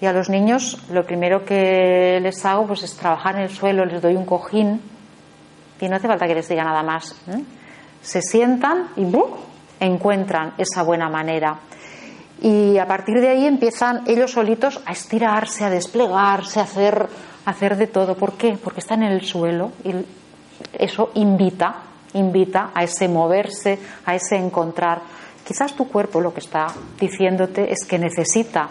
y 0.00 0.06
a 0.06 0.12
los 0.12 0.28
niños 0.28 0.78
lo 0.90 1.04
primero 1.04 1.44
que 1.44 2.18
les 2.20 2.44
hago 2.44 2.66
pues 2.66 2.82
es 2.82 2.96
trabajar 2.96 3.36
en 3.36 3.42
el 3.42 3.50
suelo, 3.50 3.84
les 3.84 4.02
doy 4.02 4.14
un 4.14 4.26
cojín 4.26 4.80
y 5.80 5.88
no 5.88 5.96
hace 5.96 6.06
falta 6.06 6.26
que 6.26 6.34
les 6.34 6.48
diga 6.48 6.64
nada 6.64 6.82
más. 6.82 7.12
¿eh? 7.28 7.42
Se 8.02 8.22
sientan 8.22 8.88
y 8.96 9.06
encuentran 9.80 10.54
esa 10.58 10.82
buena 10.82 11.08
manera. 11.08 11.58
Y 12.40 12.76
a 12.78 12.86
partir 12.86 13.20
de 13.20 13.28
ahí 13.28 13.46
empiezan 13.46 14.02
ellos 14.06 14.32
solitos 14.32 14.80
a 14.84 14.92
estirarse, 14.92 15.64
a 15.64 15.70
desplegarse, 15.70 16.60
a 16.60 16.64
hacer 16.64 17.08
hacer 17.46 17.76
de 17.76 17.86
todo. 17.86 18.14
¿Por 18.14 18.34
qué? 18.34 18.58
Porque 18.62 18.80
están 18.80 19.02
en 19.02 19.12
el 19.12 19.22
suelo 19.22 19.72
y 19.82 19.92
eso 20.78 21.10
invita, 21.14 21.76
invita 22.12 22.70
a 22.74 22.82
ese 22.82 23.08
moverse, 23.08 23.78
a 24.04 24.14
ese 24.14 24.36
encontrar. 24.36 25.00
Quizás 25.46 25.74
tu 25.74 25.88
cuerpo 25.88 26.20
lo 26.20 26.34
que 26.34 26.40
está 26.40 26.66
diciéndote 27.00 27.72
es 27.72 27.86
que 27.88 27.98
necesita 27.98 28.68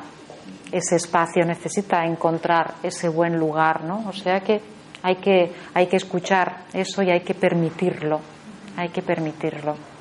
ese 0.71 0.97
espacio, 0.97 1.45
necesita 1.45 2.05
encontrar 2.05 2.75
ese 2.83 3.07
buen 3.07 3.37
lugar, 3.37 3.83
¿no? 3.85 4.03
O 4.07 4.13
sea 4.13 4.41
que 4.41 4.61
hay 5.01 5.15
que, 5.15 5.53
hay 5.73 5.87
que 5.87 5.97
escuchar 5.97 6.65
eso 6.73 7.01
y 7.01 7.11
hay 7.11 7.21
que 7.21 7.33
permitirlo, 7.33 8.19
hay 8.75 8.89
que 8.89 9.01
permitirlo. 9.01 9.94